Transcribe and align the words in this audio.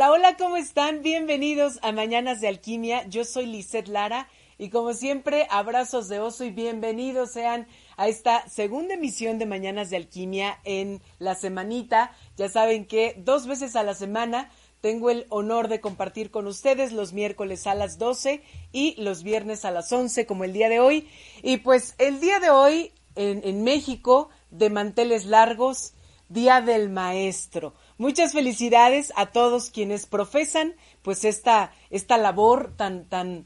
Hola, 0.00 0.12
hola, 0.12 0.36
¿cómo 0.38 0.56
están? 0.56 1.02
Bienvenidos 1.02 1.78
a 1.82 1.92
Mañanas 1.92 2.40
de 2.40 2.48
Alquimia. 2.48 3.06
Yo 3.08 3.22
soy 3.22 3.44
Lisette 3.44 3.88
Lara 3.88 4.30
y 4.56 4.70
como 4.70 4.94
siempre, 4.94 5.46
abrazos 5.50 6.08
de 6.08 6.20
oso 6.20 6.42
y 6.44 6.50
bienvenidos 6.50 7.32
sean 7.32 7.66
a 7.98 8.08
esta 8.08 8.48
segunda 8.48 8.94
emisión 8.94 9.38
de 9.38 9.44
Mañanas 9.44 9.90
de 9.90 9.98
Alquimia 9.98 10.58
en 10.64 11.02
la 11.18 11.34
semanita. 11.34 12.16
Ya 12.38 12.48
saben 12.48 12.86
que 12.86 13.14
dos 13.18 13.46
veces 13.46 13.76
a 13.76 13.82
la 13.82 13.92
semana 13.92 14.50
tengo 14.80 15.10
el 15.10 15.26
honor 15.28 15.68
de 15.68 15.82
compartir 15.82 16.30
con 16.30 16.46
ustedes 16.46 16.92
los 16.92 17.12
miércoles 17.12 17.66
a 17.66 17.74
las 17.74 17.98
12 17.98 18.42
y 18.72 18.94
los 19.02 19.22
viernes 19.22 19.66
a 19.66 19.70
las 19.70 19.92
11 19.92 20.24
como 20.24 20.44
el 20.44 20.54
día 20.54 20.70
de 20.70 20.80
hoy. 20.80 21.10
Y 21.42 21.58
pues 21.58 21.94
el 21.98 22.20
día 22.20 22.40
de 22.40 22.48
hoy 22.48 22.94
en, 23.16 23.42
en 23.44 23.64
México 23.64 24.30
de 24.50 24.70
manteles 24.70 25.26
largos, 25.26 25.92
Día 26.30 26.60
del 26.60 26.90
Maestro. 26.90 27.74
Muchas 28.00 28.32
felicidades 28.32 29.12
a 29.14 29.26
todos 29.26 29.68
quienes 29.68 30.06
profesan 30.06 30.74
pues 31.02 31.26
esta, 31.26 31.74
esta 31.90 32.16
labor 32.16 32.72
tan, 32.74 33.04
tan, 33.04 33.44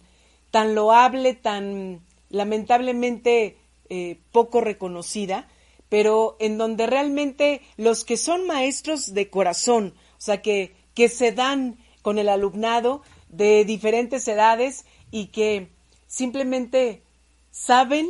tan 0.53 0.77
loable, 0.77 1.35
tan 1.35 2.03
lamentablemente 2.31 3.59
eh, 3.89 4.21
poco 4.31 4.61
reconocida, 4.61 5.49
pero 5.89 6.37
en 6.39 6.57
donde 6.57 6.87
realmente 6.87 7.63
los 7.77 8.05
que 8.05 8.17
son 8.17 8.47
maestros 8.47 9.13
de 9.13 9.29
corazón, 9.29 9.93
o 10.19 10.21
sea, 10.21 10.41
que, 10.41 10.77
que 10.95 11.09
se 11.09 11.33
dan 11.33 11.77
con 12.03 12.21
el 12.21 12.29
alumnado 12.29 13.03
de 13.31 13.65
diferentes 13.65 14.29
edades 14.29 14.85
y 15.11 15.33
que 15.33 15.67
simplemente 16.07 17.03
saben 17.51 18.09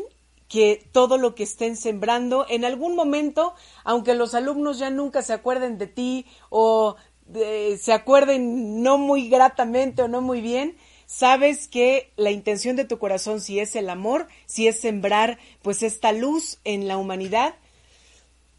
que 0.54 0.88
todo 0.92 1.18
lo 1.18 1.34
que 1.34 1.42
estén 1.42 1.76
sembrando 1.76 2.46
en 2.48 2.64
algún 2.64 2.94
momento, 2.94 3.54
aunque 3.82 4.14
los 4.14 4.36
alumnos 4.36 4.78
ya 4.78 4.88
nunca 4.88 5.20
se 5.22 5.32
acuerden 5.32 5.78
de 5.78 5.88
ti 5.88 6.26
o 6.48 6.94
de, 7.26 7.76
se 7.76 7.92
acuerden 7.92 8.80
no 8.80 8.96
muy 8.96 9.28
gratamente 9.28 10.02
o 10.02 10.06
no 10.06 10.20
muy 10.20 10.40
bien, 10.40 10.76
sabes 11.06 11.66
que 11.66 12.12
la 12.14 12.30
intención 12.30 12.76
de 12.76 12.84
tu 12.84 13.00
corazón, 13.00 13.40
si 13.40 13.58
es 13.58 13.74
el 13.74 13.90
amor, 13.90 14.28
si 14.46 14.68
es 14.68 14.80
sembrar 14.80 15.40
pues 15.60 15.82
esta 15.82 16.12
luz 16.12 16.60
en 16.62 16.86
la 16.86 16.98
humanidad, 16.98 17.56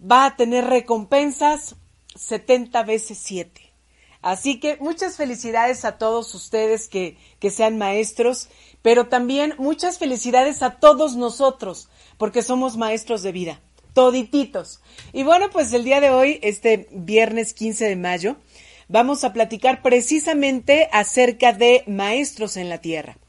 va 0.01 0.25
a 0.25 0.35
tener 0.35 0.66
recompensas 0.66 1.77
70 2.17 2.83
veces 2.83 3.17
7. 3.19 3.65
Así 4.25 4.59
que 4.59 4.78
muchas 4.78 5.18
felicidades 5.18 5.86
a 5.86 6.00
todos 6.00 6.34
ustedes 6.34 6.88
que, 6.88 7.16
que 7.40 7.52
sean 7.52 7.78
maestros, 7.78 8.50
pero 8.81 9.08
también 9.08 9.53
muchas 9.59 10.00
felicidades 10.00 10.63
a 10.63 10.80
todos 10.80 11.16
nosotros, 11.16 11.90
porque 12.18 12.41
somos 12.41 12.75
maestros 12.75 13.22
de 13.22 13.31
vida, 13.31 13.62
todititos. 13.94 14.81
Y 15.13 15.22
bueno, 15.22 15.52
pues 15.52 15.72
el 15.74 15.84
día 15.84 16.02
de 16.02 16.09
hoy, 16.09 16.40
este 16.41 16.88
viernes 16.90 17.53
15 17.53 17.86
de 17.86 17.96
mayo, 17.96 18.38
vamos 18.88 19.24
a 19.24 19.31
platicar 19.31 19.84
precisamente 19.84 20.90
acerca 20.92 21.53
de 21.53 21.84
maestros 21.86 22.57
en 22.57 22.68
la 22.68 22.80
tierra. 22.80 23.19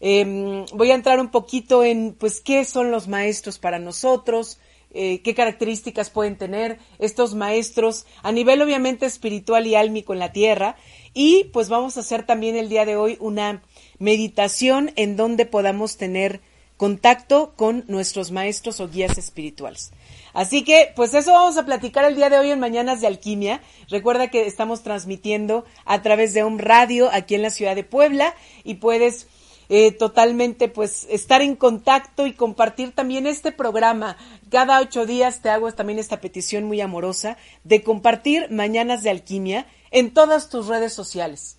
Eh, 0.00 0.64
voy 0.72 0.92
a 0.92 0.94
entrar 0.94 1.20
un 1.20 1.30
poquito 1.30 1.84
en, 1.84 2.14
pues, 2.14 2.40
qué 2.40 2.64
son 2.64 2.90
los 2.90 3.06
maestros 3.06 3.58
para 3.58 3.78
nosotros, 3.78 4.58
eh, 4.94 5.22
qué 5.22 5.34
características 5.34 6.10
pueden 6.10 6.36
tener 6.36 6.78
estos 6.98 7.34
maestros 7.34 8.06
a 8.22 8.30
nivel 8.32 8.60
obviamente 8.60 9.06
espiritual 9.06 9.66
y 9.66 9.74
álmico 9.74 10.12
en 10.12 10.18
la 10.18 10.32
tierra. 10.32 10.76
Y 11.14 11.44
pues 11.52 11.68
vamos 11.68 11.96
a 11.96 12.00
hacer 12.00 12.24
también 12.26 12.56
el 12.56 12.68
día 12.68 12.84
de 12.84 12.96
hoy 12.96 13.16
una 13.20 13.62
meditación 13.98 14.92
en 14.96 15.16
donde 15.16 15.46
podamos 15.46 15.96
tener 15.96 16.40
contacto 16.76 17.52
con 17.56 17.84
nuestros 17.86 18.32
maestros 18.32 18.80
o 18.80 18.88
guías 18.88 19.16
espirituales. 19.16 19.92
Así 20.34 20.64
que, 20.64 20.92
pues 20.96 21.14
eso 21.14 21.32
vamos 21.32 21.56
a 21.56 21.64
platicar 21.64 22.04
el 22.04 22.16
día 22.16 22.30
de 22.30 22.38
hoy 22.38 22.50
en 22.50 22.58
Mañanas 22.58 23.00
de 23.00 23.06
Alquimia. 23.06 23.60
Recuerda 23.88 24.28
que 24.28 24.46
estamos 24.46 24.82
transmitiendo 24.82 25.64
a 25.84 26.02
través 26.02 26.34
de 26.34 26.42
un 26.42 26.58
radio 26.58 27.10
aquí 27.12 27.34
en 27.34 27.42
la 27.42 27.50
ciudad 27.50 27.76
de 27.76 27.84
Puebla 27.84 28.34
y 28.64 28.74
puedes 28.74 29.28
eh, 29.74 29.90
totalmente 29.90 30.68
pues 30.68 31.06
estar 31.08 31.40
en 31.40 31.56
contacto 31.56 32.26
y 32.26 32.34
compartir 32.34 32.94
también 32.94 33.26
este 33.26 33.52
programa. 33.52 34.18
Cada 34.50 34.78
ocho 34.78 35.06
días 35.06 35.40
te 35.40 35.48
hago 35.48 35.72
también 35.72 35.98
esta 35.98 36.20
petición 36.20 36.64
muy 36.64 36.82
amorosa 36.82 37.38
de 37.64 37.82
compartir 37.82 38.50
Mañanas 38.50 39.02
de 39.02 39.08
Alquimia 39.08 39.66
en 39.90 40.12
todas 40.12 40.50
tus 40.50 40.66
redes 40.66 40.92
sociales. 40.92 41.56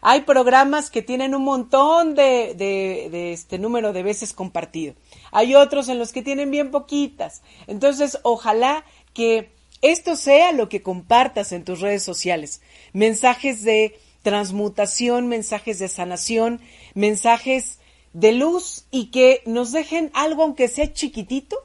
Hay 0.00 0.22
programas 0.22 0.90
que 0.90 1.02
tienen 1.02 1.36
un 1.36 1.44
montón 1.44 2.16
de, 2.16 2.56
de, 2.56 3.32
este 3.32 3.60
número 3.60 3.92
de 3.92 4.02
veces 4.02 4.32
compartido. 4.32 4.94
Hay 5.30 5.54
otros 5.54 5.88
en 5.88 6.00
los 6.00 6.10
que 6.10 6.22
tienen 6.22 6.50
bien 6.50 6.72
poquitas. 6.72 7.42
Entonces, 7.68 8.18
ojalá 8.24 8.84
que 9.14 9.52
esto 9.82 10.16
sea 10.16 10.50
lo 10.50 10.68
que 10.68 10.82
compartas 10.82 11.52
en 11.52 11.62
tus 11.62 11.80
redes 11.80 12.02
sociales. 12.02 12.60
Mensajes 12.92 13.62
de 13.62 13.96
transmutación, 14.22 15.28
mensajes 15.28 15.78
de 15.78 15.88
sanación, 15.88 16.60
mensajes 16.94 17.78
de 18.12 18.32
luz 18.32 18.84
y 18.90 19.06
que 19.06 19.42
nos 19.46 19.72
dejen 19.72 20.10
algo, 20.14 20.42
aunque 20.42 20.68
sea 20.68 20.92
chiquitito, 20.92 21.56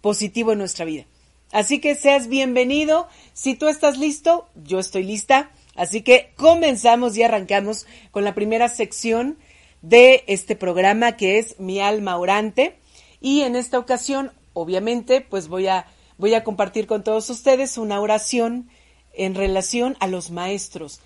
positivo 0.00 0.52
en 0.52 0.58
nuestra 0.58 0.84
vida. 0.84 1.04
Así 1.52 1.80
que 1.80 1.94
seas 1.94 2.28
bienvenido. 2.28 3.08
Si 3.32 3.54
tú 3.54 3.68
estás 3.68 3.98
listo, 3.98 4.48
yo 4.54 4.78
estoy 4.78 5.04
lista. 5.04 5.50
Así 5.74 6.02
que 6.02 6.32
comenzamos 6.36 7.16
y 7.16 7.22
arrancamos 7.22 7.86
con 8.10 8.24
la 8.24 8.34
primera 8.34 8.68
sección 8.68 9.38
de 9.82 10.24
este 10.26 10.56
programa 10.56 11.16
que 11.16 11.38
es 11.38 11.60
Mi 11.60 11.80
alma 11.80 12.16
orante 12.16 12.78
y 13.20 13.42
en 13.42 13.56
esta 13.56 13.78
ocasión 13.78 14.32
obviamente 14.52 15.20
pues 15.20 15.48
voy 15.48 15.66
a 15.66 15.86
voy 16.18 16.34
a 16.34 16.44
compartir 16.44 16.86
con 16.86 17.04
todos 17.04 17.28
ustedes 17.30 17.78
una 17.78 18.00
oración 18.00 18.68
en 19.12 19.34
relación 19.34 19.96
a 20.00 20.06
los 20.06 20.30
maestros, 20.30 21.00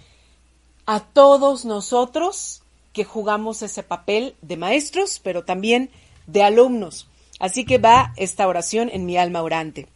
a 0.86 1.00
todos 1.00 1.64
nosotros 1.64 2.59
que 2.92 3.04
jugamos 3.04 3.62
ese 3.62 3.82
papel 3.82 4.34
de 4.42 4.56
maestros, 4.56 5.20
pero 5.22 5.44
también 5.44 5.90
de 6.26 6.42
alumnos. 6.42 7.08
Así 7.38 7.64
que 7.64 7.78
va 7.78 8.12
esta 8.16 8.46
oración 8.46 8.90
en 8.92 9.06
mi 9.06 9.16
alma 9.16 9.42
orante. 9.42 9.86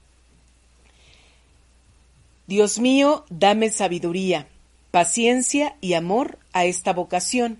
Dios 2.47 2.79
mío, 2.79 3.25
dame 3.31 3.71
sabiduría, 3.71 4.49
paciencia 4.91 5.77
y 5.81 5.95
amor 5.95 6.39
a 6.53 6.67
esta 6.67 6.93
vocación. 6.93 7.59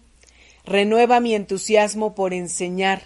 Renueva 0.65 1.21
mi 1.21 1.35
entusiasmo 1.35 2.15
por 2.15 2.33
enseñar 2.35 3.03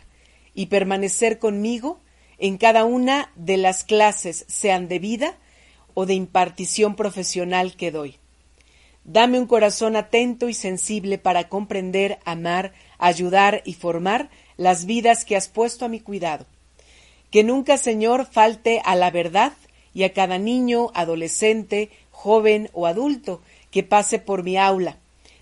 y 0.55 0.67
permanecer 0.67 1.39
conmigo 1.39 2.01
en 2.39 2.59
cada 2.59 2.85
una 2.85 3.33
de 3.37 3.57
las 3.57 3.85
clases, 3.85 4.45
sean 4.49 4.89
de 4.89 4.99
vida 4.99 5.37
o 5.95 6.07
de 6.07 6.15
impartición 6.15 6.95
profesional 6.95 7.77
que 7.77 7.91
doy. 7.91 8.19
Dame 9.11 9.39
un 9.39 9.47
corazón 9.47 9.97
atento 9.97 10.51
y 10.51 10.53
sensible 10.53 11.17
para 11.17 11.49
comprender, 11.49 12.19
amar, 12.27 12.75
ayudar 12.99 13.63
y 13.65 13.73
formar 13.73 14.29
las 14.59 14.85
vidas 14.85 15.25
que 15.25 15.35
has 15.35 15.49
puesto 15.49 15.87
a 15.87 15.89
mi 15.89 15.99
cuidado. 15.99 16.45
Que 17.31 17.43
nunca, 17.43 17.79
Señor, 17.79 18.27
falte 18.31 18.83
a 18.85 18.95
la 18.97 19.11
verdad 19.11 19.55
y 19.95 20.03
a 20.03 20.13
cada 20.13 20.37
niño, 20.37 20.91
adolescente, 20.93 21.89
joven 22.11 22.69
o 22.75 22.85
adulto 22.85 23.41
que 23.71 23.83
pase 23.83 24.19
por 24.19 24.43
mi 24.43 24.59
aula, 24.59 24.99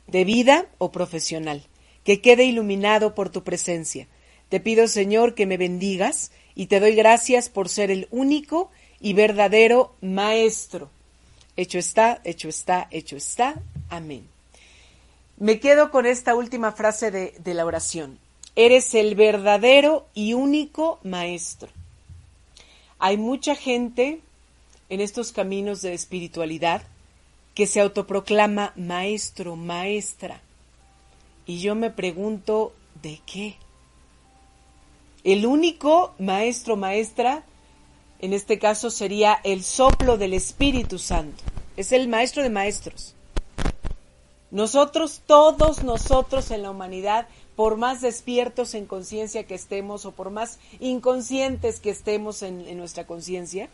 de 0.06 0.22
vida 0.22 0.66
o 0.78 0.92
profesional, 0.92 1.64
que 2.04 2.20
quede 2.20 2.44
iluminado 2.44 3.16
por 3.16 3.30
tu 3.30 3.42
presencia. 3.42 4.06
Te 4.48 4.60
pido, 4.60 4.86
Señor, 4.86 5.34
que 5.34 5.44
me 5.44 5.56
bendigas 5.56 6.30
y 6.54 6.66
te 6.66 6.78
doy 6.78 6.94
gracias 6.94 7.48
por 7.48 7.68
ser 7.68 7.90
el 7.90 8.06
único 8.12 8.70
y 9.00 9.14
verdadero 9.14 9.96
Maestro. 10.00 10.88
Hecho 11.56 11.78
está, 11.78 12.20
hecho 12.24 12.48
está, 12.48 12.88
hecho 12.90 13.16
está. 13.16 13.60
Amén. 13.88 14.28
Me 15.38 15.60
quedo 15.60 15.90
con 15.90 16.06
esta 16.06 16.34
última 16.34 16.72
frase 16.72 17.10
de, 17.10 17.34
de 17.38 17.54
la 17.54 17.64
oración. 17.64 18.18
Eres 18.54 18.94
el 18.94 19.14
verdadero 19.14 20.06
y 20.14 20.34
único 20.34 20.98
Maestro. 21.02 21.68
Hay 22.98 23.18
mucha 23.18 23.54
gente 23.54 24.20
en 24.88 25.00
estos 25.00 25.32
caminos 25.32 25.82
de 25.82 25.92
espiritualidad 25.92 26.82
que 27.54 27.66
se 27.66 27.80
autoproclama 27.80 28.72
maestro, 28.76 29.56
maestra. 29.56 30.40
Y 31.46 31.60
yo 31.60 31.74
me 31.74 31.90
pregunto, 31.90 32.74
¿de 33.02 33.20
qué? 33.24 33.56
El 35.24 35.46
único 35.46 36.14
maestro, 36.18 36.76
maestra, 36.76 37.44
en 38.18 38.32
este 38.32 38.58
caso 38.58 38.90
sería 38.90 39.38
el 39.44 39.62
soplo 39.62 40.16
del 40.16 40.34
Espíritu 40.34 40.98
Santo. 40.98 41.42
Es 41.76 41.92
el 41.92 42.08
maestro 42.08 42.42
de 42.42 42.50
maestros. 42.50 43.14
Nosotros, 44.50 45.22
todos 45.26 45.82
nosotros 45.82 46.50
en 46.50 46.62
la 46.62 46.70
humanidad, 46.70 47.26
por 47.56 47.76
más 47.76 48.00
despiertos 48.00 48.74
en 48.74 48.86
conciencia 48.86 49.46
que 49.46 49.54
estemos 49.54 50.06
o 50.06 50.12
por 50.12 50.30
más 50.30 50.58
inconscientes 50.80 51.80
que 51.80 51.90
estemos 51.90 52.42
en, 52.42 52.76
nuestra 52.76 53.06
conciencia, 53.06 53.68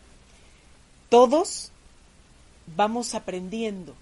todos 1.09 1.71
vamos 2.75 3.13
aprendiendo. 3.13 3.93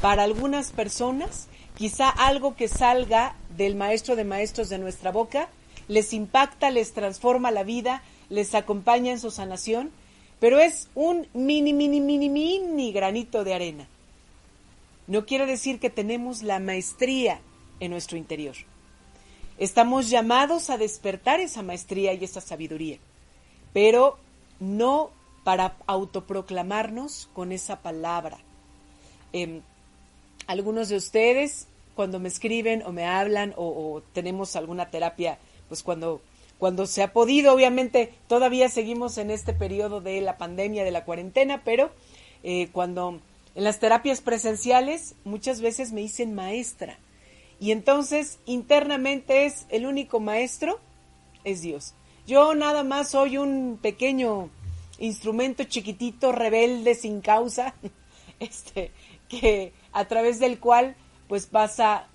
Para 0.00 0.24
algunas 0.24 0.70
personas, 0.70 1.48
quizá 1.76 2.08
algo 2.08 2.54
que 2.54 2.68
salga 2.68 3.34
del 3.56 3.74
maestro 3.74 4.14
de 4.14 4.24
maestros 4.24 4.68
de 4.68 4.78
nuestra 4.78 5.10
boca 5.10 5.48
les 5.88 6.12
impacta, 6.12 6.70
les 6.70 6.92
transforma 6.92 7.50
la 7.50 7.64
vida, 7.64 8.02
les 8.28 8.54
acompaña 8.54 9.12
en 9.12 9.20
su 9.20 9.30
sanación, 9.30 9.90
pero 10.38 10.60
es 10.60 10.88
un 10.94 11.26
mini, 11.32 11.72
mini, 11.72 12.00
mini, 12.00 12.28
mini 12.28 12.92
granito 12.92 13.42
de 13.42 13.54
arena. 13.54 13.88
No 15.06 15.24
quiere 15.24 15.46
decir 15.46 15.80
que 15.80 15.90
tenemos 15.90 16.42
la 16.42 16.58
maestría 16.58 17.40
en 17.80 17.90
nuestro 17.90 18.18
interior. 18.18 18.54
Estamos 19.58 20.10
llamados 20.10 20.70
a 20.70 20.76
despertar 20.76 21.40
esa 21.40 21.62
maestría 21.62 22.12
y 22.12 22.22
esa 22.22 22.40
sabiduría, 22.40 22.98
pero 23.72 24.18
no 24.60 25.10
para 25.42 25.76
autoproclamarnos 25.86 27.28
con 27.32 27.50
esa 27.50 27.80
palabra. 27.80 28.38
Em, 29.32 29.62
algunos 30.46 30.90
de 30.90 30.96
ustedes, 30.96 31.66
cuando 31.96 32.20
me 32.20 32.28
escriben 32.28 32.82
o 32.84 32.92
me 32.92 33.06
hablan 33.06 33.54
o, 33.56 33.64
o 33.66 34.02
tenemos 34.12 34.54
alguna 34.54 34.90
terapia 34.90 35.38
pues 35.68 35.82
cuando, 35.82 36.20
cuando 36.58 36.86
se 36.86 37.02
ha 37.02 37.12
podido, 37.12 37.52
obviamente 37.52 38.12
todavía 38.26 38.68
seguimos 38.68 39.18
en 39.18 39.30
este 39.30 39.52
periodo 39.52 40.00
de 40.00 40.20
la 40.20 40.36
pandemia, 40.38 40.84
de 40.84 40.90
la 40.90 41.04
cuarentena, 41.04 41.62
pero 41.64 41.90
eh, 42.42 42.68
cuando 42.72 43.20
en 43.54 43.64
las 43.64 43.80
terapias 43.80 44.20
presenciales 44.20 45.14
muchas 45.24 45.60
veces 45.60 45.92
me 45.92 46.00
dicen 46.00 46.34
maestra. 46.34 46.98
Y 47.60 47.72
entonces 47.72 48.38
internamente 48.46 49.46
es 49.46 49.66
el 49.68 49.86
único 49.86 50.20
maestro, 50.20 50.78
es 51.44 51.60
Dios. 51.60 51.94
Yo 52.26 52.54
nada 52.54 52.84
más 52.84 53.10
soy 53.10 53.36
un 53.38 53.78
pequeño 53.80 54.50
instrumento 54.98 55.64
chiquitito, 55.64 56.32
rebelde, 56.32 56.94
sin 56.94 57.20
causa, 57.20 57.74
este, 58.40 58.92
que 59.28 59.72
a 59.92 60.04
través 60.06 60.38
del 60.38 60.58
cual 60.58 60.94
pues 61.26 61.46
pasa 61.46 62.06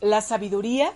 la 0.00 0.20
sabiduría, 0.20 0.92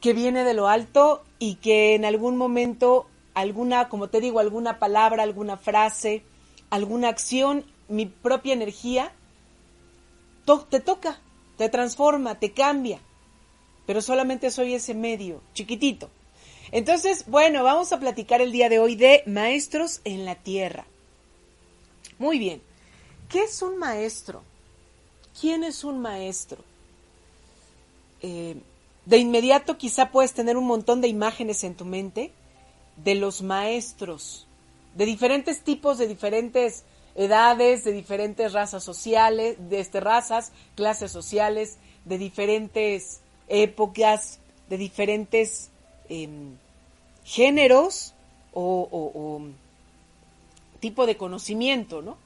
que 0.00 0.12
viene 0.12 0.44
de 0.44 0.54
lo 0.54 0.68
alto 0.68 1.24
y 1.38 1.56
que 1.56 1.94
en 1.94 2.04
algún 2.04 2.36
momento 2.36 3.06
alguna, 3.34 3.88
como 3.88 4.08
te 4.08 4.20
digo, 4.20 4.40
alguna 4.40 4.78
palabra, 4.78 5.22
alguna 5.22 5.56
frase, 5.56 6.22
alguna 6.70 7.08
acción, 7.08 7.64
mi 7.88 8.06
propia 8.06 8.52
energía, 8.52 9.12
te 10.70 10.80
toca, 10.80 11.20
te 11.56 11.68
transforma, 11.68 12.38
te 12.38 12.52
cambia. 12.52 13.00
Pero 13.86 14.00
solamente 14.00 14.50
soy 14.50 14.74
ese 14.74 14.94
medio, 14.94 15.42
chiquitito. 15.54 16.10
Entonces, 16.72 17.24
bueno, 17.26 17.62
vamos 17.62 17.92
a 17.92 18.00
platicar 18.00 18.40
el 18.40 18.52
día 18.52 18.68
de 18.68 18.78
hoy 18.78 18.96
de 18.96 19.22
maestros 19.26 20.00
en 20.04 20.24
la 20.24 20.34
tierra. 20.34 20.86
Muy 22.18 22.38
bien. 22.38 22.62
¿Qué 23.28 23.42
es 23.42 23.62
un 23.62 23.78
maestro? 23.78 24.42
¿Quién 25.40 25.64
es 25.64 25.84
un 25.84 26.00
maestro? 26.00 26.58
Eh, 28.22 28.56
de 29.06 29.18
inmediato 29.18 29.78
quizá 29.78 30.10
puedes 30.10 30.34
tener 30.34 30.56
un 30.56 30.66
montón 30.66 31.00
de 31.00 31.08
imágenes 31.08 31.64
en 31.64 31.74
tu 31.74 31.84
mente 31.84 32.32
de 32.96 33.14
los 33.14 33.40
maestros, 33.40 34.46
de 34.94 35.06
diferentes 35.06 35.62
tipos, 35.62 35.96
de 35.98 36.08
diferentes 36.08 36.84
edades, 37.14 37.84
de 37.84 37.92
diferentes 37.92 38.52
razas 38.52 38.82
sociales, 38.82 39.56
de 39.70 39.80
este, 39.80 40.00
razas, 40.00 40.52
clases 40.74 41.12
sociales, 41.12 41.78
de 42.04 42.18
diferentes 42.18 43.20
épocas, 43.48 44.40
de 44.68 44.76
diferentes 44.76 45.70
em, 46.08 46.56
géneros 47.24 48.12
o, 48.52 48.88
o 48.90 49.40
tipo 50.80 51.06
de 51.06 51.16
conocimiento, 51.16 52.02
¿no? 52.02 52.16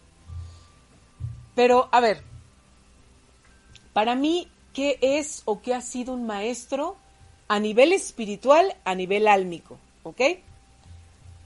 Pero, 1.54 1.88
a 1.92 2.00
ver, 2.00 2.22
para 3.92 4.14
mí 4.14 4.48
qué 4.72 4.98
es 5.00 5.42
o 5.44 5.60
qué 5.60 5.74
ha 5.74 5.80
sido 5.80 6.14
un 6.14 6.26
maestro 6.26 6.96
a 7.48 7.58
nivel 7.58 7.92
espiritual, 7.92 8.76
a 8.84 8.94
nivel 8.94 9.26
álmico, 9.26 9.78
¿ok? 10.02 10.20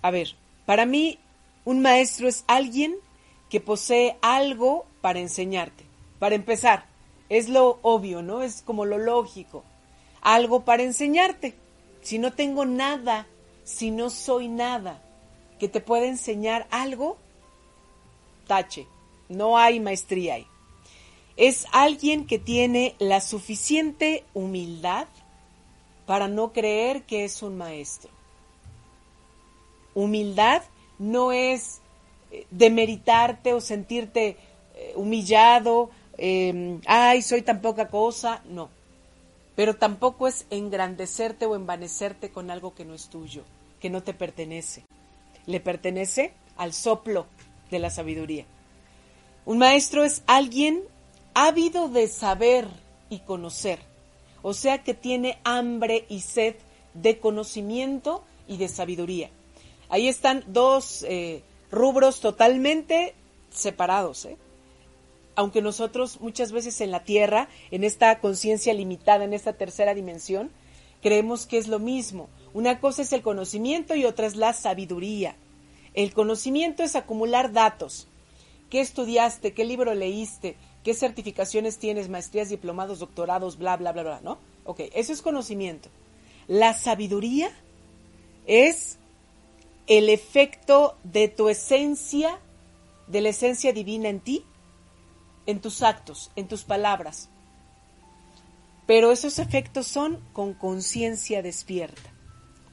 A 0.03 0.11
ver, 0.11 0.35
para 0.67 0.87
mí 0.87 1.19
un 1.65 1.81
maestro 1.81 2.29
es 2.29 2.45
alguien 2.47 2.95
que 3.49 3.61
posee 3.61 4.17
algo 4.21 4.87
para 5.01 5.21
enseñarte. 5.21 5.85
Para 6.19 6.35
empezar, 6.35 6.87
es 7.29 7.49
lo 7.49 7.79
obvio, 7.83 8.23
¿no? 8.23 8.43
Es 8.43 8.63
como 8.63 8.85
lo 8.85 8.99
lógico. 8.99 9.65
Algo 10.21 10.65
para 10.65 10.83
enseñarte. 10.83 11.55
Si 12.03 12.19
no 12.19 12.33
tengo 12.33 12.67
nada, 12.67 13.27
si 13.65 13.91
no 13.91 14.11
soy 14.11 14.49
nada 14.49 15.03
que 15.59 15.69
te 15.69 15.81
pueda 15.81 16.07
enseñar 16.07 16.67
algo, 16.71 17.17
tache. 18.47 18.87
No 19.31 19.57
hay 19.57 19.81
maestría 19.81 20.35
ahí 20.35 20.47
es 21.37 21.67
alguien 21.73 22.27
que 22.27 22.39
tiene 22.39 22.95
la 22.99 23.21
suficiente 23.21 24.25
humildad 24.35 25.09
para 26.07 26.29
no 26.29 26.53
creer 26.53 27.03
que 27.03 27.25
es 27.25 27.43
un 27.43 27.57
maestro. 27.57 28.11
Humildad 29.95 30.63
no 30.99 31.33
es 31.33 31.81
eh, 32.31 32.47
demeritarte 32.51 33.53
o 33.53 33.61
sentirte 33.61 34.37
eh, 34.75 34.93
humillado, 34.97 35.91
em, 36.19 36.81
ay, 36.87 37.23
soy 37.23 37.43
tan 37.43 37.61
poca 37.61 37.89
cosa, 37.89 38.43
no. 38.47 38.69
Pero 39.57 39.77
tampoco 39.77 40.27
es 40.27 40.47
engrandecerte 40.51 41.47
o 41.47 41.55
envanecerte 41.55 42.31
con 42.31 42.51
algo 42.51 42.75
que 42.75 42.85
no 42.85 42.95
es 42.95 43.09
tuyo, 43.09 43.45
que 43.81 43.91
no 43.91 44.03
te 44.03 44.15
pertenece. 44.15 44.85
Le 45.47 45.61
pertenece 45.61 46.33
al 46.57 46.73
soplo 46.73 47.27
de 47.71 47.79
la 47.79 47.91
sabiduría. 47.91 48.47
Un 49.47 49.59
maestro 49.59 50.05
es 50.05 50.23
alguien 50.27 50.83
ávido 51.35 51.89
de 51.89 52.09
saber 52.09 52.67
y 53.11 53.19
conocer. 53.21 53.81
o 54.43 54.53
sea 54.53 54.83
que 54.83 54.93
tiene 54.93 55.39
hambre 55.45 56.05
y 56.09 56.21
sed 56.21 56.55
de 56.93 57.19
conocimiento 57.19 58.23
y 58.47 58.59
de 58.59 58.69
sabiduría. 58.69 59.31
Ahí 59.89 60.07
están 60.07 60.45
dos 60.47 61.03
eh, 61.09 61.43
rubros 61.71 62.21
totalmente 62.21 63.15
separados. 63.51 64.27
¿eh? 64.27 64.37
Aunque 65.35 65.63
nosotros 65.63 66.21
muchas 66.21 66.53
veces 66.53 66.81
en 66.81 66.91
la 66.91 67.05
Tierra, 67.05 67.49
en 67.71 67.85
esta 67.85 68.21
conciencia 68.21 68.75
limitada, 68.75 69.25
en 69.25 69.33
esta 69.33 69.55
tercera 69.55 69.95
dimensión, 69.95 70.51
creemos 71.03 71.47
que 71.47 71.59
es 71.59 71.69
lo 71.69 71.79
mismo. 71.79 72.29
Una 72.53 72.81
cosa 72.81 73.03
es 73.03 73.13
el 73.13 73.23
conocimiento 73.23 73.95
y 73.95 74.05
otra 74.05 74.27
es 74.27 74.37
la 74.37 74.53
sabiduría. 74.53 75.37
El 75.95 76.13
conocimiento 76.13 76.83
es 76.83 76.97
acumular 76.97 77.53
datos. 77.53 78.09
¿Qué 78.71 78.81
estudiaste? 78.81 79.55
¿Qué 79.55 79.65
libro 79.65 79.95
leíste? 79.95 80.57
¿Qué 80.85 80.93
certificaciones 80.93 81.79
tienes? 81.79 82.11
Maestrías, 82.11 82.51
diplomados, 82.51 82.99
doctorados, 82.99 83.57
bla, 83.57 83.77
bla, 83.79 83.93
bla, 83.93 84.03
bla, 84.03 84.21
¿no? 84.23 84.39
Ok, 84.65 84.83
eso 84.95 85.15
es 85.15 85.23
conocimiento. 85.23 85.89
La 86.47 86.75
sabiduría 86.75 87.51
es 88.47 88.99
el 89.87 90.11
efecto 90.11 90.99
de 91.03 91.29
tu 91.29 91.49
esencia, 91.49 92.39
de 93.07 93.23
la 93.23 93.31
esencia 93.31 93.73
divina 93.73 94.11
en 94.11 94.21
ti, 94.21 94.45
en 95.47 95.61
tus 95.61 95.83
actos, 95.83 96.31
en 96.37 96.49
tus 96.49 96.65
palabras. 96.65 97.31
Pero 98.87 99.11
esos 99.11 99.39
efectos 99.39 99.87
son 99.87 100.21
con 100.35 100.53
conciencia 100.53 101.41
despierta. 101.41 102.13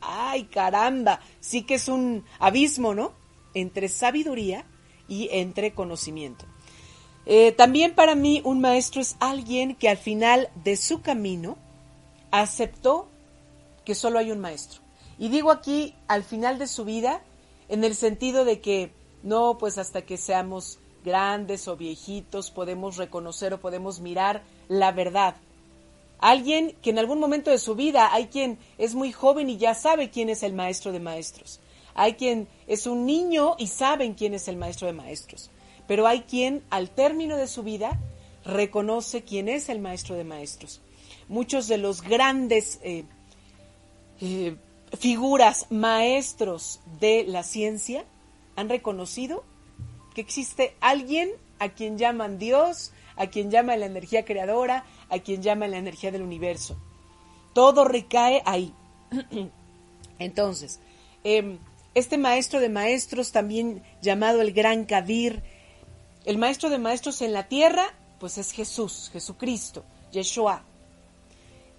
¡Ay, 0.02 0.46
caramba! 0.46 1.22
Sí 1.40 1.64
que 1.64 1.76
es 1.76 1.88
un 1.88 2.26
abismo, 2.40 2.94
¿no? 2.94 3.14
Entre 3.54 3.88
sabiduría 3.88 4.66
y 5.08 5.30
entre 5.32 5.74
conocimiento. 5.74 6.46
Eh, 7.26 7.52
también 7.52 7.94
para 7.94 8.16
mí 8.16 8.42
un 8.44 8.62
maestro 8.62 9.02
es 9.02 9.16
alguien 9.20 9.76
que 9.76 9.90
al 9.90 9.98
final 9.98 10.50
de 10.64 10.76
su 10.76 11.02
camino 11.02 11.58
aceptó 12.32 13.08
que 13.86 13.96
solo 13.96 14.20
hay 14.20 14.32
un 14.32 14.40
maestro. 14.40 14.82
Y 15.20 15.30
digo 15.30 15.52
aquí 15.52 15.96
al 16.08 16.24
final 16.24 16.58
de 16.58 16.68
su 16.68 16.86
vida 16.86 17.22
en 17.70 17.84
el 17.84 17.96
sentido 17.96 18.44
de 18.44 18.60
que 18.60 18.92
no, 19.24 19.58
pues 19.58 19.78
hasta 19.78 20.02
que 20.02 20.18
seamos 20.18 20.80
grandes 21.04 21.68
o 21.68 21.78
viejitos 21.78 22.52
podemos 22.52 22.98
reconocer 22.98 23.54
o 23.54 23.60
podemos 23.60 24.00
mirar 24.00 24.44
la 24.68 24.92
verdad. 24.92 25.36
Alguien 26.20 26.76
que 26.82 26.92
en 26.92 27.00
algún 27.00 27.20
momento 27.20 27.50
de 27.50 27.58
su 27.58 27.76
vida 27.76 28.14
hay 28.14 28.28
quien 28.28 28.60
es 28.78 28.94
muy 28.94 29.12
joven 29.12 29.50
y 29.50 29.58
ya 29.58 29.74
sabe 29.74 30.10
quién 30.10 30.30
es 30.30 30.44
el 30.44 30.54
maestro 30.54 30.92
de 30.92 31.00
maestros. 31.00 31.60
Hay 31.94 32.14
quien 32.14 32.48
es 32.68 32.88
un 32.88 33.06
niño 33.06 33.56
y 33.58 33.68
saben 33.68 34.14
quién 34.14 34.34
es 34.34 34.48
el 34.48 34.58
maestro 34.58 34.88
de 34.88 34.94
maestros. 34.94 35.50
Pero 35.92 36.08
hay 36.08 36.22
quien 36.22 36.64
al 36.70 36.90
término 36.90 37.36
de 37.36 37.48
su 37.48 37.64
vida 37.64 38.00
reconoce 38.46 39.24
quién 39.24 39.50
es 39.50 39.68
el 39.68 39.80
maestro 39.80 40.16
de 40.16 40.24
maestros. 40.24 40.80
Muchos 41.28 41.68
de 41.68 41.78
los 41.78 42.02
grandes 42.02 42.80
eh, 42.82 43.04
eh, 44.22 44.56
figuras, 44.98 45.66
maestros 45.70 46.80
de 47.02 47.26
la 47.28 47.44
ciencia, 47.44 48.06
han 48.56 48.70
reconocido 48.70 49.44
que 50.16 50.22
existe 50.22 50.78
alguien 50.80 51.30
a 51.60 51.68
quien 51.68 51.98
llaman 51.98 52.40
Dios, 52.40 52.94
a 53.18 53.28
quien 53.28 53.52
llaman 53.52 53.82
la 53.82 53.88
energía 53.88 54.24
creadora, 54.24 54.86
a 55.10 55.20
quien 55.20 55.42
llaman 55.42 55.72
la 55.72 55.78
energía 55.78 56.10
del 56.10 56.22
universo. 56.22 56.78
Todo 57.52 57.84
recae 57.84 58.42
ahí. 58.46 58.74
Entonces, 60.20 60.80
em, 61.26 61.58
este 61.96 62.18
maestro 62.18 62.62
de 62.62 62.70
maestros, 62.70 63.34
también 63.34 63.84
llamado 64.02 64.40
el 64.40 64.54
Gran 64.54 64.86
Kabir, 64.86 65.44
el 66.26 66.38
maestro 66.38 66.70
de 66.70 66.78
maestros 66.78 67.22
en 67.22 67.34
la 67.34 67.48
tierra, 67.48 67.94
pues 68.20 68.38
es 68.38 68.52
Jesús, 68.52 69.10
Jesucristo, 69.12 69.84
Yeshua 70.12 70.64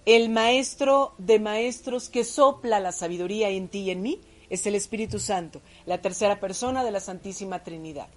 el 0.05 0.29
maestro 0.29 1.13
de 1.17 1.39
maestros 1.39 2.09
que 2.09 2.23
sopla 2.23 2.79
la 2.79 2.91
sabiduría 2.91 3.49
en 3.49 3.69
ti 3.69 3.79
y 3.79 3.91
en 3.91 4.01
mí 4.01 4.19
es 4.49 4.65
el 4.67 4.75
Espíritu 4.75 5.19
Santo, 5.19 5.61
la 5.85 6.01
tercera 6.01 6.39
persona 6.39 6.83
de 6.83 6.91
la 6.91 6.99
Santísima 6.99 7.63
Trinidad. 7.63 8.07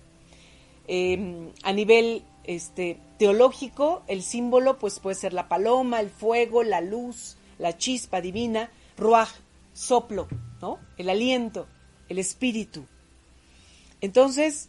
Em, 0.88 1.50
a 1.62 1.72
nivel 1.72 2.24
este, 2.44 2.98
teológico, 3.18 4.02
el 4.08 4.22
símbolo 4.22 4.78
pues, 4.78 5.00
puede 5.00 5.14
ser 5.16 5.32
la 5.32 5.48
paloma, 5.48 6.00
el 6.00 6.10
fuego, 6.10 6.62
la 6.62 6.80
luz, 6.80 7.36
la 7.58 7.76
chispa 7.78 8.20
divina, 8.20 8.70
ruaj, 8.96 9.30
soplo, 9.72 10.28
¿no? 10.60 10.78
el 10.98 11.08
aliento, 11.08 11.66
el 12.08 12.18
espíritu. 12.18 12.84
Entonces, 14.00 14.68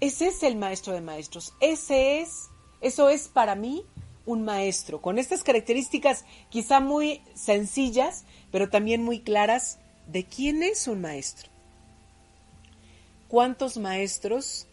ese 0.00 0.28
es 0.28 0.42
el 0.42 0.56
maestro 0.56 0.92
de 0.92 1.00
maestros, 1.00 1.54
ese 1.60 2.20
es, 2.20 2.48
eso 2.80 3.08
es 3.08 3.28
para 3.28 3.54
mí 3.54 3.84
un 4.26 4.44
maestro, 4.44 5.00
con 5.00 5.18
estas 5.18 5.42
características 5.42 6.24
quizá 6.50 6.80
muy 6.80 7.22
sencillas, 7.34 8.24
pero 8.52 8.68
también 8.68 9.02
muy 9.02 9.20
claras 9.20 9.78
de 10.06 10.24
quién 10.24 10.62
es 10.62 10.86
un 10.86 11.00
maestro. 11.00 11.48
¿Cuántos 13.28 13.76
maestros 13.76 14.66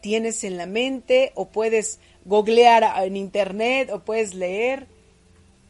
tienes 0.00 0.44
en 0.44 0.56
la 0.56 0.66
mente 0.66 1.32
o 1.34 1.48
puedes 1.48 1.98
googlear 2.24 2.84
en 3.04 3.16
internet 3.16 3.90
o 3.90 4.00
puedes 4.00 4.34
leer 4.34 4.86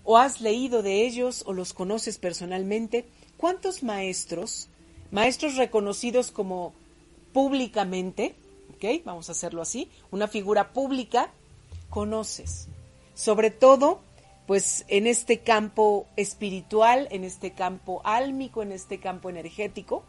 o 0.05 0.19
has 0.19 0.41
leído 0.41 0.83
de 0.83 1.05
ellos 1.07 1.43
o 1.47 1.53
los 1.53 1.73
conoces 1.73 2.19
personalmente? 2.19 3.07
¿Cuántos 3.37 3.83
maestros, 3.83 4.69
maestros 5.11 5.57
reconocidos 5.57 6.31
como 6.31 6.75
públicamente, 7.33 8.35
Vamos 9.05 9.29
a 9.29 9.33
hacerlo 9.33 9.63
así, 9.63 9.91
una 10.11 10.29
figura 10.29 10.73
pública, 10.73 11.33
conoces? 11.91 12.69
sobre 13.15 13.51
todo 13.51 14.01
pues 14.47 14.85
en 14.89 15.07
este 15.07 15.39
campo 15.39 16.07
espiritual, 16.17 17.07
en 17.11 17.25
este 17.25 17.53
campo 17.53 18.03
álmico, 18.05 18.63
en 18.63 18.73
este 18.73 18.99
campo 18.99 19.31
energético. 19.31 20.03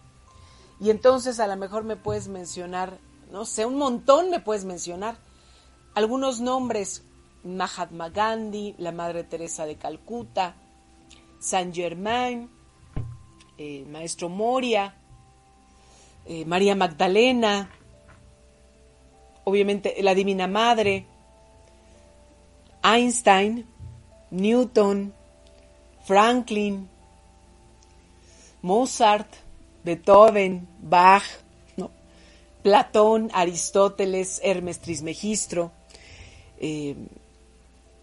Y 0.82 0.90
entonces 0.90 1.40
a 1.40 1.48
lo 1.48 1.56
mejor 1.56 1.84
me 1.84 1.96
puedes 1.96 2.28
mencionar, 2.28 2.98
no 3.32 3.46
sé, 3.46 3.66
un 3.66 3.78
montón 3.78 4.32
me 4.32 4.40
puedes 4.40 4.66
mencionar. 4.66 5.18
Algunos 5.94 6.42
nombres, 6.42 7.04
Mahatma 7.44 8.10
Gandhi, 8.10 8.74
la 8.80 8.92
Madre 8.92 9.24
Teresa 9.24 9.66
de 9.66 9.76
Calcuta, 9.76 10.56
Saint 11.40 11.74
Germain, 11.74 12.50
el 13.58 13.86
Maestro 13.86 14.30
Moria, 14.30 14.96
eh, 16.26 16.44
María 16.46 16.76
Magdalena, 16.76 17.70
obviamente 19.44 19.96
la 20.02 20.16
Divina 20.16 20.48
Madre, 20.48 21.06
Einstein, 22.84 23.66
Newton, 24.32 25.14
Franklin, 26.06 26.90
Mozart, 28.62 29.28
Beethoven, 29.84 30.68
Bach, 30.80 31.24
Platón, 32.64 33.30
Aristóteles, 33.34 34.40
Hermes 34.42 34.80
Trismegistro, 34.80 35.72
eh, 36.60 36.96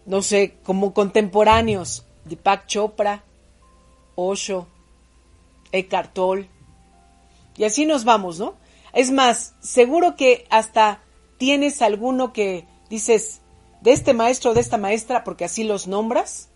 no 0.05 0.21
sé, 0.21 0.57
como 0.63 0.93
contemporáneos, 0.93 2.05
Deepak 2.25 2.67
Chopra, 2.67 3.23
Osho, 4.15 4.67
Eckhart 5.71 6.13
Tolle, 6.13 6.47
y 7.57 7.63
así 7.63 7.85
nos 7.85 8.03
vamos, 8.05 8.39
¿no? 8.39 8.55
Es 8.93 9.11
más, 9.11 9.55
seguro 9.61 10.15
que 10.15 10.45
hasta 10.49 11.01
tienes 11.41 11.81
alguno 11.81 12.33
que 12.33 12.67
dices, 12.87 13.41
de 13.81 13.93
este 13.93 14.13
maestro 14.13 14.51
o 14.51 14.53
de 14.53 14.61
esta 14.61 14.77
maestra, 14.77 15.23
porque 15.23 15.43
así 15.43 15.63
los 15.63 15.87
nombras. 15.87 16.49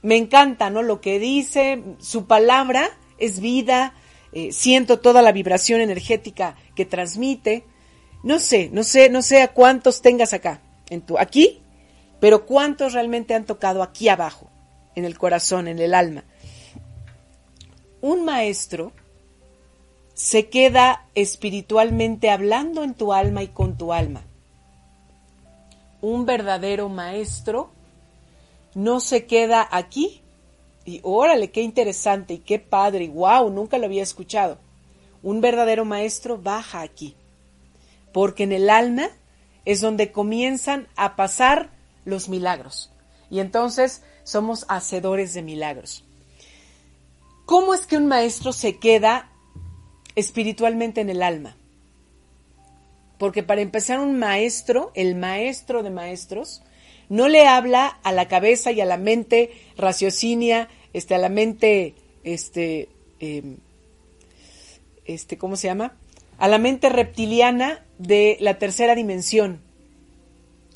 Me 0.00 0.16
encanta, 0.16 0.70
¿no? 0.70 0.80
Lo 0.80 1.02
que 1.02 1.18
dice, 1.18 1.82
su 1.98 2.26
palabra 2.26 2.88
es 3.18 3.40
vida, 3.40 3.92
eh, 4.32 4.52
siento 4.52 5.00
toda 5.00 5.20
la 5.20 5.32
vibración 5.32 5.82
energética 5.82 6.56
que 6.74 6.86
transmite. 6.86 7.66
No 8.22 8.38
sé, 8.38 8.70
no 8.72 8.82
sé, 8.82 9.10
no 9.10 9.20
sé 9.20 9.42
a 9.42 9.52
cuántos 9.52 10.00
tengas 10.00 10.32
acá, 10.32 10.62
en 10.88 11.02
tu, 11.02 11.18
aquí, 11.18 11.60
pero 12.20 12.46
cuántos 12.46 12.94
realmente 12.94 13.34
han 13.34 13.44
tocado 13.44 13.82
aquí 13.82 14.08
abajo, 14.08 14.50
en 14.94 15.04
el 15.04 15.18
corazón, 15.18 15.68
en 15.68 15.78
el 15.78 15.92
alma. 15.92 16.24
Un 18.00 18.24
maestro 18.24 18.92
se 20.16 20.48
queda 20.48 21.06
espiritualmente 21.14 22.30
hablando 22.30 22.82
en 22.82 22.94
tu 22.94 23.12
alma 23.12 23.44
y 23.44 23.48
con 23.48 23.78
tu 23.78 23.92
alma 23.92 24.24
un 26.00 26.26
verdadero 26.26 26.88
maestro 26.88 27.70
no 28.74 29.00
se 29.00 29.26
queda 29.26 29.66
aquí. 29.70 30.22
Y 30.84 31.00
órale, 31.02 31.50
qué 31.50 31.62
interesante 31.62 32.34
y 32.34 32.38
qué 32.38 32.60
padre, 32.60 33.04
y 33.04 33.08
wow, 33.08 33.50
nunca 33.50 33.78
lo 33.78 33.86
había 33.86 34.04
escuchado. 34.04 34.58
Un 35.22 35.40
verdadero 35.40 35.84
maestro 35.84 36.38
baja 36.38 36.82
aquí, 36.82 37.16
porque 38.12 38.44
en 38.44 38.52
el 38.52 38.70
alma 38.70 39.08
es 39.64 39.80
donde 39.80 40.12
comienzan 40.12 40.86
a 40.94 41.16
pasar 41.16 41.70
los 42.04 42.28
milagros. 42.28 42.92
Y 43.30 43.40
entonces 43.40 44.02
somos 44.22 44.64
hacedores 44.68 45.34
de 45.34 45.42
milagros. 45.42 46.04
¿Cómo 47.46 47.74
es 47.74 47.86
que 47.86 47.96
un 47.96 48.06
maestro 48.06 48.52
se 48.52 48.78
queda 48.78 49.32
espiritualmente 50.16 51.00
en 51.00 51.10
el 51.10 51.22
alma? 51.22 51.56
Porque 53.18 53.42
para 53.42 53.60
empezar 53.60 54.00
un 54.00 54.18
maestro, 54.18 54.90
el 54.94 55.14
maestro 55.14 55.82
de 55.82 55.90
maestros, 55.90 56.62
no 57.08 57.28
le 57.28 57.46
habla 57.46 57.98
a 58.02 58.12
la 58.12 58.28
cabeza 58.28 58.72
y 58.72 58.80
a 58.80 58.84
la 58.84 58.96
mente 58.96 59.52
raciocinia, 59.76 60.68
este, 60.92 61.14
a 61.14 61.18
la 61.18 61.28
mente, 61.28 61.94
este, 62.24 62.88
em, 63.20 63.58
este, 65.04 65.38
¿cómo 65.38 65.56
se 65.56 65.68
llama? 65.68 65.94
A 66.38 66.48
la 66.48 66.58
mente 66.58 66.88
reptiliana 66.88 67.84
de 67.98 68.36
la 68.40 68.58
tercera 68.58 68.94
dimensión. 68.94 69.60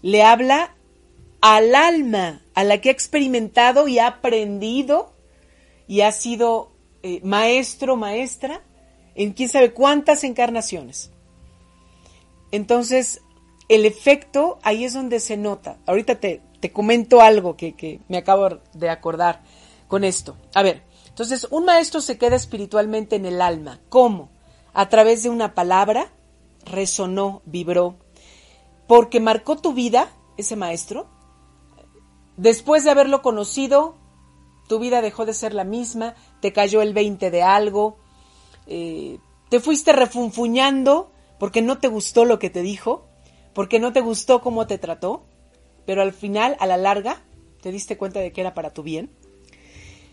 Le 0.03 0.23
habla 0.23 0.75
al 1.41 1.75
alma, 1.75 2.43
a 2.55 2.65
la 2.65 2.81
que 2.81 2.91
ha 2.91 2.93
experimentado 2.93 3.89
y 3.89 3.99
ha 3.99 4.07
aprendido 4.07 5.13
y 5.89 6.03
ha 6.03 6.13
sido 6.13 6.71
eh, 7.03 7.21
maestro, 7.25 7.97
maestra 7.97 8.63
en 9.15 9.33
quién 9.33 9.49
sabe 9.49 9.73
cuántas 9.73 10.25
encarnaciones. 10.25 11.11
Entonces, 12.53 13.23
el 13.69 13.87
efecto 13.87 14.59
ahí 14.63 14.85
es 14.85 14.95
donde 14.95 15.21
se 15.21 15.37
nota. 15.37 15.79
Ahorita 15.87 16.19
te, 16.19 16.43
te 16.61 16.73
comento 16.73 17.21
algo 17.21 17.57
que, 17.57 17.75
que 17.75 18.01
me 18.09 18.19
acabo 18.19 18.61
de 18.75 18.91
acordar 18.91 19.43
con 19.87 20.05
esto. 20.05 20.37
A 20.55 20.63
ver, 20.63 20.83
entonces 21.09 21.47
un 21.51 21.65
maestro 21.65 22.01
se 22.01 22.19
queda 22.19 22.37
espiritualmente 22.37 23.17
en 23.17 23.27
el 23.27 23.41
alma. 23.41 23.81
¿Cómo? 23.89 24.31
A 24.73 24.89
través 24.89 25.23
de 25.23 25.31
una 25.31 25.55
palabra, 25.55 26.13
resonó, 26.65 27.43
vibró, 27.45 27.97
porque 28.87 29.21
marcó 29.21 29.57
tu 29.57 29.73
vida, 29.73 30.09
ese 30.37 30.57
maestro. 30.57 31.09
Después 32.37 32.85
de 32.85 32.91
haberlo 32.91 33.23
conocido, 33.23 33.97
tu 34.69 34.79
vida 34.81 35.01
dejó 35.03 35.27
de 35.27 35.35
ser 35.35 35.55
la 35.55 35.65
misma, 35.65 36.15
te 36.41 36.53
cayó 36.53 36.83
el 36.83 36.95
20 36.95 37.31
de 37.31 37.43
algo, 37.43 37.99
eh, 38.67 39.19
te 39.49 39.61
fuiste 39.61 39.93
refunfuñando 39.93 41.13
porque 41.39 41.63
no 41.63 41.79
te 41.79 41.89
gustó 41.89 42.25
lo 42.25 42.39
que 42.39 42.51
te 42.51 42.63
dijo, 42.63 43.07
porque 43.55 43.79
no 43.81 43.93
te 43.93 44.01
gustó 44.01 44.41
cómo 44.41 44.67
te 44.67 44.79
trató, 44.79 45.25
pero 45.87 46.03
al 46.03 46.13
final, 46.13 46.57
a 46.61 46.67
la 46.67 46.77
larga, 46.77 47.23
te 47.61 47.73
diste 47.73 47.97
cuenta 47.97 48.21
de 48.21 48.33
que 48.33 48.41
era 48.41 48.55
para 48.55 48.73
tu 48.73 48.83
bien. 48.83 49.11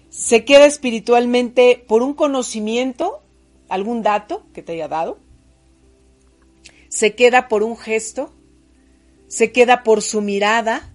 Se 0.10 0.46
queda 0.46 0.66
espiritualmente 0.66 1.84
por 1.88 2.02
un 2.02 2.14
conocimiento, 2.14 3.22
algún 3.70 4.02
dato 4.02 4.46
que 4.54 4.64
te 4.64 4.74
haya 4.74 4.88
dado. 4.88 5.20
Se 6.90 7.16
queda 7.16 7.48
por 7.48 7.64
un 7.64 7.78
gesto. 7.78 8.32
Se 9.28 9.52
queda 9.52 9.84
por 9.84 10.02
su 10.02 10.22
mirada, 10.22 10.94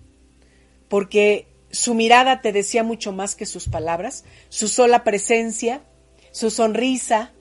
porque 0.88 1.46
su 1.70 1.94
mirada 1.94 2.40
te 2.40 2.52
decía 2.52 2.82
mucho 2.82 3.12
más 3.12 3.34
que 3.34 3.46
sus 3.46 3.68
palabras, 3.68 4.24
su 4.48 4.68
sola 4.68 5.04
presencia, 5.04 5.82
su 6.30 6.50
sonrisa, 6.50 7.32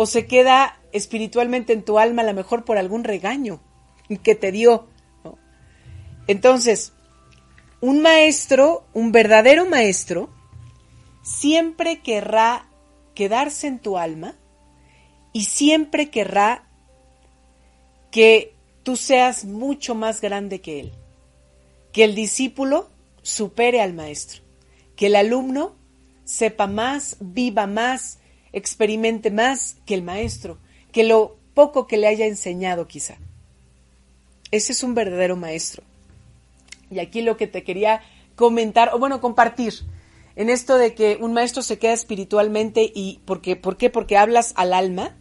o 0.00 0.06
se 0.06 0.28
queda 0.28 0.78
espiritualmente 0.92 1.72
en 1.72 1.82
tu 1.82 1.98
alma 1.98 2.22
a 2.22 2.24
lo 2.24 2.32
mejor 2.32 2.64
por 2.64 2.78
algún 2.78 3.02
regaño 3.02 3.60
que 4.22 4.36
te 4.36 4.52
dio. 4.52 4.86
Entonces, 6.28 6.92
un 7.80 8.00
maestro, 8.00 8.84
un 8.94 9.10
verdadero 9.10 9.66
maestro, 9.66 10.30
siempre 11.22 12.00
querrá 12.00 12.68
quedarse 13.16 13.66
en 13.66 13.80
tu 13.80 13.98
alma 13.98 14.36
y 15.32 15.46
siempre 15.46 16.10
querrá 16.10 16.68
que 18.12 18.54
tú 18.84 18.94
seas 18.94 19.44
mucho 19.44 19.96
más 19.96 20.20
grande 20.20 20.60
que 20.60 20.78
él, 20.78 20.92
que 21.92 22.04
el 22.04 22.14
discípulo 22.14 22.88
supere 23.22 23.82
al 23.82 23.94
maestro, 23.94 24.42
que 24.94 25.06
el 25.06 25.16
alumno 25.16 25.74
sepa 26.24 26.68
más, 26.68 27.16
viva 27.18 27.66
más, 27.66 28.20
experimente 28.52 29.30
más 29.30 29.76
que 29.86 29.94
el 29.94 30.02
maestro, 30.02 30.58
que 30.92 31.04
lo 31.04 31.36
poco 31.54 31.86
que 31.86 31.96
le 31.96 32.06
haya 32.06 32.26
enseñado 32.26 32.86
quizá. 32.86 33.16
Ese 34.50 34.72
es 34.72 34.82
un 34.82 34.94
verdadero 34.94 35.36
maestro. 35.36 35.82
Y 36.90 37.00
aquí 37.00 37.20
lo 37.22 37.36
que 37.36 37.46
te 37.46 37.64
quería 37.64 38.02
comentar, 38.34 38.94
o 38.94 38.98
bueno, 38.98 39.20
compartir, 39.20 39.74
en 40.36 40.50
esto 40.50 40.76
de 40.76 40.94
que 40.94 41.18
un 41.20 41.32
maestro 41.32 41.62
se 41.62 41.78
queda 41.78 41.92
espiritualmente 41.92 42.90
y 42.94 43.20
porque, 43.24 43.56
¿por 43.56 43.76
qué? 43.76 43.90
Porque 43.90 44.16
hablas 44.16 44.52
al 44.56 44.72
alma, 44.72 45.16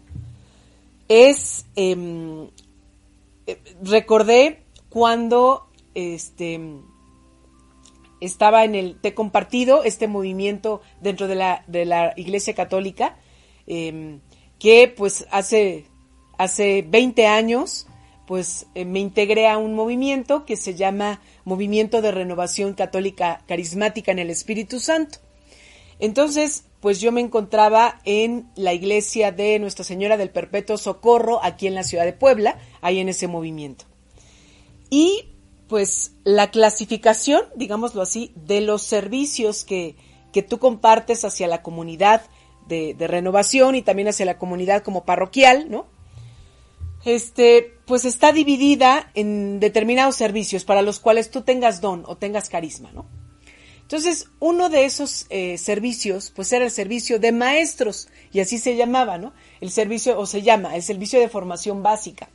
es, 1.07 1.65
em, 1.75 2.49
eh, 3.47 3.59
recordé 3.81 4.63
cuando 4.89 5.67
este, 5.95 6.61
estaba 8.21 8.63
en 8.63 8.75
el 8.75 8.99
Te 8.99 9.13
Compartido, 9.13 9.83
este 9.83 10.07
movimiento 10.07 10.81
dentro 11.01 11.27
de 11.27 11.35
la, 11.35 11.63
de 11.67 11.85
la 11.85 12.13
Iglesia 12.15 12.55
Católica, 12.55 13.17
em, 13.67 14.21
que 14.59 14.93
pues 14.95 15.27
hace, 15.31 15.85
hace 16.37 16.85
20 16.87 17.27
años 17.27 17.87
pues 18.27 18.67
eh, 18.75 18.83
me 18.83 18.99
integré 18.99 19.47
a 19.47 19.57
un 19.57 19.73
movimiento 19.73 20.45
que 20.45 20.57
se 20.57 20.75
llama 20.75 21.21
Movimiento 21.45 22.01
de 22.01 22.11
Renovación 22.11 22.73
Católica 22.73 23.41
Carismática 23.47 24.11
en 24.11 24.19
el 24.19 24.29
Espíritu 24.29 24.81
Santo. 24.81 25.19
Entonces, 25.99 26.65
pues 26.81 26.99
yo 26.99 27.11
me 27.11 27.21
encontraba 27.21 28.01
en 28.03 28.49
la 28.55 28.73
iglesia 28.73 29.31
de 29.31 29.57
Nuestra 29.59 29.85
Señora 29.85 30.17
del 30.17 30.29
Perpetuo 30.29 30.77
Socorro, 30.77 31.43
aquí 31.43 31.67
en 31.67 31.73
la 31.73 31.83
ciudad 31.83 32.03
de 32.03 32.13
Puebla, 32.13 32.59
ahí 32.81 32.99
en 32.99 33.09
ese 33.09 33.27
movimiento. 33.27 33.85
Y 34.89 35.36
pues 35.67 36.13
la 36.23 36.49
clasificación, 36.49 37.41
digámoslo 37.55 38.01
así, 38.01 38.31
de 38.35 38.61
los 38.61 38.83
servicios 38.83 39.63
que, 39.63 39.95
que 40.31 40.41
tú 40.43 40.59
compartes 40.59 41.25
hacia 41.25 41.47
la 41.47 41.61
comunidad 41.61 42.21
de, 42.67 42.95
renovación 42.99 43.75
y 43.75 43.81
también 43.81 44.07
hacia 44.07 44.25
la 44.25 44.37
comunidad 44.37 44.83
como 44.83 45.05
parroquial, 45.05 45.69
¿no? 45.69 45.87
Este, 47.05 47.73
pues 47.85 48.03
está 48.05 48.33
dividida 48.33 49.11
en 49.13 49.59
determinados 49.59 50.15
servicios 50.15 50.65
para 50.65 50.81
los 50.81 50.99
cuales 50.99 51.31
tú 51.31 51.41
tengas 51.41 51.79
don 51.79 52.03
o 52.05 52.17
tengas 52.17 52.49
carisma, 52.49 52.91
¿no? 52.91 53.05
Entonces, 53.81 54.27
uno 54.39 54.67
de 54.67 54.83
esos 54.83 55.27
eh, 55.29 55.57
servicios, 55.57 56.33
pues 56.35 56.51
era 56.51 56.65
el 56.65 56.71
servicio 56.71 57.19
de 57.19 57.31
maestros, 57.31 58.09
y 58.33 58.41
así 58.41 58.57
se 58.57 58.75
llamaba, 58.75 59.17
¿no? 59.17 59.33
El 59.61 59.71
servicio, 59.71 60.19
o 60.19 60.25
se 60.25 60.41
llama, 60.41 60.75
el 60.75 60.83
servicio 60.83 61.21
de 61.21 61.29
formación 61.29 61.83
básica 61.83 62.27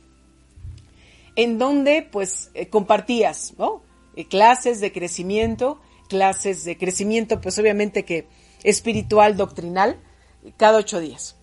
en 1.35 1.57
donde 1.57 2.07
pues 2.09 2.51
eh, 2.53 2.67
compartías, 2.67 3.53
¿no? 3.57 3.81
Eh, 4.15 4.25
clases 4.27 4.79
de 4.79 4.91
crecimiento, 4.91 5.79
clases 6.07 6.63
de 6.63 6.77
crecimiento 6.77 7.41
pues 7.41 7.57
obviamente 7.59 8.05
que 8.05 8.27
espiritual, 8.63 9.37
doctrinal, 9.37 9.99
cada 10.57 10.79
ocho 10.79 10.99
días. 10.99 11.35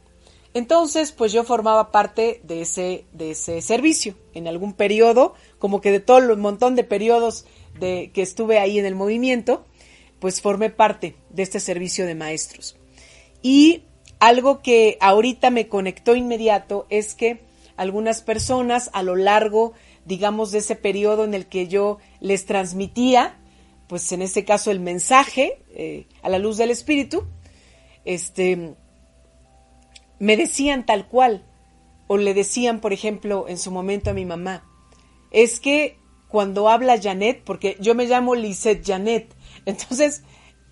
Entonces, 0.53 1.13
pues 1.13 1.33
yo 1.33 1.45
formaba 1.45 1.93
parte 1.93 2.41
de 2.43 2.63
ese, 2.63 3.05
de 3.13 3.33
ese 3.33 3.63
servicio. 3.63 4.17
En 4.35 4.49
algún 4.49 4.73
periodo, 4.73 5.35
como 5.59 5.81
que 5.81 5.93
de 5.93 6.01
todo 6.01 6.19
el 6.19 6.37
montón 6.39 6.75
de 6.75 6.83
periodos 6.83 7.45
de, 7.79 8.11
que 8.13 8.23
estuve 8.23 8.59
ahí 8.59 8.79
en 8.79 8.87
el 8.87 8.97
movimiento, 8.97 9.65
pues 10.19 10.41
formé 10.41 10.71
parte 10.71 11.17
de 11.31 11.45
este 11.45 11.61
servicio 11.61 12.05
de 12.05 12.17
maestros. 12.17 12.77
Y 13.43 13.85
algo 14.19 14.61
que 14.61 14.99
ahorita 15.01 15.51
me 15.51 15.69
conectó 15.69 16.17
inmediato 16.17 16.87
es 16.91 17.15
que 17.15 17.43
algunas 17.81 18.21
personas 18.21 18.91
a 18.93 19.03
lo 19.03 19.17
largo, 19.17 19.73
digamos, 20.05 20.53
de 20.53 20.59
ese 20.59 20.77
periodo 20.77 21.25
en 21.25 21.33
el 21.33 21.47
que 21.47 21.67
yo 21.67 21.97
les 22.21 22.45
transmitía, 22.45 23.39
pues 23.87 24.13
en 24.13 24.21
este 24.21 24.45
caso 24.45 24.71
el 24.71 24.81
mensaje 24.81 25.63
eh, 25.71 26.07
a 26.21 26.29
la 26.29 26.39
luz 26.39 26.59
del 26.59 26.71
Espíritu, 26.71 27.25
este, 28.05 28.75
me 30.19 30.37
decían 30.37 30.85
tal 30.85 31.09
cual, 31.09 31.47
o 32.07 32.19
le 32.19 32.35
decían, 32.35 32.81
por 32.81 32.93
ejemplo, 32.93 33.47
en 33.49 33.57
su 33.57 33.71
momento 33.71 34.11
a 34.11 34.13
mi 34.13 34.27
mamá, 34.27 34.63
es 35.31 35.59
que 35.59 35.97
cuando 36.29 36.69
habla 36.69 37.01
Janet, 37.01 37.41
porque 37.45 37.79
yo 37.81 37.95
me 37.95 38.05
llamo 38.05 38.35
Lisette 38.35 38.87
Janet, 38.87 39.35
entonces, 39.65 40.23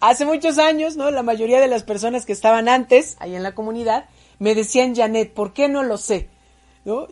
hace 0.00 0.26
muchos 0.26 0.58
años, 0.58 0.98
¿no? 0.98 1.10
La 1.10 1.22
mayoría 1.22 1.58
de 1.58 1.68
las 1.68 1.84
personas 1.84 2.26
que 2.26 2.34
estaban 2.34 2.68
antes, 2.68 3.16
ahí 3.18 3.34
en 3.34 3.42
la 3.42 3.54
comunidad, 3.54 4.10
me 4.38 4.54
decían 4.54 4.94
Janet, 4.94 5.32
¿por 5.32 5.54
qué 5.54 5.70
no 5.70 5.82
lo 5.84 5.96
sé? 5.96 6.28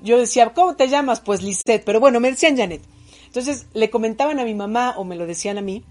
Yo 0.03 0.19
decía, 0.19 0.55
¿cómo 0.55 0.75
te 0.75 0.89
llamas? 0.89 1.21
Pues 1.21 1.43
Lisette, 1.43 1.85
pero 1.85 2.01
bueno, 2.01 2.19
me 2.19 2.31
decían 2.31 2.57
Janet. 2.57 2.83
Entonces 3.27 3.67
le 3.75 3.91
comentaban 3.91 4.39
a 4.39 4.45
mi 4.45 4.55
mamá 4.55 4.95
o 4.97 5.05
me 5.05 5.17
lo 5.17 5.27
decían 5.27 5.59
a 5.59 5.63
mí, 5.63 5.85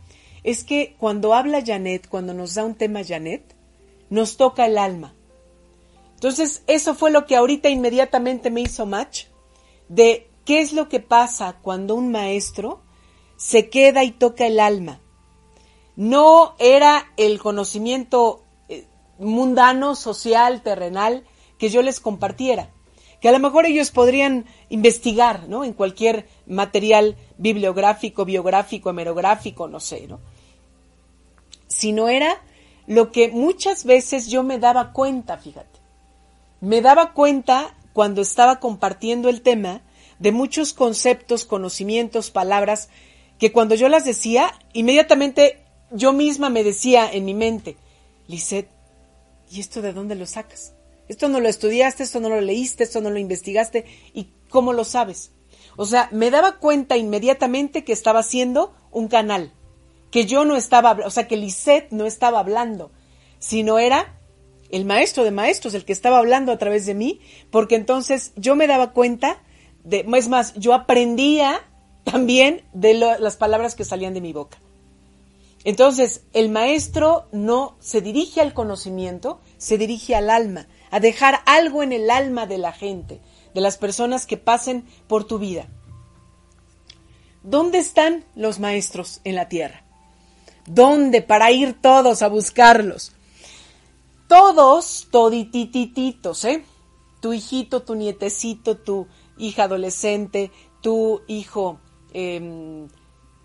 es 0.44 0.64
que 0.64 0.96
cuando 0.98 1.36
habla 1.36 1.64
Janet, 1.64 2.08
cuando 2.10 2.34
nos 2.34 2.56
da 2.56 2.66
un 2.66 2.74
tema 2.74 3.04
Janet, 3.04 3.56
nos 4.10 4.38
toca 4.38 4.66
el 4.66 4.80
alma. 4.80 5.14
Entonces 6.16 6.64
eso 6.66 6.96
fue 6.96 7.12
lo 7.12 7.28
que 7.28 7.36
ahorita 7.36 7.70
inmediatamente 7.70 8.50
me 8.50 8.62
hizo 8.62 8.88
match 8.88 9.26
de 9.88 10.32
qué 10.46 10.62
es 10.62 10.74
lo 10.74 10.90
que 10.90 11.00
pasa 11.00 11.58
cuando 11.62 11.94
un 11.94 12.12
maestro 12.12 12.82
se 13.38 13.70
queda 13.70 14.04
y 14.04 14.12
toca 14.12 14.48
el 14.48 14.60
alma. 14.60 15.00
No 15.96 16.56
era 16.58 17.12
el 17.18 17.38
conocimiento 17.40 18.44
eh, 18.68 18.88
mundano, 19.20 19.96
social, 19.96 20.64
terrenal 20.64 21.24
que 21.60 21.70
yo 21.70 21.84
les 21.84 22.00
compartiera 22.00 22.75
que 23.26 23.30
a 23.30 23.32
lo 23.32 23.40
mejor 23.40 23.66
ellos 23.66 23.90
podrían 23.90 24.46
investigar, 24.70 25.50
¿no? 25.50 25.64
En 25.64 25.74
cualquier 25.74 26.28
material 26.46 27.16
bibliográfico, 27.40 28.24
biográfico, 28.24 28.92
hemerográfico, 28.92 29.68
no 29.68 29.80
sé, 29.80 30.06
¿no? 30.08 30.20
Sino 31.66 32.08
era 32.08 32.40
lo 32.86 33.12
que 33.12 33.30
muchas 33.30 33.84
veces 33.84 34.28
yo 34.28 34.44
me 34.44 34.60
daba 34.60 34.94
cuenta, 34.94 35.40
fíjate. 35.40 35.80
Me 36.62 36.82
daba 36.82 37.14
cuenta 37.14 37.76
cuando 37.94 38.22
estaba 38.22 38.60
compartiendo 38.60 39.28
el 39.28 39.42
tema 39.42 39.82
de 40.20 40.32
muchos 40.32 40.74
conceptos, 40.74 41.46
conocimientos, 41.46 42.30
palabras 42.30 42.90
que 43.40 43.52
cuando 43.52 43.74
yo 43.74 43.90
las 43.90 44.06
decía, 44.06 44.54
inmediatamente 44.74 45.64
yo 45.90 46.14
misma 46.14 46.52
me 46.52 46.64
decía 46.64 47.12
en 47.12 47.26
mi 47.26 47.34
mente, 47.34 47.76
Lisette, 48.28 48.70
¿y 49.50 49.62
esto 49.62 49.82
de 49.82 49.94
dónde 49.94 50.14
lo 50.14 50.28
sacas? 50.28 50.75
Esto 51.08 51.30
no 51.30 51.40
lo 51.40 51.50
estudiaste, 51.50 52.04
esto 52.04 52.20
no 52.20 52.30
lo 52.30 52.42
leíste, 52.42 52.84
esto 52.84 53.02
no 53.02 53.10
lo 53.10 53.20
investigaste, 53.20 53.86
¿y 54.14 54.30
cómo 54.50 54.74
lo 54.74 54.84
sabes? 54.84 55.32
O 55.78 55.86
sea, 55.86 56.10
me 56.12 56.32
daba 56.32 56.58
cuenta 56.58 56.98
inmediatamente 56.98 57.84
que 57.84 57.94
estaba 57.94 58.20
haciendo 58.20 58.74
un 58.92 59.08
canal, 59.08 59.52
que 60.12 60.26
yo 60.26 60.46
no 60.46 60.56
estaba, 60.56 60.98
o 61.06 61.10
sea, 61.10 61.28
que 61.28 61.38
Lisette 61.38 61.92
no 61.92 62.06
estaba 62.06 62.40
hablando, 62.40 62.92
sino 63.40 63.78
era 63.78 64.18
el 64.70 64.86
maestro 64.86 65.24
de 65.24 65.32
maestros 65.32 65.74
el 65.74 65.86
que 65.86 65.94
estaba 65.94 66.18
hablando 66.18 66.52
a 66.52 66.58
través 66.58 66.86
de 66.86 66.96
mí, 66.96 67.22
porque 67.52 67.76
entonces 67.76 68.32
yo 68.36 68.56
me 68.56 68.68
daba 68.68 68.92
cuenta 68.94 69.44
de, 69.84 70.06
es 70.16 70.28
más, 70.28 70.54
yo 70.56 70.74
aprendía 70.74 71.62
también 72.04 72.64
de 72.74 72.94
las 72.94 73.38
palabras 73.38 73.76
que 73.76 73.86
salían 73.86 74.14
de 74.14 74.22
mi 74.22 74.34
boca. 74.34 74.58
Entonces, 75.64 76.22
el 76.34 76.50
maestro 76.50 77.28
no 77.32 77.76
se 77.80 78.00
dirige 78.00 78.40
al 78.40 78.54
conocimiento, 78.54 79.42
se 79.58 79.80
dirige 79.80 80.16
al 80.16 80.30
alma, 80.30 80.68
a 80.92 81.00
dejar 81.00 81.42
algo 81.46 81.84
en 81.84 81.92
el 81.92 82.10
alma 82.10 82.46
de 82.46 82.58
la 82.58 82.72
gente, 82.72 83.20
de 83.54 83.62
las 83.62 83.78
personas 83.78 84.26
que 84.26 84.38
pasen 84.38 84.86
por 85.08 85.26
tu 85.26 85.40
vida. 85.40 85.68
¿Dónde 87.44 87.78
están 87.78 88.26
los 88.36 88.60
maestros 88.60 89.22
en 89.24 89.36
la 89.36 89.48
tierra? 89.50 89.84
¿Dónde 90.66 91.22
para 91.22 91.52
ir 91.52 91.80
todos 91.80 92.22
a 92.22 92.28
buscarlos? 92.28 93.12
Todos, 94.28 95.08
todititititos, 95.12 96.44
¿eh? 96.46 96.66
Tu 97.22 97.34
hijito, 97.34 97.84
tu 97.84 97.94
nietecito, 97.94 98.78
tu 98.78 99.08
hija 99.38 99.64
adolescente, 99.64 100.52
tu 100.82 101.22
hijo 101.28 101.80
eh, 102.14 102.88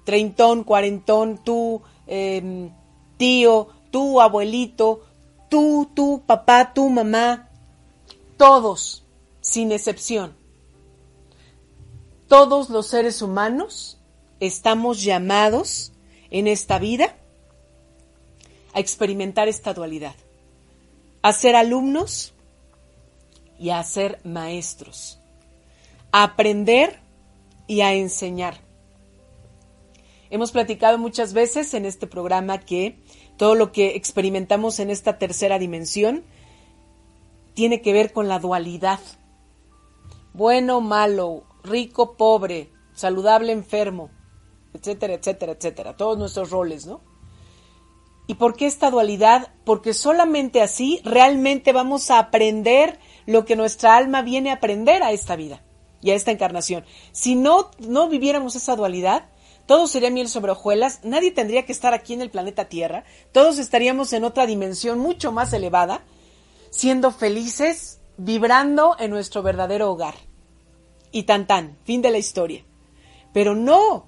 treintón, 0.05 0.65
cuarentón, 0.65 1.43
tu 1.45 1.83
em, 2.07 2.71
tío, 3.17 3.69
tu 3.91 4.21
abuelito, 4.21 5.03
tú, 5.51 5.91
tu 5.95 6.23
papá, 6.25 6.73
tu 6.73 6.89
mamá, 6.89 7.51
todos, 8.39 9.05
sin 9.43 9.73
excepción. 9.73 10.35
Todos 12.29 12.71
los 12.71 12.87
seres 12.87 13.21
humanos 13.21 13.99
estamos 14.39 15.03
llamados 15.03 15.93
en 16.31 16.47
esta 16.47 16.79
vida 16.79 17.17
a 18.73 18.81
experimentar 18.81 19.49
esta 19.49 19.75
dualidad, 19.75 20.15
a 21.23 21.33
ser 21.33 21.57
alumnos 21.57 22.33
y 23.59 23.71
a 23.71 23.83
ser 23.83 24.21
maestros, 24.25 25.19
a 26.13 26.23
aprender 26.23 27.01
y 27.67 27.83
a 27.83 27.93
enseñar. 27.93 28.61
Hemos 30.31 30.53
platicado 30.53 30.97
muchas 30.97 31.33
veces 31.33 31.75
en 31.75 31.85
este 31.85 32.07
programa 32.07 32.59
que 32.59 32.97
todo 33.41 33.55
lo 33.55 33.73
que 33.73 33.97
experimentamos 33.97 34.81
en 34.81 34.91
esta 34.91 35.17
tercera 35.17 35.59
dimensión 35.59 36.25
tiene 37.55 37.81
que 37.81 37.95
ver 37.95 38.13
con 38.13 38.29
la 38.29 38.39
dualidad. 38.39 39.01
Bueno, 40.35 40.83
malo, 40.83 41.45
rico, 41.65 42.19
pobre, 42.19 42.71
saludable, 42.93 43.53
enfermo, 43.53 44.11
etcétera, 44.75 45.15
etcétera, 45.15 45.53
etcétera. 45.53 45.97
Todos 45.97 46.19
nuestros 46.19 46.51
roles, 46.51 46.85
¿no? 46.85 47.01
¿Y 48.27 48.35
por 48.35 48.57
qué 48.57 48.67
esta 48.67 48.91
dualidad? 48.91 49.55
Porque 49.65 49.95
solamente 49.95 50.61
así 50.61 51.01
realmente 51.03 51.73
vamos 51.73 52.11
a 52.11 52.19
aprender 52.19 52.99
lo 53.25 53.47
que 53.47 53.57
nuestra 53.57 53.97
alma 53.97 54.21
viene 54.21 54.51
a 54.51 54.57
aprender 54.57 55.03
a 55.03 55.13
esta 55.13 55.35
vida 55.35 55.63
y 56.03 56.11
a 56.11 56.15
esta 56.15 56.31
encarnación. 56.31 56.85
Si 57.13 57.37
no, 57.37 57.71
no 57.79 58.11
viviéramos 58.11 58.55
esa 58.55 58.77
dualidad, 58.77 59.31
todo 59.71 59.87
sería 59.87 60.11
miel 60.11 60.27
sobre 60.27 60.51
hojuelas, 60.51 60.99
nadie 61.05 61.31
tendría 61.31 61.65
que 61.65 61.71
estar 61.71 61.95
aquí 61.95 62.13
en 62.13 62.23
el 62.23 62.31
planeta 62.33 62.65
Tierra, 62.65 63.05
todos 63.31 63.57
estaríamos 63.61 64.13
en 64.13 64.25
otra 64.25 64.45
dimensión 64.45 64.99
mucho 64.99 65.31
más 65.31 65.53
elevada, 65.53 66.03
siendo 66.71 67.13
felices, 67.13 68.01
vibrando 68.17 68.97
en 68.99 69.13
nuestro 69.13 69.45
verdadero 69.45 69.93
hogar. 69.93 70.17
Y 71.13 71.23
tan 71.23 71.47
tan, 71.47 71.79
fin 71.85 72.03
de 72.03 72.11
la 72.11 72.19
historia. 72.19 72.65
Pero 73.33 73.55
no, 73.55 74.07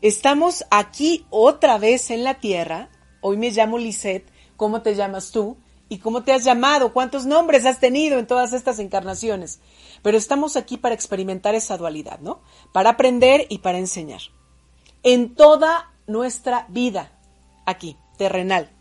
estamos 0.00 0.64
aquí 0.70 1.26
otra 1.28 1.76
vez 1.76 2.08
en 2.10 2.24
la 2.24 2.40
Tierra, 2.40 2.88
hoy 3.20 3.36
me 3.36 3.50
llamo 3.50 3.76
Lisette, 3.76 4.32
¿cómo 4.56 4.80
te 4.80 4.94
llamas 4.94 5.30
tú? 5.30 5.58
¿Y 5.90 5.98
cómo 5.98 6.22
te 6.22 6.32
has 6.32 6.42
llamado? 6.42 6.94
¿Cuántos 6.94 7.26
nombres 7.26 7.66
has 7.66 7.80
tenido 7.80 8.18
en 8.18 8.26
todas 8.26 8.54
estas 8.54 8.78
encarnaciones? 8.78 9.60
Pero 10.02 10.16
estamos 10.16 10.56
aquí 10.56 10.78
para 10.78 10.94
experimentar 10.94 11.54
esa 11.54 11.76
dualidad, 11.76 12.18
¿no? 12.20 12.40
Para 12.72 12.88
aprender 12.88 13.44
y 13.50 13.58
para 13.58 13.76
enseñar. 13.76 14.22
En 15.08 15.36
toda 15.36 15.92
nuestra 16.08 16.66
vida, 16.68 17.12
aquí, 17.64 17.96
terrenal. 18.18 18.72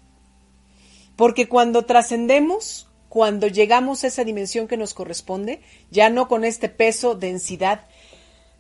Porque 1.16 1.48
cuando 1.48 1.86
trascendemos, 1.86 2.90
cuando 3.10 3.46
llegamos 3.46 4.04
a 4.04 4.08
esa 4.08 4.24
dimensión 4.24 4.68
que 4.68 4.76
nos 4.76 4.96
corresponde, 4.96 5.62
ya 5.92 6.10
no 6.10 6.28
con 6.28 6.44
este 6.44 6.68
peso, 6.68 7.14
densidad 7.14 7.86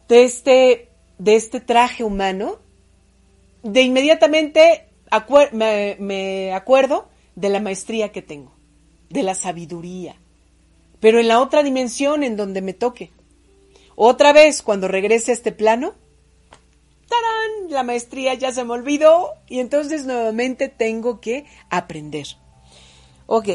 de 0.07 0.25
este, 0.25 0.89
de 1.17 1.35
este 1.35 1.59
traje 1.59 2.03
humano, 2.03 2.59
de 3.63 3.81
inmediatamente 3.81 4.89
me, 5.51 5.97
me 5.99 6.53
acuerdo 6.53 7.09
de 7.35 7.49
la 7.49 7.59
maestría 7.59 8.11
que 8.11 8.21
tengo, 8.21 8.53
de 9.09 9.23
la 9.23 9.33
sabiduría, 9.33 10.17
pero 10.99 11.19
en 11.19 11.29
la 11.29 11.41
otra 11.41 11.63
dimensión 11.63 12.21
en 12.21 12.35
donde 12.37 12.61
me 12.61 12.73
toque. 12.73 13.09
Otra 13.95 14.33
vez, 14.33 14.61
cuando 14.61 14.87
regrese 14.87 15.31
a 15.31 15.33
este 15.33 15.51
plano, 15.51 15.95
La 17.69 17.83
maestría 17.83 18.33
ya 18.35 18.51
se 18.51 18.63
me 18.63 18.73
olvidó 18.73 19.31
y 19.47 19.59
entonces 19.59 20.05
nuevamente 20.05 20.69
tengo 20.69 21.19
que 21.19 21.45
aprender. 21.69 22.27
Ok, 23.25 23.49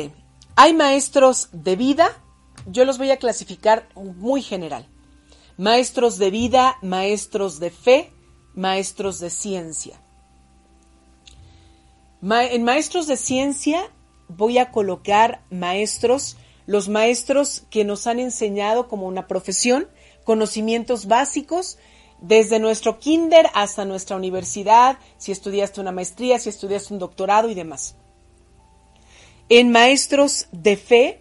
hay 0.57 0.75
maestros 0.75 1.49
de 1.53 1.77
vida, 1.77 2.11
yo 2.67 2.85
los 2.85 2.99
voy 2.99 3.11
a 3.11 3.19
clasificar 3.19 3.89
muy 3.95 4.43
general. 4.43 4.89
Maestros 5.57 6.19
de 6.19 6.31
vida, 6.31 6.77
maestros 6.83 7.61
de 7.61 7.71
fe, 7.71 8.13
maestros 8.55 9.21
de 9.21 9.31
ciencia 9.31 10.01
en 12.23 12.65
maestros 12.65 13.07
de 13.07 13.17
ciencia 13.17 13.91
voy 14.29 14.59
a 14.59 14.71
colocar 14.71 15.43
maestros, 15.51 16.37
los 16.67 16.89
maestros 16.89 17.65
que 17.71 17.85
nos 17.85 18.07
han 18.07 18.19
enseñado 18.19 18.89
como 18.89 19.07
una 19.07 19.27
profesión, 19.27 19.89
conocimientos 20.25 21.07
básicos, 21.07 21.79
desde 22.21 22.59
nuestro 22.59 22.99
kinder 22.99 23.49
hasta 23.55 23.85
nuestra 23.85 24.17
universidad, 24.17 24.99
si 25.17 25.33
estudiaste 25.33 25.81
una 25.81 25.93
maestría, 25.93 26.39
si 26.39 26.49
estudiaste 26.49 26.93
un 26.93 27.01
doctorado 27.01 27.49
y 27.49 27.55
demás. 27.55 27.97
En 29.49 29.71
maestros 29.71 30.47
de 30.53 30.77
fe, 30.77 31.21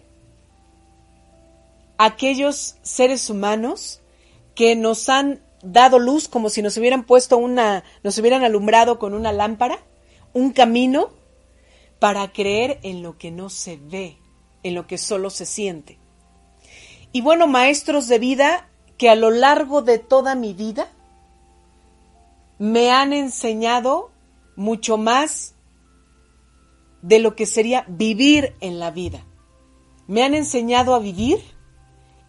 aquellos 1.98 2.76
seres 2.82 3.28
humanos 3.28 4.00
que 4.54 4.76
nos 4.76 5.08
han 5.08 5.42
dado 5.62 5.98
luz 5.98 6.28
como 6.28 6.48
si 6.48 6.62
nos 6.62 6.76
hubieran 6.76 7.04
puesto 7.04 7.36
una, 7.36 7.84
nos 8.02 8.16
hubieran 8.18 8.44
alumbrado 8.44 8.98
con 8.98 9.14
una 9.14 9.32
lámpara 9.32 9.78
un 10.32 10.52
camino 10.52 11.10
para 11.98 12.32
creer 12.32 12.78
en 12.82 13.02
lo 13.02 13.18
que 13.18 13.30
no 13.30 13.50
se 13.50 13.76
ve, 13.76 14.16
en 14.62 14.74
lo 14.74 14.86
que 14.86 14.98
solo 14.98 15.30
se 15.30 15.44
siente. 15.44 15.98
Y 17.12 17.20
bueno, 17.20 17.46
maestros 17.46 18.08
de 18.08 18.18
vida 18.18 18.69
que 19.00 19.08
a 19.08 19.14
lo 19.14 19.30
largo 19.30 19.80
de 19.80 19.98
toda 19.98 20.34
mi 20.34 20.52
vida 20.52 20.86
me 22.58 22.90
han 22.90 23.14
enseñado 23.14 24.10
mucho 24.56 24.98
más 24.98 25.54
de 27.00 27.18
lo 27.18 27.34
que 27.34 27.46
sería 27.46 27.86
vivir 27.88 28.54
en 28.60 28.78
la 28.78 28.90
vida. 28.90 29.24
Me 30.06 30.22
han 30.22 30.34
enseñado 30.34 30.94
a 30.94 30.98
vivir 30.98 31.40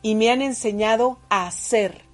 y 0.01 0.15
me 0.15 0.31
han 0.31 0.41
enseñado 0.41 1.19
a 1.27 1.45
hacer. 1.45 2.05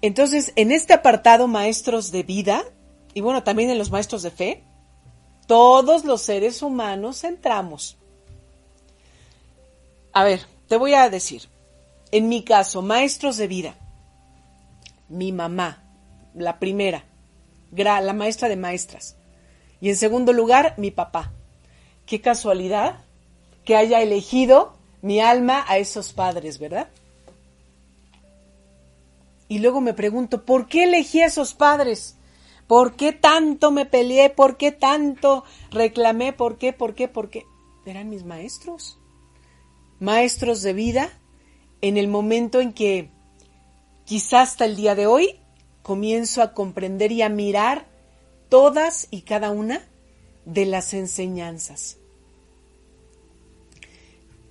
Entonces, 0.00 0.52
en 0.54 0.70
este 0.70 0.92
apartado, 0.92 1.48
maestros 1.48 2.12
de 2.12 2.22
vida, 2.22 2.62
y 3.14 3.20
bueno, 3.20 3.42
también 3.42 3.70
en 3.70 3.78
los 3.78 3.90
maestros 3.90 4.22
de 4.22 4.30
fe, 4.30 4.62
todos 5.48 6.04
los 6.04 6.22
seres 6.22 6.62
humanos 6.62 7.24
entramos. 7.24 7.98
A 10.12 10.22
ver, 10.22 10.46
te 10.68 10.76
voy 10.76 10.94
a 10.94 11.10
decir, 11.10 11.48
en 12.12 12.28
mi 12.28 12.42
caso, 12.42 12.82
maestros 12.82 13.36
de 13.36 13.46
vida, 13.46 13.74
mi 15.08 15.32
mamá, 15.32 15.82
la 16.34 16.58
primera, 16.58 17.04
la 17.72 18.12
maestra 18.12 18.48
de 18.48 18.56
maestras, 18.56 19.16
y 19.80 19.88
en 19.90 19.96
segundo 19.96 20.32
lugar, 20.32 20.74
mi 20.76 20.90
papá. 20.90 21.32
Qué 22.06 22.20
casualidad 22.20 23.04
que 23.64 23.76
haya 23.76 24.02
elegido 24.02 24.76
mi 25.02 25.20
alma 25.20 25.64
a 25.68 25.78
esos 25.78 26.12
padres, 26.12 26.58
¿verdad? 26.58 26.88
Y 29.48 29.58
luego 29.58 29.80
me 29.80 29.94
pregunto, 29.94 30.44
¿por 30.44 30.68
qué 30.68 30.84
elegí 30.84 31.20
a 31.22 31.26
esos 31.26 31.54
padres? 31.54 32.16
¿Por 32.66 32.94
qué 32.94 33.12
tanto 33.12 33.72
me 33.72 33.86
peleé? 33.86 34.30
¿Por 34.30 34.56
qué 34.56 34.70
tanto 34.70 35.44
reclamé? 35.70 36.32
¿Por 36.32 36.56
qué? 36.56 36.72
¿Por 36.72 36.94
qué? 36.94 37.08
¿Por 37.08 37.30
qué? 37.30 37.46
Eran 37.84 38.10
mis 38.10 38.24
maestros. 38.24 38.98
Maestros 39.98 40.62
de 40.62 40.72
vida 40.72 41.19
en 41.82 41.96
el 41.96 42.08
momento 42.08 42.60
en 42.60 42.72
que 42.72 43.10
quizás 44.04 44.50
hasta 44.50 44.64
el 44.64 44.76
día 44.76 44.94
de 44.94 45.06
hoy 45.06 45.36
comienzo 45.82 46.42
a 46.42 46.52
comprender 46.52 47.12
y 47.12 47.22
a 47.22 47.28
mirar 47.28 47.86
todas 48.48 49.08
y 49.10 49.22
cada 49.22 49.50
una 49.50 49.82
de 50.44 50.66
las 50.66 50.94
enseñanzas. 50.94 51.96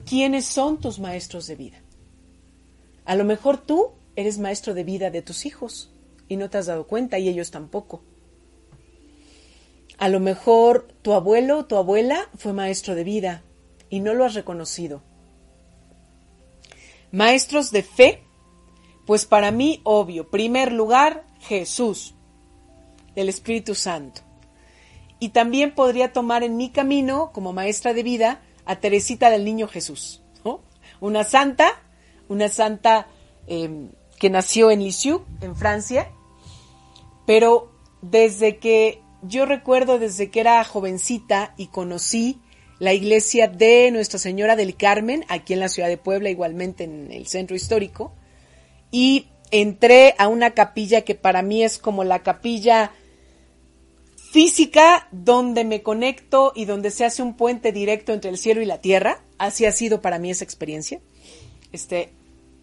¿Quiénes 0.06 0.46
son 0.46 0.80
tus 0.80 1.00
maestros 1.00 1.46
de 1.48 1.56
vida? 1.56 1.82
A 3.06 3.16
lo 3.16 3.26
mejor 3.26 3.58
tú 3.58 3.92
eres 4.16 4.40
maestro 4.40 4.74
de 4.74 4.84
vida 4.84 5.12
de 5.12 5.22
tus 5.22 5.46
hijos 5.46 5.92
y 6.28 6.38
no 6.38 6.50
te 6.50 6.58
has 6.58 6.66
dado 6.66 6.88
cuenta 6.88 7.20
y 7.20 7.28
ellos 7.28 7.52
tampoco. 7.52 8.02
A 9.98 10.08
lo 10.10 10.20
mejor 10.20 10.88
tu 11.02 11.14
abuelo 11.14 11.60
o 11.60 11.66
tu 11.66 11.76
abuela 11.76 12.30
fue 12.38 12.54
maestro 12.54 12.96
de 12.96 13.04
vida 13.04 13.44
y 13.90 14.00
no 14.00 14.14
lo 14.14 14.26
has 14.26 14.34
reconocido. 14.34 15.02
Maestros 17.12 17.72
de 17.72 17.84
fe, 17.84 18.24
pues 19.06 19.26
para 19.26 19.52
mí, 19.52 19.82
obvio, 19.84 20.30
primer 20.30 20.72
lugar, 20.72 21.26
Jesús, 21.40 22.14
el 23.16 23.30
Espíritu 23.30 23.76
Santo. 23.76 24.22
Y 25.20 25.30
también 25.30 25.74
podría 25.74 26.14
tomar 26.14 26.44
en 26.44 26.58
mi 26.58 26.70
camino, 26.70 27.32
como 27.34 27.52
maestra 27.52 27.94
de 27.94 28.04
vida, 28.04 28.42
a 28.66 28.78
Teresita 28.78 29.30
del 29.30 29.46
Niño 29.46 29.68
Jesús, 29.68 30.22
una 31.00 31.24
santa, 31.24 31.82
una 32.28 32.50
santa 32.50 33.08
em, 33.48 33.90
que 34.20 34.30
nació 34.30 34.70
en 34.70 34.84
Lisieux, 34.84 35.22
en 35.42 35.56
Francia, 35.56 36.12
pero 37.26 37.72
desde 38.02 38.58
que 38.58 39.02
yo 39.22 39.46
recuerdo, 39.46 40.00
desde 40.00 40.30
que 40.30 40.40
era 40.40 40.64
jovencita 40.64 41.54
y 41.58 41.68
conocí 41.68 42.40
la 42.80 42.94
iglesia 42.94 43.48
de 43.48 43.92
Nuestra 43.92 44.20
Señora 44.20 44.56
del 44.56 44.76
Carmen, 44.76 45.26
aquí 45.28 45.54
en 45.54 45.60
la 45.60 45.70
ciudad 45.70 45.90
de 45.90 45.98
Puebla, 45.98 46.30
igualmente 46.30 46.86
en 46.86 47.12
el 47.12 47.28
centro 47.28 47.56
histórico, 47.56 48.14
y 48.90 49.28
entré 49.52 50.16
a 50.18 50.28
una 50.28 50.52
capilla 50.52 51.02
que 51.02 51.16
para 51.16 51.42
mí 51.42 51.64
es 51.64 51.78
como 51.78 52.04
la 52.04 52.24
capilla 52.24 52.92
física 54.32 55.08
donde 55.12 55.64
me 55.66 55.82
conecto 55.82 56.54
y 56.56 56.66
donde 56.66 56.92
se 56.92 57.04
hace 57.04 57.22
un 57.22 57.36
puente 57.36 57.72
directo 57.72 58.14
entre 58.14 58.30
el 58.30 58.38
cielo 58.38 58.62
y 58.62 58.66
la 58.66 58.80
tierra. 58.80 59.22
Así 59.38 59.66
ha 59.66 59.72
sido 59.72 60.02
para 60.02 60.20
mí 60.20 60.30
esa 60.30 60.44
experiencia. 60.44 61.02
Este, 61.72 62.12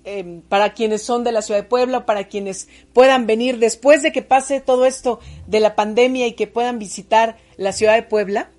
em, 0.04 0.42
para 0.42 0.72
quienes 0.74 1.02
son 1.02 1.24
de 1.24 1.32
la 1.32 1.42
ciudad 1.42 1.60
de 1.60 1.68
Puebla, 1.68 2.06
para 2.06 2.28
quienes 2.28 2.68
puedan 2.92 3.26
venir 3.26 3.58
después 3.58 4.02
de 4.02 4.12
que 4.12 4.22
pase 4.22 4.60
todo 4.60 4.86
esto 4.86 5.20
de 5.46 5.60
la 5.60 5.74
pandemia 5.74 6.26
y 6.26 6.34
que 6.34 6.46
puedan 6.46 6.78
visitar 6.78 7.36
la 7.56 7.72
ciudad 7.72 7.94
de 7.94 8.02
Puebla, 8.04 8.50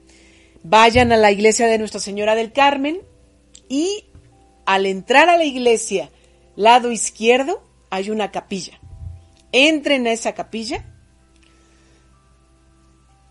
vayan 0.70 1.14
a 1.14 1.18
la 1.18 1.32
iglesia 1.32 1.68
de 1.68 1.78
Nuestra 1.78 2.02
Señora 2.02 2.36
del 2.36 2.52
Carmen 2.52 3.02
y 3.70 4.06
al 4.66 4.86
entrar 4.86 5.30
a 5.30 5.38
la 5.38 5.46
iglesia, 5.46 6.12
lado 6.58 6.92
izquierdo, 6.92 7.64
hay 7.90 8.10
una 8.10 8.32
capilla. 8.32 8.78
Entren 9.54 10.08
a 10.08 10.12
esa 10.12 10.34
capilla 10.34 10.86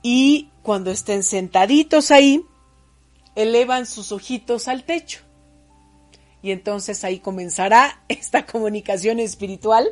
y 0.02 0.48
cuando 0.62 0.90
estén 0.90 1.22
sentaditos 1.22 2.10
ahí, 2.10 2.42
elevan 3.34 3.84
sus 3.84 4.12
ojitos 4.12 4.66
al 4.66 4.84
techo. 4.84 5.20
Y 6.40 6.52
entonces 6.52 7.04
ahí 7.04 7.18
comenzará 7.18 8.02
esta 8.08 8.46
comunicación 8.46 9.20
espiritual. 9.20 9.86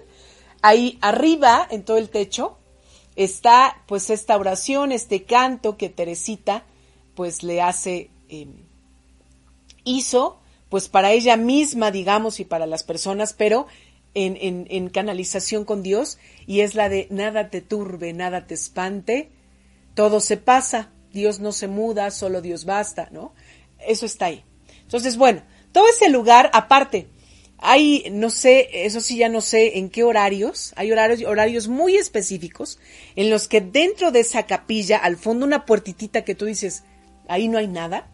Ahí 0.62 0.98
arriba, 1.02 1.68
en 1.70 1.84
todo 1.84 1.98
el 1.98 2.08
techo, 2.08 2.56
está 3.16 3.82
pues 3.86 4.08
esta 4.08 4.34
oración, 4.38 4.92
este 4.92 5.24
canto 5.24 5.76
que 5.76 5.90
Teresita 5.90 6.64
pues 7.14 7.42
le 7.42 7.62
hace, 7.62 8.10
em, 8.28 8.52
hizo 9.84 10.40
pues 10.68 10.88
para 10.88 11.12
ella 11.12 11.36
misma, 11.36 11.90
digamos, 11.90 12.40
y 12.40 12.44
para 12.44 12.66
las 12.66 12.82
personas, 12.82 13.32
pero 13.32 13.66
en 14.14 14.88
canalización 14.90 15.64
con 15.64 15.82
Dios, 15.82 16.18
y 16.46 16.60
es 16.60 16.74
la 16.74 16.88
de 16.88 17.08
nada 17.10 17.50
te 17.50 17.60
turbe, 17.60 18.12
nada 18.12 18.46
te 18.46 18.54
espante, 18.54 19.30
todo 19.94 20.20
se 20.20 20.36
pasa, 20.36 20.90
Dios 21.12 21.40
no 21.40 21.52
se 21.52 21.68
muda, 21.68 22.10
solo 22.10 22.42
Dios 22.42 22.64
basta, 22.64 23.08
¿no? 23.12 23.32
Eso 23.78 24.04
está 24.04 24.26
ahí. 24.26 24.44
Entonces, 24.82 25.16
bueno, 25.16 25.42
todo 25.72 25.88
ese 25.88 26.08
lugar, 26.08 26.50
aparte, 26.52 27.06
hay, 27.58 28.08
no 28.10 28.30
sé, 28.30 28.68
eso 28.84 29.00
sí 29.00 29.16
ya 29.16 29.28
no 29.28 29.40
sé 29.40 29.78
en 29.78 29.88
qué 29.88 30.02
horarios, 30.02 30.72
hay 30.76 30.92
horarios, 30.92 31.22
horarios 31.28 31.68
muy 31.68 31.96
específicos 31.96 32.78
en 33.16 33.30
los 33.30 33.48
que 33.48 33.60
dentro 33.60 34.10
de 34.10 34.20
esa 34.20 34.44
capilla, 34.44 34.98
al 34.98 35.16
fondo 35.16 35.46
una 35.46 35.64
puertitita 35.64 36.24
que 36.24 36.34
tú 36.34 36.44
dices, 36.44 36.82
ahí 37.28 37.48
no 37.48 37.58
hay 37.58 37.68
nada, 37.68 38.08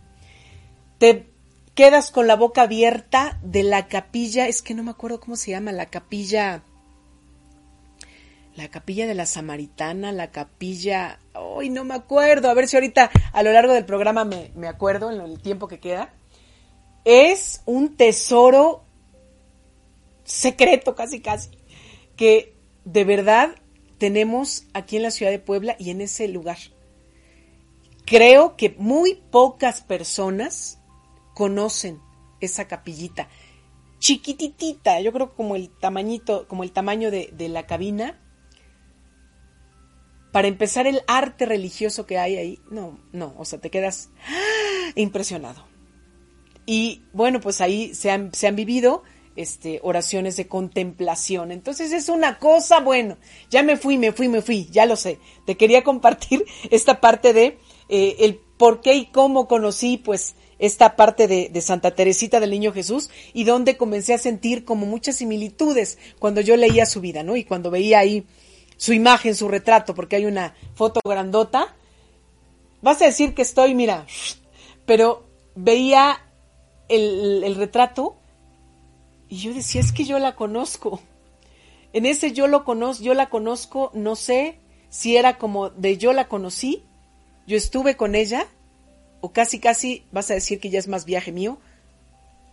te 0.99 1.27
quedas 1.75 2.11
con 2.11 2.27
la 2.27 2.37
boca 2.37 2.63
abierta 2.63 3.39
de 3.43 3.63
la 3.63 3.87
capilla, 3.89 4.49
es 4.49 4.63
que 4.63 4.75
no 4.75 4.83
me 4.83 4.91
acuerdo 4.91 5.21
cómo 5.21 5.37
se 5.37 5.53
llama, 5.53 5.73
la 5.73 5.87
capilla 5.87 6.63
la 8.57 8.69
capilla 8.69 9.07
de 9.07 9.15
la 9.15 9.27
Samaritana, 9.27 10.13
la 10.13 10.31
capilla, 10.31 11.19
hoy 11.35 11.71
no 11.71 11.85
me 11.85 11.95
acuerdo, 11.95 12.51
a 12.51 12.55
ver 12.55 12.69
si 12.69 12.77
ahorita 12.77 13.11
a 13.33 13.43
lo 13.43 13.53
largo 13.53 13.73
del 13.73 13.87
programa 13.87 14.25
me, 14.25 14.51
me 14.55 14.69
acuerdo 14.69 15.11
en 15.11 15.21
el 15.21 15.41
tiempo 15.41 15.69
que 15.69 15.81
queda. 15.81 16.13
Es 17.05 17.63
un 17.65 17.97
tesoro 17.97 18.85
secreto 20.25 20.95
casi 20.95 21.21
casi, 21.21 21.51
que 22.17 22.55
de 22.85 23.05
verdad 23.05 23.51
tenemos 23.99 24.65
aquí 24.75 24.97
en 24.97 25.05
la 25.05 25.11
ciudad 25.11 25.33
de 25.33 25.39
Puebla 25.39 25.77
y 25.79 25.91
en 25.91 26.01
ese 26.01 26.29
lugar. 26.29 26.59
Creo 28.11 28.57
que 28.57 28.75
muy 28.77 29.15
pocas 29.15 29.83
personas 29.83 30.81
conocen 31.33 32.01
esa 32.41 32.67
capillita. 32.67 33.29
Chiquititita, 34.01 35.01
yo 35.01 35.13
creo 35.13 35.37
como 35.37 35.55
el 35.55 35.71
tamañito, 35.71 36.49
como 36.49 36.65
el 36.65 36.73
tamaño 36.73 37.13
de, 37.13 37.49
la 37.49 37.69
cabina, 37.69 38.19
para 40.33 40.49
empezar 40.49 40.89
el 40.89 41.03
arte 41.07 41.47
religioso 41.47 42.05
que 42.05 42.19
hay 42.19 42.37
ahí, 42.37 42.59
no, 42.69 42.99
no, 43.13 43.33
o 43.39 43.45
sea, 43.45 43.61
te 43.61 43.71
quedas 43.71 44.11
impresionado. 44.97 45.65
Y 46.67 47.05
bueno, 47.13 47.41
pues 47.41 47.61
ahí 47.61 47.95
se 47.95 48.11
han, 48.11 48.35
se 48.35 48.49
han 48.49 48.57
vivido 48.57 49.05
este, 49.37 49.79
oraciones 49.85 50.37
de 50.37 50.49
contemplación. 50.49 51.53
Entonces 51.53 51.93
es 51.93 52.09
una 52.09 52.41
cosa, 52.41 52.81
bueno, 52.81 53.19
ya 53.51 53.63
me 53.63 53.77
fui, 53.77 53.99
me 53.99 54.11
fui, 54.11 54.27
me 54.27 54.43
fui, 54.43 54.67
ya 54.67 54.85
lo 54.85 54.97
sé. 54.97 55.21
Te 55.47 55.57
quería 55.57 55.85
compartir 55.85 56.45
esta 56.73 57.01
parte 57.01 57.33
de 57.33 57.57
eh, 57.91 58.17
el 58.21 58.37
por 58.37 58.81
qué 58.81 58.95
y 58.95 59.07
cómo 59.07 59.49
conocí, 59.49 59.97
pues, 59.97 60.35
esta 60.61 60.95
parte 60.95 61.27
de, 61.27 61.61
Santa 61.63 61.95
Teresita 61.95 62.39
del 62.39 62.51
Niño 62.51 62.73
Jesús 62.73 63.11
y 63.33 63.45
donde 63.45 63.77
comencé 63.77 64.15
a 64.15 64.19
sentir 64.19 64.65
como 64.65 64.87
muchas 64.87 65.17
similitudes 65.17 65.99
cuando 66.19 66.41
yo 66.43 66.57
leía 66.57 66.87
su 66.87 67.01
vida, 67.01 67.23
¿no? 67.23 67.37
Y 67.37 67.45
cuando 67.45 67.71
veía 67.71 67.99
ahí 67.99 68.27
su 68.77 68.93
imagen, 68.93 69.35
su 69.35 69.49
retrato, 69.49 69.95
porque 69.95 70.17
hay 70.17 70.27
una 70.27 70.55
foto 70.75 71.01
grandota, 71.03 71.75
vas 72.83 73.01
a 73.01 73.07
decir 73.07 73.35
que 73.35 73.43
estoy, 73.43 73.75
mira, 73.75 74.07
pero 74.85 75.27
veía 75.55 76.21
el, 76.89 77.43
el 77.43 77.55
retrato 77.57 78.19
y 79.29 79.39
yo 79.39 79.55
decía, 79.55 79.81
es 79.81 79.93
que 79.93 80.05
yo 80.05 80.19
la 80.19 80.37
conozco. 80.37 81.01
En 81.93 82.05
ese 82.05 82.33
yo 82.33 82.47
lo 82.47 82.65
conozco, 82.65 83.03
yo 83.03 83.15
la 83.15 83.31
conozco, 83.31 83.91
no 83.95 84.15
sé 84.15 84.61
si 84.91 85.17
era 85.17 85.39
como 85.39 85.71
de 85.71 85.97
yo 85.97 86.13
la 86.13 86.29
conocí, 86.29 86.85
yo 87.51 87.57
estuve 87.57 87.97
con 87.97 88.15
ella, 88.15 88.47
o 89.21 89.33
casi 89.33 89.59
casi 89.59 90.05
vas 90.13 90.31
a 90.31 90.35
decir 90.35 90.61
que 90.61 90.71
ya 90.71 90.79
es 90.79 90.87
más 90.87 91.05
viaje 91.05 91.33
mío, 91.33 91.59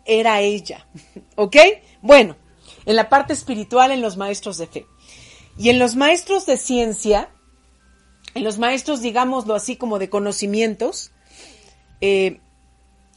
era 0.06 0.42
ella. 0.42 0.88
¿Ok? 1.36 1.56
Bueno, 2.02 2.36
en 2.88 2.96
la 2.96 3.08
parte 3.08 3.34
espiritual, 3.34 3.92
en 3.92 4.02
los 4.02 4.18
maestros 4.18 4.58
de 4.58 4.66
fe. 4.66 4.88
Y 5.56 5.70
en 5.70 5.78
los 5.78 5.96
maestros 5.96 6.48
de 6.48 6.58
ciencia, 6.58 7.30
en 8.34 8.44
los 8.44 8.58
maestros, 8.58 9.02
digámoslo 9.02 9.54
así, 9.54 9.76
como 9.76 10.00
de 10.00 10.10
conocimientos, 10.10 11.12
eh, 12.02 12.40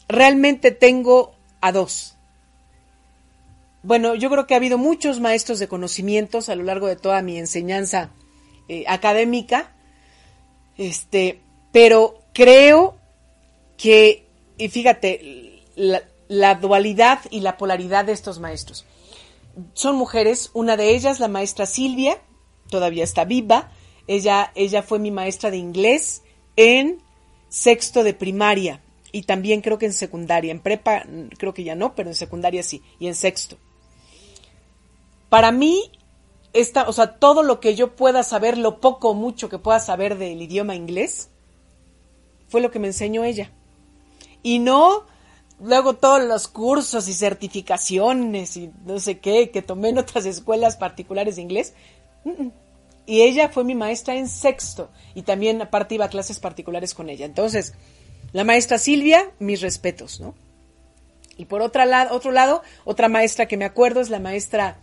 realmente 0.06 0.72
tengo 0.72 1.32
a 1.62 1.72
dos. 1.72 2.14
Bueno, 3.82 4.14
yo 4.16 4.28
creo 4.28 4.46
que 4.46 4.52
ha 4.52 4.58
habido 4.58 4.76
muchos 4.76 5.18
maestros 5.18 5.58
de 5.58 5.68
conocimientos 5.68 6.50
a 6.50 6.56
lo 6.56 6.64
largo 6.64 6.88
de 6.88 6.96
toda 6.96 7.22
mi 7.22 7.38
enseñanza 7.38 8.10
eh, 8.68 8.84
académica, 8.86 9.72
este, 10.76 11.40
pero 11.72 12.22
creo 12.32 12.96
que, 13.76 14.26
y 14.58 14.68
fíjate, 14.68 15.64
la, 16.28 16.54
dualidad 16.54 17.20
y 17.30 17.40
la 17.40 17.56
polaridad 17.56 18.04
de 18.04 18.12
estos 18.12 18.38
maestros. 18.38 18.84
Son 19.74 19.96
mujeres, 19.96 20.50
una 20.54 20.76
de 20.76 20.94
ellas, 20.94 21.20
la 21.20 21.28
maestra 21.28 21.66
Silvia, 21.66 22.18
todavía 22.70 23.04
está 23.04 23.24
viva. 23.24 23.72
Ella, 24.06 24.52
ella 24.54 24.82
fue 24.82 24.98
mi 24.98 25.10
maestra 25.10 25.50
de 25.50 25.56
inglés 25.56 26.22
en 26.56 27.02
sexto 27.48 28.04
de 28.04 28.14
primaria 28.14 28.80
y 29.12 29.22
también 29.22 29.60
creo 29.60 29.78
que 29.78 29.86
en 29.86 29.92
secundaria. 29.92 30.52
En 30.52 30.60
prepa 30.60 31.04
creo 31.38 31.54
que 31.54 31.64
ya 31.64 31.74
no, 31.74 31.94
pero 31.94 32.08
en 32.08 32.14
secundaria 32.14 32.62
sí, 32.62 32.82
y 32.98 33.06
en 33.06 33.14
sexto. 33.14 33.56
Para 35.28 35.52
mí, 35.52 35.90
esta, 36.52 36.88
o 36.88 36.92
sea, 36.92 37.18
todo 37.18 37.42
lo 37.42 37.60
que 37.60 37.74
yo 37.74 37.94
pueda 37.94 38.22
saber, 38.22 38.58
lo 38.58 38.80
poco 38.80 39.10
o 39.10 39.14
mucho 39.14 39.48
que 39.48 39.58
pueda 39.58 39.80
saber 39.80 40.18
del 40.18 40.42
idioma 40.42 40.74
inglés, 40.74 41.30
fue 42.50 42.60
lo 42.60 42.70
que 42.70 42.78
me 42.78 42.88
enseñó 42.88 43.24
ella. 43.24 43.50
Y 44.42 44.58
no 44.58 45.06
luego 45.60 45.94
todos 45.94 46.22
los 46.24 46.48
cursos 46.48 47.08
y 47.08 47.12
certificaciones 47.12 48.56
y 48.56 48.70
no 48.84 48.98
sé 48.98 49.18
qué 49.18 49.50
que 49.50 49.62
tomé 49.62 49.90
en 49.90 49.98
otras 49.98 50.26
escuelas 50.26 50.76
particulares 50.76 51.36
de 51.36 51.42
inglés. 51.42 51.74
y 53.06 53.22
ella 53.22 53.48
fue 53.48 53.64
mi 53.64 53.74
maestra 53.74 54.16
en 54.16 54.28
sexto 54.28 54.90
y 55.14 55.22
también 55.22 55.62
aparte 55.62 55.94
iba 55.94 56.06
a 56.06 56.10
clases 56.10 56.38
particulares 56.38 56.92
con 56.94 57.08
ella. 57.08 57.24
Entonces, 57.24 57.74
la 58.32 58.44
maestra 58.44 58.78
Silvia, 58.78 59.30
mis 59.38 59.60
respetos, 59.60 60.20
¿no? 60.20 60.34
Y 61.36 61.46
por 61.46 61.62
otra 61.62 61.86
lado, 61.86 62.14
otro 62.14 62.32
lado, 62.32 62.62
otra 62.84 63.08
maestra 63.08 63.46
que 63.46 63.56
me 63.56 63.64
acuerdo 63.64 64.00
es 64.00 64.10
la 64.10 64.20
maestra 64.20 64.78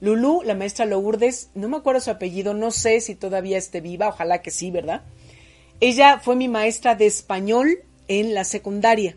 Lulú, 0.00 0.42
la 0.42 0.54
maestra 0.54 0.86
Lourdes, 0.86 1.50
no 1.54 1.68
me 1.68 1.76
acuerdo 1.76 2.00
su 2.00 2.10
apellido, 2.10 2.54
no 2.54 2.70
sé 2.70 3.00
si 3.00 3.14
todavía 3.14 3.58
esté 3.58 3.80
viva, 3.80 4.08
ojalá 4.08 4.40
que 4.40 4.50
sí, 4.50 4.70
¿verdad? 4.70 5.02
Ella 5.80 6.20
fue 6.20 6.36
mi 6.36 6.48
maestra 6.48 6.94
de 6.94 7.06
español 7.06 7.84
en 8.08 8.34
la 8.34 8.44
secundaria. 8.44 9.16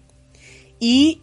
Y 0.79 1.21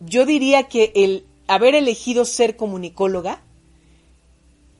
yo 0.00 0.26
diría 0.26 0.64
que 0.64 0.92
el 0.94 1.26
haber 1.46 1.74
elegido 1.74 2.24
ser 2.24 2.56
comunicóloga 2.56 3.42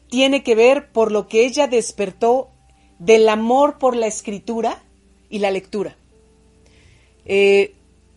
tiene 0.08 0.42
que 0.42 0.54
ver 0.54 0.90
por 0.90 1.12
lo 1.12 1.28
que 1.28 1.44
ella 1.44 1.66
despertó 1.66 2.50
del 2.98 3.28
amor 3.28 3.78
por 3.78 3.94
la 3.94 4.06
escritura 4.06 4.82
y 5.28 5.38
la 5.38 5.50
lectura. 5.50 5.96
Eh, 7.24 7.74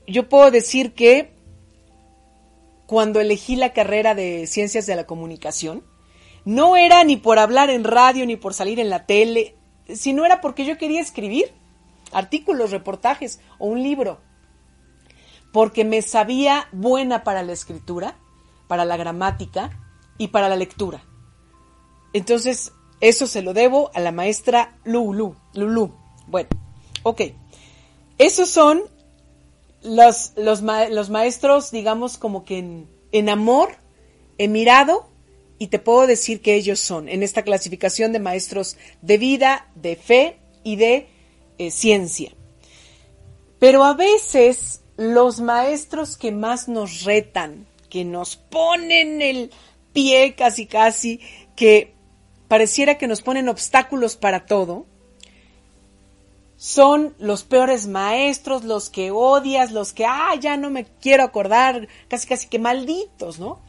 yo 0.08 0.30
puedo 0.30 0.52
decir 0.52 0.94
que 0.94 1.32
cuando 2.88 3.20
elegí 3.20 3.56
la 3.56 3.74
carrera 3.74 4.16
de 4.16 4.48
ciencias 4.48 4.86
de 4.86 4.96
la 4.96 5.06
comunicación, 5.06 5.84
no 6.44 6.76
era 6.76 7.04
ni 7.04 7.18
por 7.18 7.40
hablar 7.40 7.70
en 7.70 7.84
radio 7.84 8.26
ni 8.26 8.36
por 8.36 8.54
salir 8.54 8.80
en 8.80 8.90
la 8.90 9.06
tele, 9.06 9.56
sino 9.88 10.26
era 10.26 10.42
porque 10.42 10.66
yo 10.66 10.78
quería 10.78 11.02
escribir 11.02 11.54
artículos, 12.12 12.72
reportajes 12.72 13.40
o 13.58 13.68
un 13.68 13.82
libro, 13.82 14.20
porque 15.52 15.86
me 15.86 16.02
sabía 16.02 16.68
buena 16.72 17.24
para 17.24 17.44
la 17.44 17.54
escritura, 17.54 18.16
para 18.68 18.86
la 18.86 18.98
gramática 18.98 19.72
y 20.18 20.30
para 20.30 20.50
la 20.50 20.56
lectura. 20.56 21.04
Entonces, 22.14 22.74
eso 23.00 23.28
se 23.28 23.42
lo 23.42 23.54
debo 23.54 23.92
a 23.94 24.00
la 24.00 24.12
maestra 24.12 24.78
Lulu. 24.84 25.36
Lulu. 25.54 25.92
Bueno, 26.28 26.50
ok. 27.04 27.22
Esos 28.18 28.50
son 28.50 28.84
los, 29.82 30.34
los, 30.36 30.62
maestros, 31.10 31.72
digamos, 31.72 32.18
como 32.18 32.46
que 32.46 32.60
en, 32.60 32.90
en, 33.12 33.30
amor 33.30 33.76
he 34.38 34.48
mirado 34.48 35.10
y 35.62 35.68
te 35.68 35.78
puedo 35.78 36.08
decir 36.08 36.42
que 36.42 36.56
ellos 36.56 36.80
son 36.80 37.08
en 37.08 37.22
esta 37.22 37.44
clasificación 37.44 38.12
de 38.12 38.18
maestros 38.18 38.78
de 39.04 39.20
vida, 39.20 39.68
de 39.76 39.96
fe 39.96 40.40
y 40.64 40.76
de 40.76 41.08
eh, 41.60 41.70
ciencia. 41.70 42.32
Pero 43.60 43.84
a 43.84 43.94
veces 43.94 44.82
los 44.98 45.40
maestros 45.40 46.18
que 46.18 46.32
más 46.32 46.68
nos 46.68 47.04
retan, 47.04 47.68
que 47.92 48.04
nos 48.04 48.38
ponen 48.38 49.22
el 49.22 49.52
pie 49.94 50.34
casi 50.34 50.66
casi, 50.66 51.20
que 51.56 51.94
pareciera 52.48 52.98
que 52.98 53.06
nos 53.06 53.22
ponen 53.22 53.48
obstáculos 53.48 54.16
para 54.16 54.48
todo, 54.48 54.88
son 56.58 57.14
los 57.20 57.44
peores 57.44 57.86
maestros, 57.86 58.64
los 58.64 58.90
que 58.90 59.12
odias, 59.12 59.72
los 59.72 59.94
que, 59.94 60.06
ah, 60.08 60.34
ya 60.40 60.58
no 60.58 60.72
me 60.72 60.86
quiero 60.86 61.22
acordar, 61.22 61.88
casi 62.08 62.28
casi 62.28 62.48
que 62.48 62.58
malditos, 62.58 63.38
¿no? 63.40 63.60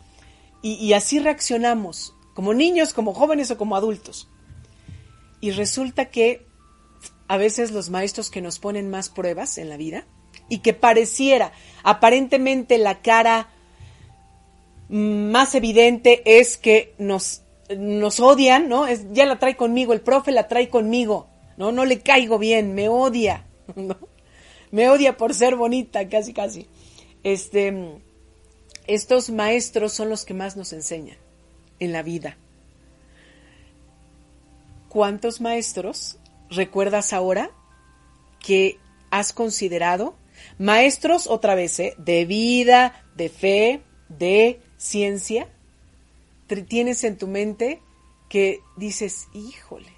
Y, 0.62 0.92
así 0.92 1.18
reaccionamos, 1.18 2.14
como 2.34 2.54
niños, 2.54 2.94
como 2.94 3.14
jóvenes 3.14 3.50
o 3.50 3.58
como 3.58 3.74
adultos. 3.74 4.28
Y 5.40 5.50
resulta 5.50 6.06
que 6.06 6.46
a 7.26 7.36
veces 7.36 7.72
los 7.72 7.90
maestros 7.90 8.30
que 8.30 8.40
nos 8.40 8.60
ponen 8.60 8.88
más 8.88 9.08
pruebas 9.08 9.58
en 9.58 9.68
la 9.68 9.76
vida 9.76 10.06
y 10.48 10.58
que 10.58 10.72
pareciera, 10.72 11.52
aparentemente 11.82 12.78
la 12.78 13.02
cara 13.02 13.50
más 14.88 15.54
evidente 15.56 16.22
es 16.38 16.56
que 16.58 16.94
nos 16.98 17.42
nos 17.76 18.20
odian, 18.20 18.68
¿no? 18.68 18.86
Es, 18.86 19.12
ya 19.12 19.26
la 19.26 19.38
trae 19.38 19.56
conmigo, 19.56 19.92
el 19.92 20.00
profe 20.00 20.32
la 20.32 20.48
trae 20.48 20.68
conmigo, 20.68 21.28
¿no? 21.56 21.72
No 21.72 21.84
le 21.84 22.00
caigo 22.00 22.38
bien, 22.38 22.74
me 22.74 22.88
odia, 22.88 23.46
¿no? 23.76 23.96
Me 24.70 24.88
odia 24.88 25.16
por 25.16 25.34
ser 25.34 25.56
bonita, 25.56 26.08
casi, 26.08 26.32
casi. 26.32 26.66
Este, 27.22 28.00
estos 28.86 29.30
maestros 29.30 29.92
son 29.92 30.08
los 30.08 30.24
que 30.24 30.34
más 30.34 30.56
nos 30.56 30.72
enseñan 30.72 31.16
en 31.78 31.92
la 31.92 32.02
vida. 32.02 32.36
¿Cuántos 34.88 35.40
maestros 35.40 36.18
recuerdas 36.50 37.12
ahora 37.12 37.50
que 38.40 38.78
has 39.10 39.32
considerado 39.32 40.16
maestros 40.58 41.26
otra 41.26 41.54
vez, 41.54 41.78
¿eh? 41.80 41.94
de 41.98 42.24
vida, 42.24 43.04
de 43.16 43.28
fe, 43.28 43.82
de 44.08 44.60
ciencia? 44.76 45.48
tienes 46.60 47.02
en 47.04 47.16
tu 47.16 47.26
mente 47.26 47.80
que 48.28 48.60
dices, 48.76 49.28
híjole, 49.32 49.92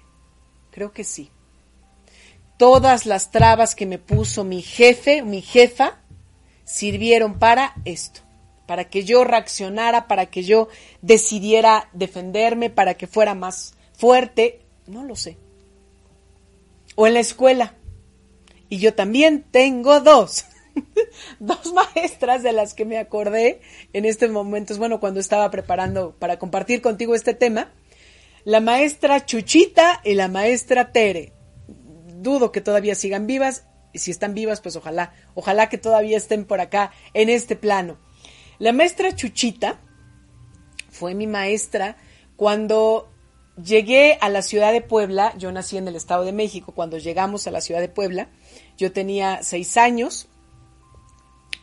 creo 0.71 0.93
que 0.93 1.03
sí. 1.03 1.29
Todas 2.57 3.05
las 3.05 3.31
trabas 3.31 3.75
que 3.75 3.85
me 3.85 3.99
puso 3.99 4.45
mi 4.45 4.61
jefe, 4.61 5.21
mi 5.21 5.41
jefa, 5.41 5.99
sirvieron 6.63 7.37
para 7.37 7.75
esto, 7.83 8.21
para 8.65 8.85
que 8.85 9.03
yo 9.03 9.23
reaccionara, 9.23 10.07
para 10.07 10.27
que 10.27 10.43
yo 10.43 10.67
decidiera 11.01 11.89
defenderme, 11.93 12.69
para 12.69 12.95
que 12.95 13.07
fuera 13.07 13.35
más 13.35 13.75
fuerte, 13.93 14.61
no 14.87 15.03
lo 15.03 15.15
sé. 15.15 15.37
O 16.95 17.07
en 17.07 17.13
la 17.13 17.19
escuela. 17.19 17.75
Y 18.69 18.79
yo 18.79 18.93
también 18.93 19.45
tengo 19.51 19.99
dos. 19.99 20.45
dos 21.39 21.73
maestras 21.73 22.43
de 22.43 22.53
las 22.53 22.73
que 22.73 22.85
me 22.85 22.97
acordé 22.97 23.61
en 23.93 24.05
estos 24.05 24.29
momentos, 24.29 24.77
bueno, 24.77 24.99
cuando 24.99 25.19
estaba 25.19 25.49
preparando 25.51 26.15
para 26.17 26.39
compartir 26.39 26.81
contigo 26.81 27.15
este 27.15 27.33
tema, 27.33 27.71
la 28.43 28.59
maestra 28.59 29.25
Chuchita 29.25 30.01
y 30.03 30.13
la 30.13 30.27
maestra 30.27 30.91
Tere. 30.91 31.33
Dudo 31.67 32.51
que 32.51 32.61
todavía 32.61 32.95
sigan 32.95 33.27
vivas, 33.27 33.65
y 33.93 33.99
si 33.99 34.11
están 34.11 34.33
vivas, 34.33 34.59
pues 34.59 34.75
ojalá, 34.75 35.13
ojalá 35.35 35.69
que 35.69 35.77
todavía 35.77 36.17
estén 36.17 36.43
por 36.43 36.59
acá 36.59 36.91
en 37.13 37.29
este 37.29 37.55
plano. 37.55 37.97
La 38.59 38.71
maestra 38.71 39.15
Chuchita 39.15 39.79
fue 40.89 41.13
mi 41.13 41.27
maestra 41.27 41.97
cuando 42.35 43.09
llegué 43.61 44.17
a 44.21 44.29
la 44.29 44.41
ciudad 44.41 44.71
de 44.71 44.81
Puebla, 44.81 45.33
yo 45.37 45.51
nací 45.51 45.77
en 45.77 45.87
el 45.87 45.95
Estado 45.95 46.23
de 46.23 46.31
México, 46.31 46.73
cuando 46.73 46.97
llegamos 46.97 47.47
a 47.47 47.51
la 47.51 47.61
ciudad 47.61 47.81
de 47.81 47.89
Puebla, 47.89 48.29
yo 48.77 48.91
tenía 48.91 49.43
seis 49.43 49.77
años, 49.77 50.27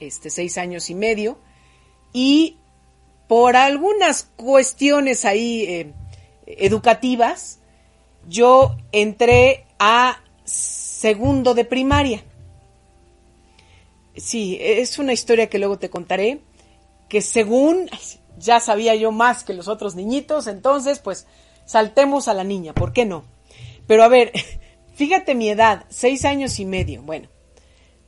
este, 0.01 0.31
seis 0.31 0.59
años 0.59 0.91
y 0.91 0.95
medio, 0.95 1.39
y 2.13 2.59
por 3.29 3.57
algunas 3.57 4.25
cuestiones 4.37 5.25
ahí 5.25 5.65
eh, 5.65 5.93
educativas, 6.47 7.61
yo 8.29 8.77
entré 8.93 9.67
a 9.79 10.23
segundo 10.45 11.55
de 11.55 11.65
primaria. 11.65 12.25
Sí, 14.17 14.59
es 14.61 14.99
una 14.99 15.13
historia 15.15 15.49
que 15.49 15.59
luego 15.59 15.79
te 15.79 15.89
contaré, 15.89 16.41
que 17.13 17.21
según 17.21 17.91
ya 18.39 18.59
sabía 18.59 18.95
yo 18.95 19.13
más 19.13 19.45
que 19.45 19.53
los 19.53 19.69
otros 19.69 19.95
niñitos, 19.95 20.47
entonces 20.47 20.99
pues 20.99 21.27
saltemos 21.67 22.27
a 22.27 22.33
la 22.33 22.43
niña, 22.43 22.73
¿por 22.73 22.95
qué 22.95 23.05
no? 23.05 23.25
Pero 23.87 24.03
a 24.03 24.09
ver, 24.09 24.33
fíjate 24.95 25.35
mi 25.35 25.51
edad, 25.51 25.85
seis 25.91 26.25
años 26.25 26.59
y 26.59 26.65
medio. 26.65 27.03
Bueno, 27.03 27.29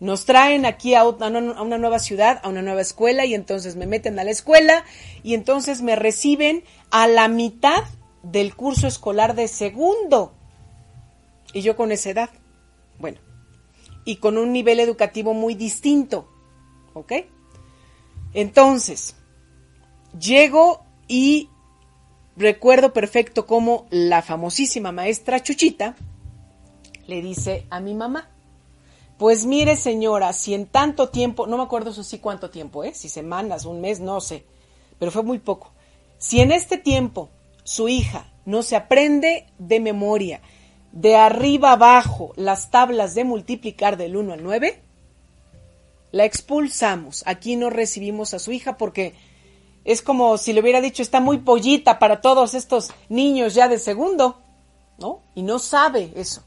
nos 0.01 0.25
traen 0.25 0.65
aquí 0.65 0.95
a 0.95 1.07
una, 1.07 1.77
nueva 1.77 1.99
ciudad, 1.99 2.41
a 2.43 2.49
una 2.49 2.63
nueva 2.63 2.81
escuela 2.81 3.27
y 3.27 3.35
entonces 3.35 3.77
me 3.77 3.87
meten 3.87 4.19
a 4.19 4.25
la 4.25 4.31
escuela 4.31 4.87
y 5.23 5.35
entonces 5.35 5.83
me 5.83 5.97
reciben 5.97 6.65
a 6.91 7.07
la 7.07 7.29
mitad 7.29 7.85
del 8.23 8.57
curso 8.57 8.87
escolar 8.87 9.35
de 9.35 9.49
segundo. 9.49 10.33
Y 11.53 11.61
yo 11.61 11.77
con 11.77 11.93
esa 11.93 12.09
edad. 12.09 12.31
Bueno, 12.99 13.21
y 14.07 14.17
con 14.17 14.39
un 14.39 14.51
nivel 14.55 14.81
educativo 14.81 15.35
muy 15.35 15.55
distinto. 15.55 16.27
¿Ok? 16.95 17.13
Entonces, 18.35 19.17
llego 20.19 20.85
y 21.09 21.49
recuerdo 22.37 22.93
perfecto 22.93 23.47
cómo 23.47 23.87
la 23.91 24.23
famosísima 24.23 24.93
maestra 24.93 25.43
Chuchita 25.43 25.95
le 27.07 27.23
dice 27.23 27.67
a 27.71 27.81
mi 27.81 27.95
mamá, 27.95 28.31
pues 29.19 29.47
mire, 29.47 29.77
señora, 29.77 30.33
si 30.33 30.55
en 30.55 30.67
tanto 30.67 31.09
tiempo, 31.09 31.47
no 31.47 31.57
me 31.57 31.63
acuerdo 31.63 31.91
eso 31.91 32.03
sí 32.03 32.19
cuánto 32.19 32.51
tiempo, 32.51 32.83
¿eh? 32.83 32.93
Si 32.95 33.09
semanas, 33.09 33.65
un 33.65 33.81
mes, 33.81 34.01
no 34.01 34.21
sé, 34.21 34.45
pero 34.99 35.13
fue 35.13 35.23
muy 35.23 35.39
poco. 35.39 35.73
Si 36.19 36.41
en 36.41 36.51
este 36.51 36.79
tiempo 36.79 37.31
su 37.63 37.89
hija 37.89 38.33
no 38.45 38.63
se 38.63 38.75
aprende 38.75 39.47
de 39.59 39.79
memoria, 39.79 40.41
de 40.91 41.17
arriba 41.17 41.73
abajo, 41.73 42.33
las 42.37 42.71
tablas 42.71 43.15
de 43.15 43.25
multiplicar 43.25 43.97
del 43.97 44.17
1 44.17 44.33
al 44.33 44.43
9, 44.43 44.83
la 46.15 46.25
expulsamos. 46.25 47.25
Aquí 47.27 47.57
no 47.57 47.71
recibimos 47.71 48.35
a 48.35 48.39
su 48.39 48.53
hija 48.53 48.79
porque 48.79 49.15
es 49.85 50.01
como 50.01 50.39
si 50.39 50.53
le 50.53 50.61
hubiera 50.61 50.81
dicho, 50.81 51.03
está 51.03 51.19
muy 51.19 51.39
pollita 51.39 51.99
para 51.99 52.21
todos 52.21 52.55
estos 52.55 52.93
niños 53.09 53.55
ya 53.55 53.67
de 53.67 53.81
segundo, 53.81 54.41
¿no? 54.97 55.23
Y 55.35 55.43
no 55.43 55.59
sabe 55.59 56.13
eso. 56.15 56.45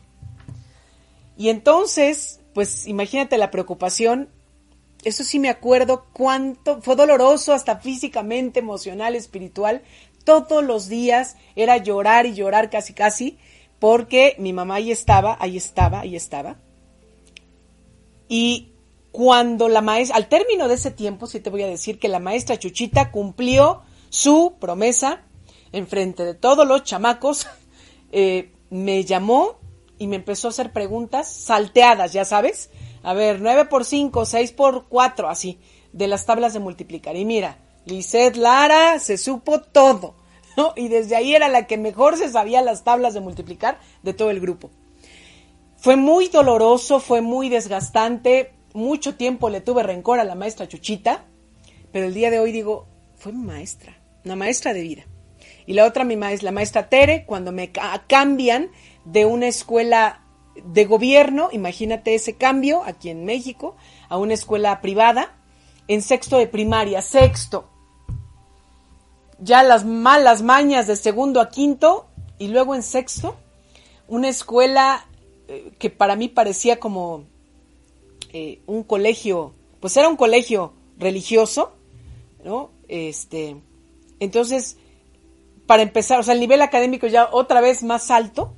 Y 1.35 1.49
entonces 1.49 2.39
pues 2.53 2.87
imagínate 2.87 3.37
la 3.37 3.51
preocupación. 3.51 4.29
Eso 5.03 5.25
sí 5.25 5.37
me 5.37 5.49
acuerdo 5.49 6.05
cuánto 6.13 6.81
fue 6.81 6.95
doloroso 6.95 7.51
hasta 7.51 7.75
físicamente, 7.75 8.61
emocional, 8.61 9.15
espiritual, 9.15 9.83
todos 10.23 10.63
los 10.63 10.87
días 10.87 11.35
era 11.57 11.75
llorar 11.75 12.25
y 12.25 12.35
llorar 12.35 12.69
casi 12.69 12.93
casi, 12.93 13.37
porque 13.79 14.35
mi 14.39 14.53
mamá 14.53 14.75
ahí 14.75 14.91
estaba, 14.91 15.35
ahí 15.41 15.57
estaba, 15.57 15.99
ahí 15.99 16.15
estaba. 16.15 16.55
Y 18.29 18.71
cuando 19.11 19.67
la 19.69 19.81
maestra, 19.81 20.17
al 20.17 20.29
término 20.29 20.67
de 20.67 20.75
ese 20.75 20.91
tiempo, 20.91 21.27
sí 21.27 21.39
te 21.39 21.49
voy 21.49 21.63
a 21.63 21.67
decir 21.67 21.99
que 21.99 22.07
la 22.07 22.19
maestra 22.19 22.59
Chuchita 22.59 23.11
cumplió 23.11 23.81
su 24.09 24.55
promesa 24.59 25.23
en 25.71 25.87
frente 25.87 26.23
de 26.23 26.33
todos 26.33 26.67
los 26.67 26.83
chamacos, 26.83 27.47
eh, 28.11 28.51
me 28.69 29.03
llamó 29.03 29.59
y 29.97 30.07
me 30.07 30.17
empezó 30.17 30.47
a 30.47 30.51
hacer 30.51 30.71
preguntas 30.71 31.31
salteadas, 31.31 32.13
ya 32.13 32.25
sabes. 32.25 32.69
A 33.03 33.13
ver, 33.13 33.39
9 33.41 33.65
por 33.65 33.85
5, 33.85 34.25
6 34.25 34.51
por 34.51 34.87
4, 34.87 35.29
así, 35.29 35.59
de 35.93 36.07
las 36.07 36.25
tablas 36.25 36.53
de 36.53 36.59
multiplicar. 36.59 37.15
Y 37.15 37.25
mira, 37.25 37.57
Lisette 37.85 38.35
Lara 38.35 38.99
se 38.99 39.17
supo 39.17 39.61
todo, 39.61 40.15
¿no? 40.57 40.73
Y 40.75 40.89
desde 40.89 41.15
ahí 41.15 41.33
era 41.33 41.47
la 41.47 41.67
que 41.67 41.77
mejor 41.77 42.17
se 42.17 42.29
sabía 42.29 42.61
las 42.61 42.83
tablas 42.83 43.13
de 43.13 43.21
multiplicar 43.21 43.79
de 44.03 44.13
todo 44.13 44.29
el 44.29 44.39
grupo. 44.39 44.69
Fue 45.77 45.95
muy 45.95 46.27
doloroso, 46.27 46.99
fue 46.99 47.21
muy 47.21 47.49
desgastante, 47.49 48.53
mucho 48.77 49.15
tiempo 49.15 49.49
le 49.49 49.59
tuve 49.59 49.83
rencor 49.83 50.19
a 50.19 50.23
la 50.23 50.35
maestra 50.35 50.67
Chuchita, 50.67 51.25
pero 51.91 52.05
el 52.05 52.13
día 52.13 52.29
de 52.29 52.39
hoy 52.39 52.51
digo, 52.51 52.87
fue 53.15 53.33
mi 53.33 53.43
maestra, 53.43 53.97
una 54.23 54.35
maestra 54.35 54.73
de 54.73 54.81
vida. 54.81 55.03
Y 55.65 55.73
la 55.73 55.85
otra, 55.85 56.03
mi 56.03 56.15
maestra, 56.15 56.45
la 56.45 56.51
maestra 56.51 56.87
Tere, 56.87 57.25
cuando 57.25 57.51
me 57.51 57.71
cambian 58.07 58.69
de 59.03 59.25
una 59.25 59.47
escuela 59.47 60.21
de 60.63 60.85
gobierno, 60.85 61.49
imagínate 61.51 62.15
ese 62.15 62.37
cambio 62.37 62.83
aquí 62.83 63.09
en 63.09 63.25
México, 63.25 63.75
a 64.09 64.17
una 64.17 64.35
escuela 64.35 64.79
privada, 64.79 65.35
en 65.87 66.01
sexto 66.01 66.37
de 66.37 66.47
primaria, 66.47 67.01
sexto. 67.01 67.69
Ya 69.39 69.63
las 69.63 69.85
malas 69.85 70.41
mañas 70.43 70.87
de 70.87 70.95
segundo 70.95 71.41
a 71.41 71.49
quinto 71.49 72.07
y 72.37 72.47
luego 72.49 72.75
en 72.75 72.83
sexto, 72.83 73.37
una 74.07 74.29
escuela 74.29 75.05
eh, 75.47 75.71
que 75.79 75.89
para 75.89 76.15
mí 76.15 76.29
parecía 76.29 76.79
como 76.79 77.25
eh, 78.39 78.61
un 78.67 78.83
colegio, 78.83 79.55
pues 79.79 79.97
era 79.97 80.07
un 80.07 80.15
colegio 80.15 80.73
religioso, 80.99 81.73
¿no? 82.43 82.69
Este, 82.87 83.57
entonces, 84.19 84.77
para 85.65 85.81
empezar, 85.81 86.19
o 86.19 86.23
sea, 86.23 86.35
el 86.35 86.39
nivel 86.39 86.61
académico 86.61 87.07
ya 87.07 87.29
otra 87.31 87.61
vez 87.61 87.81
más 87.81 88.11
alto, 88.11 88.53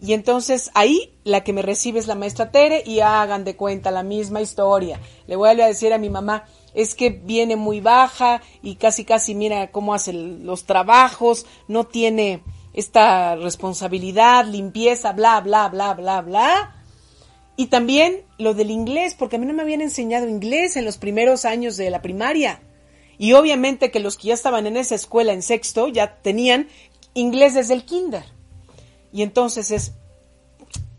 y 0.00 0.14
entonces 0.14 0.72
ahí 0.74 1.14
la 1.22 1.44
que 1.44 1.52
me 1.52 1.62
recibe 1.62 2.00
es 2.00 2.08
la 2.08 2.16
maestra 2.16 2.50
Tere 2.50 2.82
y 2.84 2.98
hagan 2.98 3.44
de 3.44 3.54
cuenta 3.54 3.92
la 3.92 4.02
misma 4.02 4.40
historia. 4.40 5.00
Le 5.28 5.36
voy 5.36 5.48
a 5.48 5.66
decir 5.66 5.92
a 5.92 5.98
mi 5.98 6.10
mamá, 6.10 6.46
es 6.74 6.96
que 6.96 7.10
viene 7.10 7.54
muy 7.54 7.80
baja 7.80 8.42
y 8.62 8.76
casi 8.76 9.04
casi 9.04 9.36
mira 9.36 9.70
cómo 9.70 9.94
hace 9.94 10.12
los 10.12 10.64
trabajos, 10.64 11.46
no 11.68 11.84
tiene 11.84 12.42
esta 12.72 13.36
responsabilidad, 13.36 14.44
limpieza, 14.44 15.12
bla, 15.12 15.40
bla, 15.40 15.68
bla, 15.68 15.94
bla, 15.94 16.20
bla. 16.20 16.77
Y 17.60 17.66
también 17.66 18.22
lo 18.38 18.54
del 18.54 18.70
inglés, 18.70 19.16
porque 19.18 19.34
a 19.34 19.38
mí 19.40 19.44
no 19.44 19.52
me 19.52 19.62
habían 19.62 19.80
enseñado 19.80 20.28
inglés 20.28 20.76
en 20.76 20.84
los 20.84 20.96
primeros 20.96 21.44
años 21.44 21.76
de 21.76 21.90
la 21.90 22.00
primaria. 22.00 22.62
Y 23.18 23.32
obviamente 23.32 23.90
que 23.90 23.98
los 23.98 24.16
que 24.16 24.28
ya 24.28 24.34
estaban 24.34 24.68
en 24.68 24.76
esa 24.76 24.94
escuela 24.94 25.32
en 25.32 25.42
sexto 25.42 25.88
ya 25.88 26.22
tenían 26.22 26.68
inglés 27.14 27.54
desde 27.54 27.74
el 27.74 27.84
kinder. 27.84 28.22
Y 29.12 29.22
entonces 29.22 29.72
es, 29.72 29.90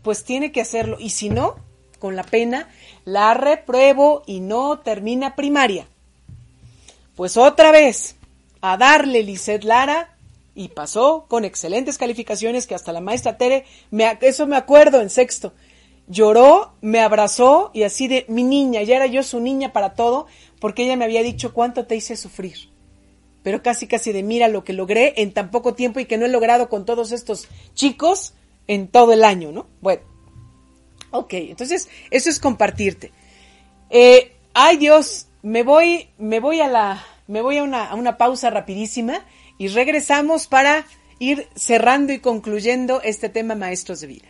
pues 0.02 0.22
tiene 0.22 0.52
que 0.52 0.60
hacerlo. 0.60 0.98
Y 1.00 1.08
si 1.08 1.30
no, 1.30 1.56
con 1.98 2.14
la 2.14 2.24
pena, 2.24 2.68
la 3.06 3.32
repruebo 3.32 4.22
y 4.26 4.40
no 4.40 4.80
termina 4.80 5.36
primaria. 5.36 5.88
Pues 7.16 7.38
otra 7.38 7.70
vez, 7.72 8.16
a 8.60 8.76
darle 8.76 9.22
Lisset 9.22 9.64
Lara 9.64 10.14
y 10.54 10.68
pasó 10.68 11.24
con 11.26 11.46
excelentes 11.46 11.96
calificaciones 11.96 12.66
que 12.66 12.74
hasta 12.74 12.92
la 12.92 13.00
maestra 13.00 13.38
Tere, 13.38 13.64
me, 13.90 14.18
eso 14.20 14.46
me 14.46 14.56
acuerdo 14.56 15.00
en 15.00 15.08
sexto, 15.08 15.54
lloró, 16.10 16.74
me 16.80 17.00
abrazó 17.00 17.70
y 17.72 17.84
así 17.84 18.08
de 18.08 18.26
mi 18.28 18.42
niña, 18.42 18.82
ya 18.82 18.96
era 18.96 19.06
yo 19.06 19.22
su 19.22 19.40
niña 19.40 19.72
para 19.72 19.94
todo, 19.94 20.26
porque 20.60 20.82
ella 20.82 20.96
me 20.96 21.04
había 21.04 21.22
dicho 21.22 21.54
cuánto 21.54 21.86
te 21.86 21.96
hice 21.96 22.16
sufrir. 22.16 22.68
Pero 23.42 23.62
casi 23.62 23.86
casi 23.86 24.12
de 24.12 24.22
mira 24.22 24.48
lo 24.48 24.64
que 24.64 24.72
logré 24.72 25.14
en 25.22 25.32
tan 25.32 25.50
poco 25.50 25.74
tiempo 25.74 26.00
y 26.00 26.04
que 26.04 26.18
no 26.18 26.26
he 26.26 26.28
logrado 26.28 26.68
con 26.68 26.84
todos 26.84 27.12
estos 27.12 27.48
chicos 27.74 28.34
en 28.66 28.88
todo 28.88 29.12
el 29.12 29.24
año, 29.24 29.52
¿no? 29.52 29.68
Bueno, 29.80 30.02
ok, 31.12 31.32
entonces 31.34 31.88
eso 32.10 32.28
es 32.28 32.38
compartirte. 32.38 33.12
Eh, 33.88 34.36
ay 34.52 34.76
Dios, 34.76 35.28
me 35.42 35.62
voy, 35.62 36.10
me 36.18 36.40
voy 36.40 36.60
a 36.60 36.68
la, 36.68 37.04
me 37.28 37.40
voy 37.40 37.58
a 37.58 37.62
una, 37.62 37.86
a 37.86 37.94
una 37.94 38.18
pausa 38.18 38.50
rapidísima 38.50 39.24
y 39.58 39.68
regresamos 39.68 40.48
para 40.48 40.84
ir 41.20 41.48
cerrando 41.54 42.12
y 42.12 42.18
concluyendo 42.18 43.00
este 43.02 43.28
tema 43.28 43.54
maestros 43.54 44.00
de 44.00 44.06
vida. 44.08 44.29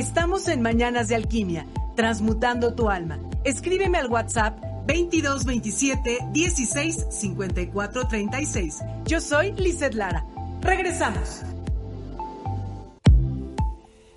Estamos 0.00 0.48
en 0.48 0.62
Mañanas 0.62 1.08
de 1.08 1.14
Alquimia, 1.14 1.66
transmutando 1.94 2.74
tu 2.74 2.88
alma. 2.88 3.20
Escríbeme 3.44 3.98
al 3.98 4.10
WhatsApp 4.10 4.58
2227 4.86 6.20
16 6.32 7.06
54 7.10 8.08
36. 8.08 8.78
Yo 9.04 9.20
soy 9.20 9.52
Lizeth 9.52 9.92
Lara. 9.92 10.24
Regresamos. 10.62 11.42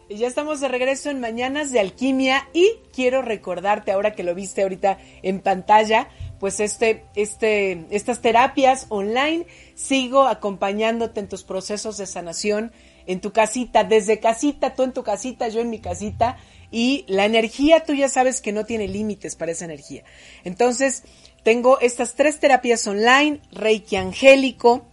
Y 0.08 0.16
ya 0.16 0.28
estamos 0.28 0.62
de 0.62 0.70
regreso 0.70 1.10
en 1.10 1.20
Mañanas 1.20 1.74
de 1.74 1.82
Alquimia 1.82 2.48
y 2.54 2.76
quiero 2.94 3.22
recordarte 3.22 3.92
ahora 3.92 4.14
que 4.14 4.24
lo 4.24 4.34
viste 4.34 4.64
ahorita 4.64 5.00
en 5.22 5.42
pantalla, 5.42 6.08
pues 6.40 6.62
este, 6.62 7.04
este, 7.14 7.88
estas 7.90 8.22
terapias 8.22 8.86
online, 8.88 9.48
sigo 9.76 10.28
acompañándote 10.28 11.20
en 11.20 11.28
tus 11.28 11.44
procesos 11.44 11.98
de 11.98 12.06
sanación 12.06 12.72
en 13.08 13.22
tu 13.22 13.32
casita, 13.32 13.84
desde 13.84 14.20
casita, 14.20 14.74
tú 14.76 14.84
en 14.84 14.94
tu 14.94 15.04
casita, 15.04 15.48
yo 15.48 15.62
en 15.62 15.70
mi 15.70 15.80
casita, 15.80 16.38
y 16.72 17.06
la 17.08 17.26
energía 17.26 17.84
tú 17.84 17.94
ya 17.94 18.10
sabes 18.10 18.42
que 18.42 18.52
no 18.52 18.66
tiene 18.66 18.88
límites 18.88 19.36
para 19.36 19.52
esa 19.52 19.66
energía. 19.66 20.04
Entonces, 20.44 21.04
tengo 21.44 21.80
estas 21.80 22.16
tres 22.16 22.40
terapias 22.40 22.88
online, 22.88 23.42
Reiki 23.52 23.96
angélico, 23.96 24.86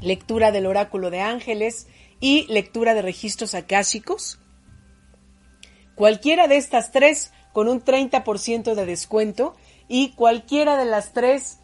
lectura 0.00 0.50
del 0.50 0.66
oráculo 0.66 1.10
de 1.10 1.20
ángeles 1.20 1.86
y 2.18 2.46
lectura 2.52 2.94
de 2.94 3.02
registros 3.02 3.54
akáshicos. 3.54 4.40
Cualquiera 5.94 6.48
de 6.48 6.56
estas 6.56 6.92
tres 6.92 7.32
con 7.52 7.68
un 7.68 7.84
30% 7.84 8.74
de 8.74 8.86
descuento 8.86 9.54
y 9.88 10.12
cualquiera 10.12 10.76
de 10.76 10.84
las 10.84 11.12
tres, 11.12 11.58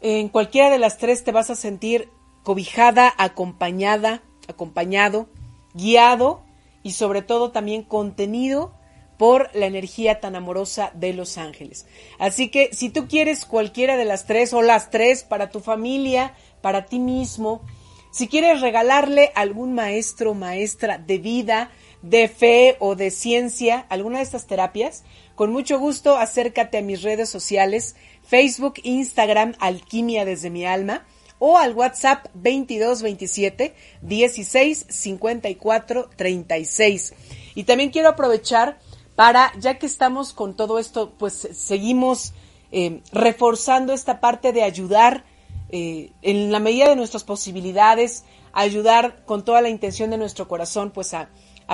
en 0.00 0.28
cualquiera 0.28 0.70
de 0.70 0.78
las 0.78 0.98
tres 0.98 1.24
te 1.24 1.32
vas 1.32 1.50
a 1.50 1.56
sentir 1.56 2.08
cobijada, 2.42 3.12
acompañada, 3.18 4.22
acompañado, 4.48 5.28
guiado 5.74 6.42
y 6.82 6.92
sobre 6.92 7.22
todo 7.22 7.50
también 7.50 7.82
contenido 7.82 8.72
por 9.16 9.50
la 9.54 9.66
energía 9.66 10.20
tan 10.20 10.34
amorosa 10.34 10.90
de 10.94 11.12
los 11.12 11.38
ángeles. 11.38 11.86
Así 12.18 12.48
que 12.48 12.70
si 12.72 12.90
tú 12.90 13.06
quieres 13.06 13.44
cualquiera 13.44 13.96
de 13.96 14.04
las 14.04 14.26
tres 14.26 14.52
o 14.52 14.62
las 14.62 14.90
tres 14.90 15.22
para 15.22 15.50
tu 15.50 15.60
familia, 15.60 16.34
para 16.60 16.86
ti 16.86 16.98
mismo, 16.98 17.62
si 18.10 18.26
quieres 18.26 18.60
regalarle 18.60 19.30
algún 19.34 19.74
maestro, 19.74 20.34
maestra 20.34 20.98
de 20.98 21.18
vida, 21.18 21.70
de 22.02 22.26
fe 22.28 22.76
o 22.80 22.96
de 22.96 23.10
ciencia, 23.10 23.86
alguna 23.88 24.18
de 24.18 24.24
estas 24.24 24.46
terapias, 24.46 25.04
con 25.36 25.52
mucho 25.52 25.78
gusto 25.78 26.16
acércate 26.16 26.78
a 26.78 26.82
mis 26.82 27.02
redes 27.02 27.28
sociales, 27.30 27.94
Facebook, 28.24 28.74
Instagram, 28.82 29.54
Alquimia 29.60 30.24
desde 30.24 30.50
mi 30.50 30.66
alma 30.66 31.06
o 31.44 31.58
al 31.58 31.74
WhatsApp 31.74 32.26
2227 32.34 33.74
16 34.00 34.86
54 34.88 36.10
36. 36.14 37.14
Y 37.56 37.64
también 37.64 37.90
quiero 37.90 38.10
aprovechar 38.10 38.78
para, 39.16 39.52
ya 39.58 39.76
que 39.76 39.86
estamos 39.86 40.34
con 40.34 40.54
todo 40.54 40.78
esto, 40.78 41.14
pues 41.18 41.48
seguimos 41.52 42.32
eh, 42.70 43.00
reforzando 43.10 43.92
esta 43.92 44.20
parte 44.20 44.52
de 44.52 44.62
ayudar 44.62 45.24
eh, 45.70 46.12
en 46.22 46.52
la 46.52 46.60
medida 46.60 46.88
de 46.88 46.94
nuestras 46.94 47.24
posibilidades, 47.24 48.22
ayudar 48.52 49.24
con 49.24 49.44
toda 49.44 49.62
la 49.62 49.68
intención 49.68 50.10
de 50.10 50.18
nuestro 50.18 50.46
corazón, 50.46 50.92
pues 50.92 51.12
a, 51.12 51.28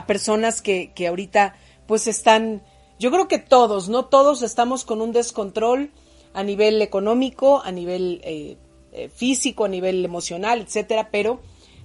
personas 0.07 0.63
que, 0.63 0.93
que 0.95 1.09
ahorita 1.09 1.57
pues 1.87 2.07
están, 2.07 2.63
yo 2.99 3.11
creo 3.11 3.29
que 3.29 3.39
todos, 3.39 3.91
no 3.91 4.07
todos 4.07 4.41
estamos 4.41 4.87
con 4.87 5.03
un 5.03 5.13
descontrol 5.13 5.91
a 6.33 6.43
nivel 6.43 6.81
económico, 6.81 7.61
a 7.63 7.71
nivel 7.71 8.23
eh, 8.25 8.57
eh, 8.99 9.09
físico, 9.09 9.65
a 9.65 9.69
nivel 9.69 10.05
emocional, 10.05 10.61
etcétera, 10.61 11.11
pero 11.11 11.41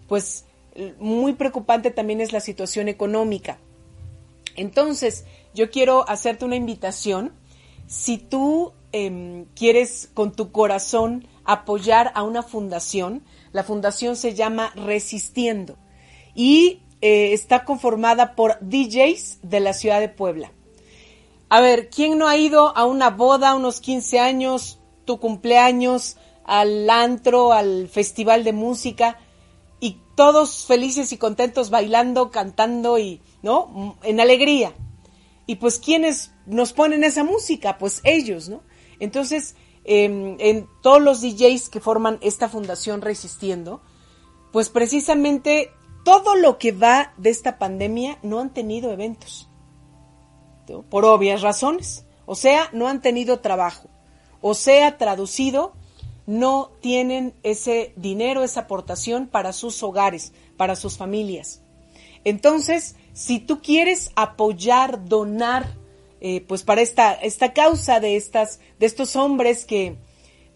pues 0.07 0.45
muy 0.99 1.33
preocupante 1.33 1.91
también 1.91 2.19
es 2.19 2.33
la 2.33 2.39
situación 2.39 2.87
económica. 2.87 3.59
Entonces, 4.55 5.25
yo 5.53 5.69
quiero 5.69 6.07
hacerte 6.09 6.45
una 6.45 6.55
invitación. 6.55 7.31
Si 7.87 8.17
tú 8.17 8.73
em, 8.91 9.45
quieres 9.55 10.09
con 10.13 10.31
tu 10.31 10.51
corazón 10.51 11.27
apoyar 11.43 12.11
a 12.15 12.23
una 12.23 12.43
fundación, 12.43 13.23
la 13.51 13.63
fundación 13.63 14.15
se 14.15 14.33
llama 14.33 14.71
Resistiendo 14.75 15.77
y 16.33 16.81
eh, 17.01 17.33
está 17.33 17.65
conformada 17.65 18.35
por 18.35 18.57
DJs 18.61 19.39
de 19.43 19.59
la 19.59 19.73
ciudad 19.73 19.99
de 19.99 20.09
Puebla. 20.09 20.51
A 21.49 21.61
ver, 21.61 21.89
¿quién 21.89 22.17
no 22.17 22.27
ha 22.27 22.37
ido 22.37 22.75
a 22.75 22.85
una 22.85 23.11
boda, 23.11 23.53
unos 23.53 23.79
15 23.79 24.19
años, 24.19 24.79
tu 25.05 25.19
cumpleaños, 25.19 26.17
al 26.45 26.89
antro, 26.89 27.53
al 27.53 27.87
festival 27.89 28.43
de 28.43 28.53
música? 28.53 29.17
y 29.83 29.97
todos 30.15 30.65
felices 30.65 31.11
y 31.11 31.17
contentos 31.17 31.69
bailando, 31.69 32.31
cantando 32.31 32.97
y, 32.97 33.19
¿no? 33.41 33.97
En 34.01 34.21
alegría. 34.21 34.71
Y 35.45 35.55
pues, 35.55 35.77
¿quiénes 35.77 36.31
nos 36.45 36.71
ponen 36.71 37.03
esa 37.03 37.25
música? 37.25 37.77
Pues 37.77 37.99
ellos, 38.05 38.47
¿no? 38.47 38.61
Entonces, 39.01 39.57
em, 39.83 40.37
en 40.39 40.69
todos 40.81 41.01
los 41.01 41.19
DJs 41.19 41.67
que 41.67 41.81
forman 41.81 42.17
esta 42.21 42.47
fundación 42.47 43.01
Resistiendo, 43.01 43.81
pues 44.53 44.69
precisamente 44.69 45.69
todo 46.05 46.37
lo 46.37 46.57
que 46.59 46.71
va 46.71 47.11
de 47.17 47.31
esta 47.31 47.59
pandemia 47.59 48.19
no 48.23 48.39
han 48.39 48.53
tenido 48.53 48.89
eventos. 48.89 49.49
Por 50.89 51.03
obvias 51.03 51.41
razones. 51.41 52.05
O 52.25 52.35
sea, 52.35 52.69
no 52.71 52.87
han 52.87 53.01
tenido 53.01 53.41
trabajo. 53.41 53.89
O 54.39 54.53
sea, 54.53 54.97
traducido, 54.97 55.73
no 56.25 56.71
tienen 56.81 57.33
ese 57.43 57.93
dinero, 57.95 58.43
esa 58.43 58.61
aportación 58.61 59.27
para 59.27 59.53
sus 59.53 59.81
hogares, 59.83 60.33
para 60.57 60.75
sus 60.75 60.97
familias. 60.97 61.61
Entonces, 62.23 62.95
si 63.13 63.39
tú 63.39 63.61
quieres 63.61 64.11
apoyar, 64.15 65.05
donar, 65.05 65.75
eh, 66.21 66.41
pues 66.47 66.63
para 66.63 66.81
esta, 66.81 67.13
esta 67.13 67.53
causa 67.53 67.99
de 67.99 68.15
estas, 68.15 68.59
de 68.79 68.85
estos 68.85 69.15
hombres 69.15 69.65
que, 69.65 69.97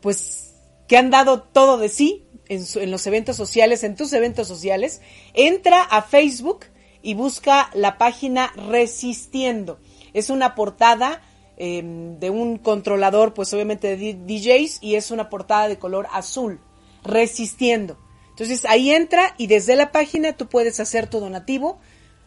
pues, 0.01 0.55
que 0.87 0.97
han 0.97 1.09
dado 1.09 1.41
todo 1.41 1.77
de 1.77 1.89
sí 1.89 2.25
en, 2.47 2.63
en 2.75 2.91
los 2.91 3.05
eventos 3.05 3.35
sociales, 3.35 3.83
en 3.83 3.95
tus 3.95 4.13
eventos 4.13 4.47
sociales, 4.47 5.01
entra 5.33 5.81
a 5.81 6.01
Facebook 6.01 6.65
y 7.01 7.13
busca 7.13 7.69
la 7.73 7.97
página 7.97 8.53
Resistiendo. 8.55 9.79
Es 10.13 10.29
una 10.29 10.55
portada 10.55 11.21
Em, 11.59 12.19
de 12.19 12.29
un 12.29 12.59
controlador, 12.59 13.33
pues 13.33 13.51
obviamente 13.51 13.97
de 13.97 14.13
DJs, 14.13 14.77
y 14.81 14.93
es 14.93 15.09
una 15.09 15.27
portada 15.27 15.67
de 15.67 15.79
color 15.79 16.07
azul, 16.11 16.59
resistiendo. 17.03 17.97
Entonces 18.29 18.63
ahí 18.65 18.91
entra 18.91 19.33
y 19.39 19.47
desde 19.47 19.75
la 19.75 19.91
página 19.91 20.33
tú 20.33 20.47
puedes 20.47 20.79
hacer 20.79 21.09
tu 21.09 21.19
donativo, 21.19 21.79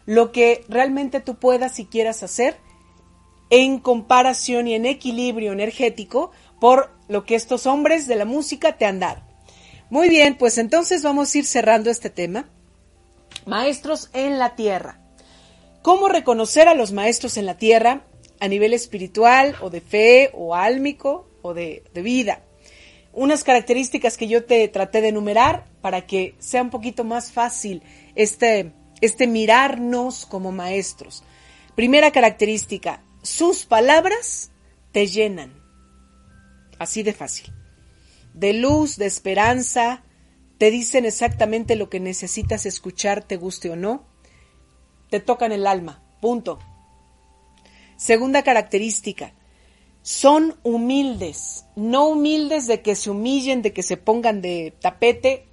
lo 0.05 0.33
que 0.33 0.65
realmente 0.67 1.21
tú 1.21 1.35
puedas 1.35 1.79
y 1.79 1.85
quieras 1.85 2.23
hacer 2.23 2.57
en 3.49 3.79
comparación 3.79 4.67
y 4.67 4.73
en 4.73 4.85
equilibrio 4.85 5.53
energético 5.53 6.31
por 6.59 6.91
lo 7.07 7.23
que 7.23 7.35
estos 7.35 7.65
hombres 7.67 8.07
de 8.07 8.17
la 8.17 8.25
música 8.25 8.77
te 8.77 8.85
han 8.85 8.99
dado. 8.99 9.21
Muy 9.89 10.09
bien, 10.09 10.37
pues 10.37 10.57
entonces 10.57 11.03
vamos 11.03 11.33
a 11.33 11.37
ir 11.37 11.45
cerrando 11.45 11.89
este 11.89 12.09
tema. 12.09 12.49
Maestros 13.45 14.09
en 14.11 14.39
la 14.39 14.57
tierra. 14.57 14.99
¿Cómo 15.81 16.09
reconocer 16.09 16.67
a 16.67 16.75
los 16.75 16.91
maestros 16.91 17.37
en 17.37 17.45
la 17.45 17.57
tierra? 17.57 18.03
A 18.41 18.47
nivel 18.47 18.73
espiritual 18.73 19.55
o 19.61 19.69
de 19.69 19.81
fe 19.81 20.31
o 20.33 20.55
álmico 20.55 21.27
o 21.43 21.53
de, 21.53 21.83
vida. 21.93 22.43
Unas 23.13 23.43
características 23.43 24.17
que 24.17 24.27
yo 24.27 24.45
te 24.45 24.67
traté 24.67 24.99
de 25.01 25.09
enumerar 25.09 25.67
para 25.81 26.07
que 26.07 26.33
sea 26.39 26.63
un 26.63 26.71
poquito 26.71 27.03
más 27.03 27.31
fácil 27.31 27.83
este, 28.15 28.73
este 28.99 29.27
mirarnos 29.27 30.25
como 30.25 30.51
maestros. 30.51 31.23
Primera 31.75 32.11
característica, 32.11 33.03
sus 33.21 33.65
palabras 33.65 34.49
te 34.91 35.05
llenan. 35.05 35.53
Así 36.79 37.03
de 37.03 37.13
fácil. 37.13 37.53
De 38.33 38.53
luz, 38.53 38.97
de 38.97 39.05
esperanza, 39.05 40.03
te 40.57 40.71
dicen 40.71 41.05
exactamente 41.05 41.75
lo 41.75 41.91
que 41.91 41.99
necesitas 41.99 42.65
escuchar, 42.65 43.23
te 43.23 43.37
guste 43.37 43.69
o 43.69 43.75
no. 43.75 44.07
Te 45.11 45.19
tocan 45.19 45.51
el 45.51 45.67
alma. 45.67 46.01
Punto. 46.21 46.57
Segunda 48.01 48.41
característica, 48.41 49.31
son 50.01 50.55
humildes, 50.63 51.65
no 51.75 52.07
humildes 52.07 52.65
de 52.65 52.81
que 52.81 52.95
se 52.95 53.11
humillen, 53.11 53.61
de 53.61 53.73
que 53.73 53.83
se 53.83 53.95
pongan 53.95 54.41
de 54.41 54.73
tapete. 54.81 55.45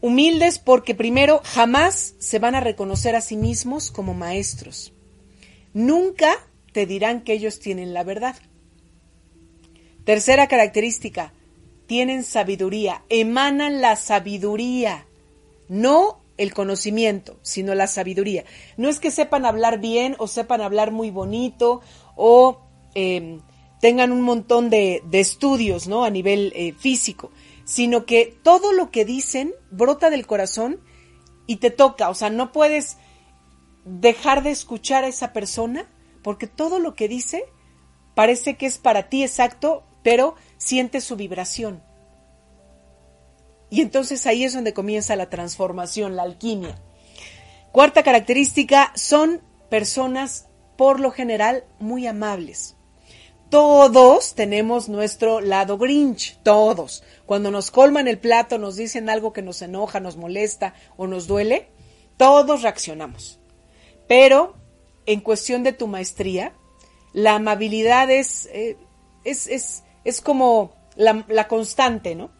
Humildes 0.00 0.58
porque 0.58 0.96
primero 0.96 1.40
jamás 1.44 2.16
se 2.18 2.40
van 2.40 2.56
a 2.56 2.60
reconocer 2.60 3.14
a 3.14 3.20
sí 3.20 3.36
mismos 3.36 3.92
como 3.92 4.12
maestros. 4.12 4.92
Nunca 5.72 6.34
te 6.72 6.84
dirán 6.84 7.20
que 7.20 7.34
ellos 7.34 7.60
tienen 7.60 7.94
la 7.94 8.02
verdad. 8.02 8.34
Tercera 10.04 10.48
característica, 10.48 11.32
tienen 11.86 12.24
sabiduría, 12.24 13.04
emanan 13.08 13.80
la 13.80 13.94
sabiduría, 13.94 15.06
no 15.68 16.18
el 16.38 16.54
conocimiento, 16.54 17.38
sino 17.42 17.74
la 17.74 17.86
sabiduría. 17.86 18.44
No 18.76 18.88
es 18.88 19.00
que 19.00 19.10
sepan 19.10 19.44
hablar 19.44 19.80
bien 19.80 20.16
o 20.18 20.28
sepan 20.28 20.62
hablar 20.62 20.92
muy 20.92 21.10
bonito 21.10 21.82
o 22.16 22.60
em, 22.94 23.40
tengan 23.80 24.12
un 24.12 24.22
montón 24.22 24.70
de, 24.70 25.02
estudios 25.12 25.88
¿no? 25.88 26.04
a 26.04 26.10
nivel 26.10 26.52
eh, 26.54 26.72
físico, 26.78 27.30
sino 27.64 28.06
que 28.06 28.38
todo 28.42 28.72
lo 28.72 28.90
que 28.90 29.04
dicen 29.04 29.52
brota 29.70 30.10
del 30.10 30.26
corazón 30.26 30.80
y 31.46 31.56
te 31.56 31.70
toca. 31.70 32.08
O 32.08 32.14
sea, 32.14 32.30
no 32.30 32.52
puedes 32.52 32.96
dejar 33.84 34.42
de 34.42 34.50
escuchar 34.50 35.04
a 35.04 35.08
esa 35.08 35.32
persona 35.32 35.86
porque 36.22 36.46
todo 36.46 36.78
lo 36.78 36.94
que 36.94 37.08
dice 37.08 37.44
parece 38.14 38.56
que 38.56 38.66
es 38.66 38.78
para 38.78 39.08
ti 39.08 39.22
exacto, 39.22 39.84
pero 40.02 40.34
sientes 40.56 41.04
su 41.04 41.16
vibración. 41.16 41.82
Y 43.70 43.82
entonces 43.82 44.26
ahí 44.26 44.44
es 44.44 44.54
donde 44.54 44.72
comienza 44.72 45.16
la 45.16 45.28
transformación, 45.28 46.16
la 46.16 46.22
alquimia. 46.22 46.78
Cuarta 47.72 48.02
característica, 48.02 48.92
son 48.94 49.42
personas 49.68 50.48
por 50.76 51.00
lo 51.00 51.10
general 51.10 51.64
muy 51.78 52.06
amables. 52.06 52.76
Todos 53.50 54.34
tenemos 54.34 54.88
nuestro 54.88 55.40
lado 55.40 55.78
grinch, 55.78 56.38
todos. 56.42 57.02
Cuando 57.26 57.50
nos 57.50 57.70
colman 57.70 58.06
el 58.06 58.18
plato, 58.18 58.58
nos 58.58 58.76
dicen 58.76 59.08
algo 59.08 59.32
que 59.32 59.42
nos 59.42 59.62
enoja, 59.62 60.00
nos 60.00 60.16
molesta 60.16 60.74
o 60.96 61.06
nos 61.06 61.26
duele, 61.26 61.68
todos 62.16 62.62
reaccionamos. 62.62 63.40
Pero 64.06 64.54
en 65.06 65.20
cuestión 65.20 65.62
de 65.62 65.72
tu 65.72 65.86
maestría, 65.86 66.52
la 67.12 67.34
amabilidad 67.36 68.10
es, 68.10 68.46
eh, 68.52 68.76
es, 69.24 69.46
es, 69.46 69.82
es 70.04 70.20
como 70.20 70.72
la, 70.96 71.24
la 71.28 71.48
constante, 71.48 72.14
¿no? 72.14 72.30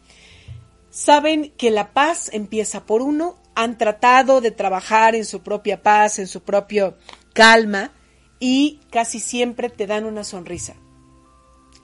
Saben 0.98 1.52
que 1.52 1.70
la 1.70 1.92
paz 1.92 2.28
empieza 2.32 2.84
por 2.84 3.02
uno, 3.02 3.36
han 3.54 3.78
tratado 3.78 4.40
de 4.40 4.50
trabajar 4.50 5.14
en 5.14 5.24
su 5.24 5.44
propia 5.44 5.80
paz, 5.80 6.18
en 6.18 6.26
su 6.26 6.42
propia 6.42 6.96
calma 7.34 7.92
y 8.40 8.80
casi 8.90 9.20
siempre 9.20 9.68
te 9.68 9.86
dan 9.86 10.06
una 10.06 10.24
sonrisa. 10.24 10.74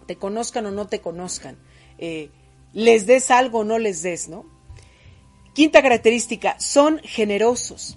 Te 0.09 0.17
conozcan 0.17 0.67
o 0.67 0.73
no 0.73 0.89
te 0.89 1.01
conozcan, 1.01 1.57
eh, 1.99 2.31
les 2.73 3.07
des 3.07 3.31
algo 3.31 3.61
o 3.61 3.65
no 3.65 3.79
les 3.79 4.03
des, 4.03 4.29
¿no? 4.29 4.47
Quinta 5.55 5.81
característica, 5.81 6.59
son 6.59 6.99
generosos. 7.05 7.97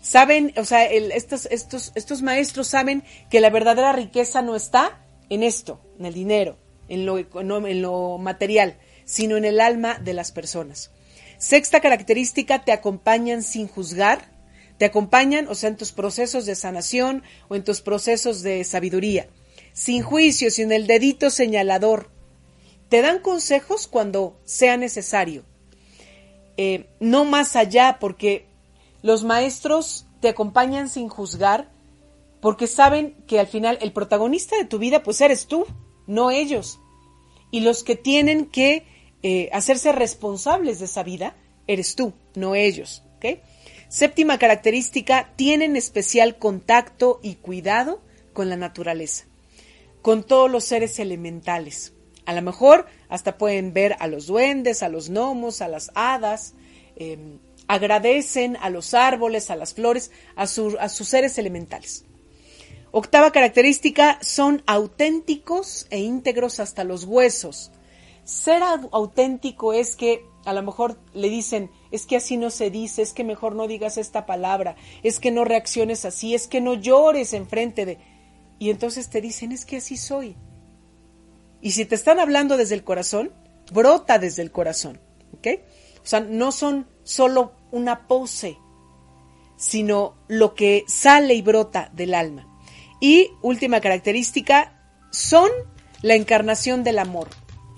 Saben, 0.00 0.54
o 0.56 0.64
sea, 0.64 0.86
estos, 0.86 1.44
estos, 1.50 1.92
estos 1.94 2.22
maestros 2.22 2.68
saben 2.68 3.04
que 3.28 3.40
la 3.40 3.50
verdadera 3.50 3.92
riqueza 3.92 4.40
no 4.40 4.56
está 4.56 5.06
en 5.28 5.42
esto, 5.42 5.82
en 5.98 6.06
el 6.06 6.14
dinero, 6.14 6.56
en 6.88 7.04
lo, 7.04 7.18
en 7.18 7.82
lo 7.82 8.16
material, 8.16 8.78
sino 9.04 9.36
en 9.36 9.44
el 9.44 9.60
alma 9.60 9.98
de 9.98 10.14
las 10.14 10.32
personas. 10.32 10.90
Sexta 11.38 11.80
característica, 11.80 12.64
te 12.64 12.72
acompañan 12.72 13.42
sin 13.42 13.68
juzgar, 13.68 14.32
te 14.78 14.86
acompañan, 14.86 15.48
o 15.48 15.54
sea, 15.54 15.68
en 15.68 15.76
tus 15.76 15.92
procesos 15.92 16.46
de 16.46 16.54
sanación 16.54 17.22
o 17.48 17.54
en 17.54 17.64
tus 17.64 17.80
procesos 17.80 18.42
de 18.42 18.64
sabiduría, 18.64 19.28
sin 19.72 20.02
juicio, 20.02 20.50
sin 20.50 20.72
el 20.72 20.86
dedito 20.86 21.30
señalador. 21.30 22.10
Te 22.88 23.02
dan 23.02 23.20
consejos 23.20 23.86
cuando 23.86 24.38
sea 24.44 24.76
necesario, 24.76 25.44
eh, 26.56 26.88
no 27.00 27.24
más 27.24 27.56
allá, 27.56 27.98
porque 28.00 28.46
los 29.02 29.24
maestros 29.24 30.06
te 30.20 30.28
acompañan 30.28 30.88
sin 30.88 31.08
juzgar, 31.08 31.70
porque 32.40 32.66
saben 32.66 33.14
que 33.26 33.40
al 33.40 33.46
final 33.46 33.78
el 33.80 33.92
protagonista 33.92 34.56
de 34.56 34.64
tu 34.64 34.78
vida 34.78 35.02
pues 35.02 35.20
eres 35.20 35.46
tú, 35.46 35.66
no 36.06 36.30
ellos. 36.30 36.78
Y 37.50 37.60
los 37.60 37.84
que 37.84 37.96
tienen 37.96 38.46
que 38.46 38.86
eh, 39.26 39.48
hacerse 39.54 39.90
responsables 39.90 40.80
de 40.80 40.84
esa 40.84 41.02
vida, 41.02 41.34
eres 41.66 41.96
tú, 41.96 42.12
no 42.34 42.54
ellos. 42.54 43.02
Séptima 43.88 44.38
característica, 44.38 45.30
tienen 45.34 45.76
especial 45.76 46.36
contacto 46.36 47.20
y 47.22 47.36
cuidado 47.36 48.02
con 48.34 48.50
la 48.50 48.56
naturaleza, 48.56 49.24
con 50.02 50.24
todos 50.24 50.50
los 50.50 50.64
seres 50.64 50.98
elementales. 50.98 51.94
A 52.26 52.34
lo 52.34 52.42
mejor 52.42 52.84
hasta 53.08 53.38
pueden 53.38 53.72
ver 53.72 53.96
a 53.98 54.08
los 54.08 54.26
duendes, 54.26 54.82
a 54.82 54.90
los 54.90 55.08
gnomos, 55.08 55.62
a 55.62 55.68
las 55.68 55.90
hadas, 55.94 56.52
em, 56.96 57.38
agradecen 57.66 58.58
a 58.60 58.68
los 58.68 58.92
árboles, 58.92 59.50
a 59.50 59.56
las 59.56 59.72
flores, 59.72 60.10
a, 60.36 60.42
a 60.42 60.88
sus 60.90 61.08
seres 61.08 61.38
elementales. 61.38 62.04
Octava 62.90 63.32
característica, 63.32 64.18
son 64.20 64.62
auténticos 64.66 65.86
e 65.88 66.00
íntegros 66.00 66.60
hasta 66.60 66.84
los 66.84 67.04
huesos. 67.04 67.70
Ser 68.24 68.62
auténtico 68.62 69.72
es 69.72 69.96
que 69.96 70.24
a 70.44 70.52
lo 70.52 70.62
mejor 70.62 70.98
le 71.12 71.28
dicen, 71.28 71.70
es 71.90 72.06
que 72.06 72.16
así 72.16 72.36
no 72.36 72.50
se 72.50 72.70
dice, 72.70 73.02
es 73.02 73.12
que 73.12 73.24
mejor 73.24 73.54
no 73.54 73.66
digas 73.66 73.98
esta 73.98 74.26
palabra, 74.26 74.76
es 75.02 75.20
que 75.20 75.30
no 75.30 75.44
reacciones 75.44 76.04
así, 76.04 76.34
es 76.34 76.46
que 76.46 76.60
no 76.60 76.74
llores 76.74 77.32
enfrente 77.32 77.86
de... 77.86 77.98
Y 78.58 78.70
entonces 78.70 79.10
te 79.10 79.20
dicen, 79.20 79.52
es 79.52 79.64
que 79.64 79.78
así 79.78 79.96
soy. 79.96 80.36
Y 81.60 81.72
si 81.72 81.84
te 81.84 81.94
están 81.94 82.18
hablando 82.18 82.56
desde 82.56 82.74
el 82.74 82.84
corazón, 82.84 83.32
brota 83.72 84.18
desde 84.18 84.42
el 84.42 84.52
corazón, 84.52 85.00
¿ok? 85.38 85.48
O 86.02 86.06
sea, 86.06 86.20
no 86.20 86.52
son 86.52 86.86
solo 87.02 87.52
una 87.70 88.06
pose, 88.06 88.58
sino 89.56 90.16
lo 90.28 90.54
que 90.54 90.84
sale 90.86 91.34
y 91.34 91.42
brota 91.42 91.90
del 91.94 92.14
alma. 92.14 92.46
Y 93.00 93.30
última 93.42 93.80
característica, 93.80 94.78
son 95.10 95.50
la 96.02 96.14
encarnación 96.14 96.84
del 96.84 96.98
amor. 96.98 97.28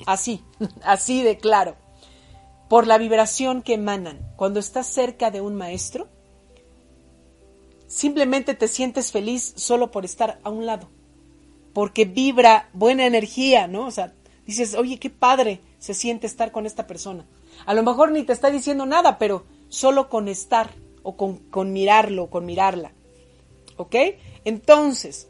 Así, 0.05 0.43
así 0.83 1.23
de 1.23 1.39
claro. 1.39 1.77
Por 2.69 2.87
la 2.87 2.99
vibración 2.99 3.63
que 3.63 3.75
emanan. 3.75 4.21
Cuando 4.37 4.61
estás 4.61 4.87
cerca 4.87 5.31
de 5.31 5.41
un 5.41 5.55
maestro, 5.55 6.09
simplemente 7.87 8.55
te 8.55 8.69
sientes 8.69 9.13
feliz 9.13 9.55
solo 9.57 9.91
por 9.91 10.05
estar 10.05 10.41
a 10.43 10.51
un 10.51 10.67
lado. 10.67 10.89
Porque 11.73 12.05
vibra 12.05 12.69
buena 12.73 13.07
energía, 13.07 13.69
¿no? 13.69 13.87
O 13.87 13.91
sea, 13.91 14.15
dices, 14.47 14.75
oye, 14.75 14.99
qué 14.99 15.11
padre 15.11 15.61
se 15.79 15.95
siente 15.95 16.27
estar 16.27 16.53
con 16.53 16.67
esta 16.67 16.87
persona. 16.87 17.27
A 17.65 17.75
lo 17.75 17.83
mejor 17.83 18.11
ni 18.11 18.25
te 18.25 18.33
está 18.33 18.51
diciendo 18.51 18.85
nada, 18.87 19.19
pero 19.19 19.45
solo 19.69 20.09
con 20.09 20.29
estar 20.29 20.71
o 21.03 21.17
con, 21.17 21.37
con 21.37 21.73
mirarlo, 21.73 22.31
con 22.31 22.45
mirarla. 22.45 22.93
¿Ok? 23.77 23.95
Entonces, 24.45 25.29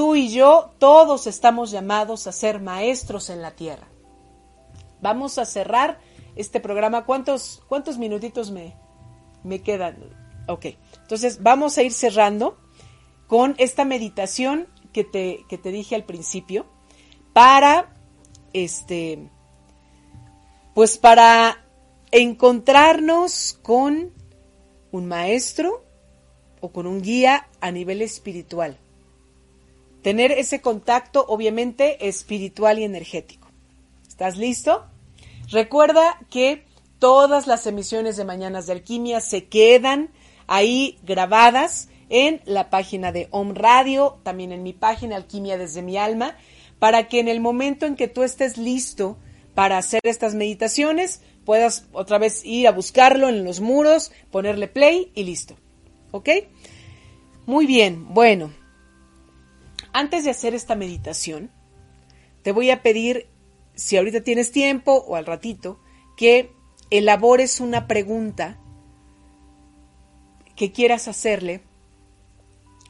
tú 0.00 0.16
y 0.16 0.30
yo, 0.30 0.70
todos 0.78 1.26
estamos 1.26 1.70
llamados 1.70 2.26
a 2.26 2.32
ser 2.32 2.58
maestros 2.58 3.28
en 3.28 3.42
la 3.42 3.50
tierra. 3.50 3.86
Vamos 5.02 5.36
a 5.36 5.44
cerrar 5.44 6.00
este 6.36 6.58
programa. 6.58 7.04
¿Cuántos, 7.04 7.62
cuántos 7.68 7.98
minutitos 7.98 8.50
me, 8.50 8.74
me 9.44 9.60
quedan? 9.60 9.98
Ok, 10.48 10.68
entonces 11.02 11.42
vamos 11.42 11.76
a 11.76 11.82
ir 11.82 11.92
cerrando 11.92 12.56
con 13.26 13.54
esta 13.58 13.84
meditación 13.84 14.68
que 14.94 15.04
te, 15.04 15.44
que 15.50 15.58
te 15.58 15.70
dije 15.70 15.96
al 15.96 16.04
principio 16.04 16.64
para, 17.34 17.92
este, 18.54 19.28
pues 20.74 20.96
para 20.96 21.62
encontrarnos 22.10 23.58
con 23.60 24.14
un 24.92 25.06
maestro 25.08 25.84
o 26.62 26.72
con 26.72 26.86
un 26.86 27.02
guía 27.02 27.50
a 27.60 27.70
nivel 27.70 28.00
espiritual. 28.00 28.78
Tener 30.02 30.32
ese 30.32 30.60
contacto 30.60 31.24
obviamente 31.28 32.08
espiritual 32.08 32.78
y 32.78 32.84
energético. 32.84 33.48
¿Estás 34.08 34.36
listo? 34.36 34.84
Recuerda 35.50 36.18
que 36.30 36.64
todas 36.98 37.46
las 37.46 37.66
emisiones 37.66 38.16
de 38.16 38.24
Mañanas 38.24 38.66
de 38.66 38.74
Alquimia 38.74 39.20
se 39.20 39.46
quedan 39.46 40.10
ahí 40.46 40.98
grabadas 41.02 41.88
en 42.08 42.40
la 42.44 42.70
página 42.70 43.12
de 43.12 43.28
Om 43.30 43.54
Radio, 43.54 44.18
también 44.22 44.52
en 44.52 44.62
mi 44.62 44.72
página 44.72 45.16
Alquimia 45.16 45.56
desde 45.56 45.82
mi 45.82 45.96
alma, 45.96 46.36
para 46.78 47.08
que 47.08 47.20
en 47.20 47.28
el 47.28 47.40
momento 47.40 47.86
en 47.86 47.96
que 47.96 48.08
tú 48.08 48.22
estés 48.22 48.58
listo 48.58 49.16
para 49.54 49.78
hacer 49.78 50.00
estas 50.04 50.34
meditaciones, 50.34 51.22
puedas 51.44 51.86
otra 51.92 52.18
vez 52.18 52.44
ir 52.44 52.66
a 52.68 52.72
buscarlo 52.72 53.28
en 53.28 53.44
los 53.44 53.60
muros, 53.60 54.12
ponerle 54.30 54.68
play 54.68 55.10
y 55.14 55.24
listo. 55.24 55.56
¿Ok? 56.10 56.28
Muy 57.46 57.66
bien, 57.66 58.12
bueno. 58.12 58.59
Antes 59.92 60.24
de 60.24 60.30
hacer 60.30 60.54
esta 60.54 60.76
meditación, 60.76 61.50
te 62.42 62.52
voy 62.52 62.70
a 62.70 62.82
pedir, 62.82 63.28
si 63.74 63.96
ahorita 63.96 64.22
tienes 64.22 64.52
tiempo 64.52 65.04
o 65.06 65.16
al 65.16 65.26
ratito, 65.26 65.80
que 66.16 66.52
elabores 66.90 67.60
una 67.60 67.86
pregunta 67.86 68.58
que 70.56 70.72
quieras 70.72 71.08
hacerle 71.08 71.62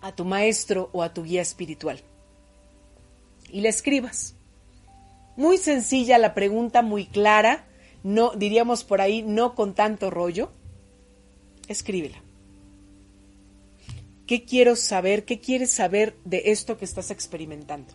a 0.01 0.13
tu 0.13 0.25
maestro 0.25 0.91
o 0.93 1.03
a 1.03 1.15
tu 1.15 1.25
guía 1.25 1.43
espiritual. 1.43 2.03
Y 3.49 3.61
le 3.61 3.69
escribas. 3.69 4.35
Muy 5.37 5.57
sencilla 5.57 6.19
la 6.19 6.35
pregunta, 6.35 6.83
muy 6.83 7.07
clara, 7.07 7.67
no 8.03 8.33
diríamos 8.33 8.85
por 8.85 9.01
ahí, 9.01 9.23
no 9.23 9.55
con 9.55 9.75
tanto 9.75 10.11
rollo. 10.11 10.51
Escríbela. 11.69 12.23
¿Qué 14.31 14.45
quiero 14.45 14.77
saber? 14.77 15.25
¿Qué 15.25 15.41
quieres 15.41 15.73
saber 15.73 16.17
de 16.25 16.53
esto 16.53 16.79
que 16.79 16.85
estás 16.85 17.11
experimentando? 17.11 17.93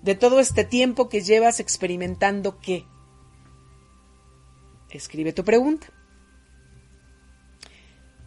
De 0.00 0.14
todo 0.14 0.38
este 0.38 0.62
tiempo 0.62 1.08
que 1.08 1.22
llevas 1.22 1.58
experimentando 1.58 2.60
qué? 2.60 2.86
Escribe 4.90 5.32
tu 5.32 5.42
pregunta. 5.42 5.88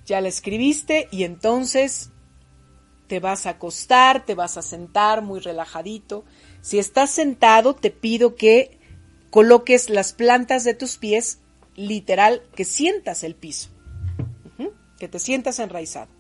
Ya 0.06 0.20
la 0.20 0.28
escribiste 0.28 1.08
y 1.14 1.24
entonces 1.24 2.12
te 3.08 3.22
vas 3.22 3.46
a 3.46 3.52
acostar, 3.52 4.26
te 4.26 4.36
vas 4.36 4.58
a 4.58 4.62
sentar 4.62 5.22
muy 5.22 5.40
relajadito. 5.40 6.26
Si 6.60 6.78
estás 6.78 7.10
sentado, 7.10 7.74
te 7.74 7.90
pido 7.90 8.36
que 8.36 8.78
coloques 9.30 9.90
las 9.90 10.12
plantas 10.12 10.66
de 10.66 10.74
tus 10.74 10.98
pies, 10.98 11.40
literal, 11.78 12.44
que 12.54 12.66
sientas 12.66 13.24
el 13.24 13.36
piso, 13.36 13.70
que 14.98 15.08
te 15.08 15.20
sientas 15.20 15.60
enraizado. 15.60 16.19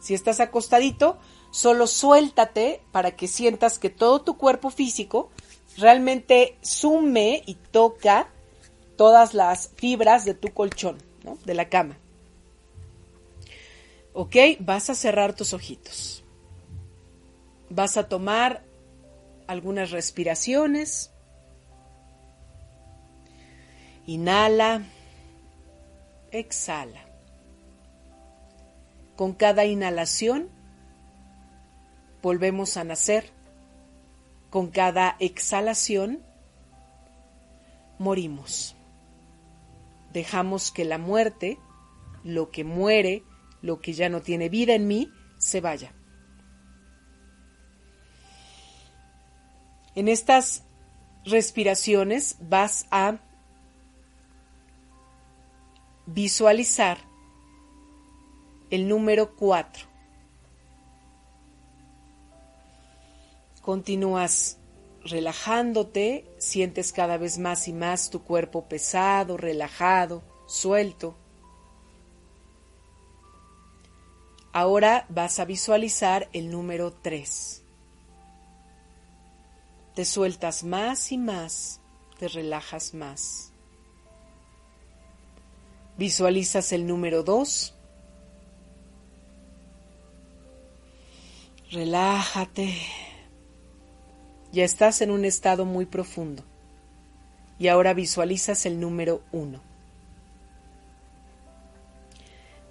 Si 0.00 0.14
estás 0.14 0.40
acostadito, 0.40 1.18
solo 1.50 1.86
suéltate 1.86 2.82
para 2.90 3.12
que 3.12 3.28
sientas 3.28 3.78
que 3.78 3.90
todo 3.90 4.22
tu 4.22 4.36
cuerpo 4.36 4.70
físico 4.70 5.30
realmente 5.76 6.56
sume 6.62 7.42
y 7.46 7.54
toca 7.54 8.28
todas 8.96 9.34
las 9.34 9.70
fibras 9.76 10.24
de 10.24 10.34
tu 10.34 10.52
colchón, 10.52 10.98
de 11.44 11.54
la 11.54 11.68
cama. 11.68 11.98
¿Ok? 14.12 14.36
Vas 14.58 14.90
a 14.90 14.94
cerrar 14.94 15.34
tus 15.34 15.52
ojitos. 15.52 16.24
Vas 17.68 17.96
a 17.96 18.08
tomar 18.08 18.64
algunas 19.46 19.90
respiraciones. 19.90 21.12
Inhala, 24.06 24.82
exhala. 26.32 27.09
Con 29.20 29.34
cada 29.34 29.66
inhalación 29.66 30.48
volvemos 32.22 32.78
a 32.78 32.84
nacer. 32.84 33.34
Con 34.48 34.68
cada 34.68 35.16
exhalación 35.18 36.22
morimos. 37.98 38.76
Dejamos 40.14 40.70
que 40.70 40.86
la 40.86 40.96
muerte, 40.96 41.58
lo 42.24 42.50
que 42.50 42.64
muere, 42.64 43.22
lo 43.60 43.82
que 43.82 43.92
ya 43.92 44.08
no 44.08 44.22
tiene 44.22 44.48
vida 44.48 44.74
en 44.74 44.88
mí, 44.88 45.12
se 45.36 45.60
vaya. 45.60 45.92
En 49.94 50.08
estas 50.08 50.64
respiraciones 51.26 52.38
vas 52.40 52.86
a 52.90 53.18
visualizar 56.06 57.09
el 58.70 58.88
número 58.88 59.34
4. 59.34 59.86
Continúas 63.62 64.58
relajándote, 65.04 66.24
sientes 66.38 66.92
cada 66.92 67.16
vez 67.16 67.38
más 67.38 67.68
y 67.68 67.72
más 67.72 68.10
tu 68.10 68.22
cuerpo 68.22 68.68
pesado, 68.68 69.36
relajado, 69.36 70.22
suelto. 70.46 71.16
Ahora 74.52 75.06
vas 75.08 75.38
a 75.38 75.44
visualizar 75.44 76.28
el 76.32 76.50
número 76.50 76.92
3. 76.92 77.62
Te 79.94 80.04
sueltas 80.04 80.64
más 80.64 81.12
y 81.12 81.18
más, 81.18 81.80
te 82.18 82.28
relajas 82.28 82.94
más. 82.94 83.52
Visualizas 85.96 86.72
el 86.72 86.86
número 86.86 87.22
2. 87.22 87.74
Relájate. 91.70 92.74
Ya 94.52 94.64
estás 94.64 95.02
en 95.02 95.12
un 95.12 95.24
estado 95.24 95.64
muy 95.64 95.86
profundo. 95.86 96.42
y 97.60 97.68
ahora 97.68 97.92
visualizas 97.92 98.64
el 98.64 98.80
número 98.80 99.20
uno. 99.32 99.60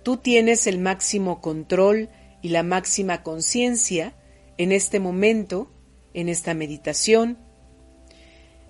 Tú 0.01 0.17
tienes 0.17 0.65
el 0.65 0.79
máximo 0.79 1.41
control 1.41 2.09
y 2.41 2.49
la 2.49 2.63
máxima 2.63 3.21
conciencia 3.21 4.13
en 4.57 4.71
este 4.71 4.99
momento, 4.99 5.69
en 6.15 6.27
esta 6.27 6.55
meditación. 6.55 7.37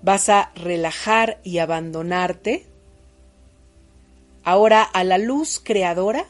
Vas 0.02 0.28
a 0.28 0.52
relajar 0.56 1.40
y 1.46 1.60
abandonarte 1.60 2.66
ahora 4.44 4.84
a 4.84 5.06
la 5.06 5.18
luz 5.18 5.62
creadora 5.64 6.26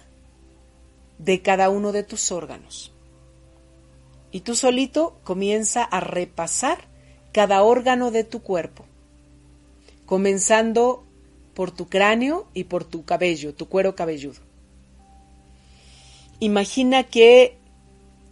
de 1.18 1.42
cada 1.42 1.72
uno 1.72 1.92
de 1.92 2.04
tus 2.04 2.32
órganos. 2.32 2.94
Y 4.32 4.42
tú 4.42 4.56
solito 4.56 5.20
comienza 5.24 5.84
a 5.84 6.00
repasar 6.00 6.80
cada 7.32 7.64
órgano 7.64 8.12
de 8.12 8.24
tu 8.24 8.42
cuerpo, 8.42 8.86
comenzando 10.06 11.04
por 11.54 11.72
tu 11.72 11.90
cráneo 11.90 12.48
y 12.54 12.66
por 12.66 12.84
tu 12.84 13.06
cabello, 13.06 13.54
tu 13.54 13.68
cuero 13.68 13.96
cabelludo. 13.96 14.40
Imagina 16.40 17.04
que 17.04 17.58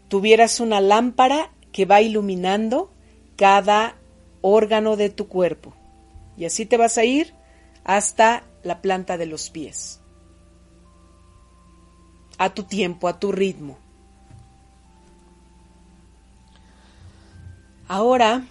tuvieras 0.08 0.60
una 0.60 0.80
lámpara 0.82 1.52
que 1.72 1.86
va 1.86 2.02
iluminando 2.02 2.90
cada 3.36 3.96
órgano 4.42 4.96
de 4.96 5.10
tu 5.10 5.28
cuerpo. 5.28 5.74
Y 6.38 6.46
así 6.46 6.66
te 6.66 6.78
vas 6.78 6.98
a 6.98 7.04
ir 7.04 7.34
hasta 7.84 8.44
la 8.64 8.82
planta 8.82 9.18
de 9.18 9.26
los 9.26 9.50
pies. 9.50 10.00
A 12.38 12.54
tu 12.54 12.64
tiempo, 12.64 13.08
a 13.08 13.20
tu 13.20 13.32
ritmo. 13.32 13.78
Ahora, 17.88 18.46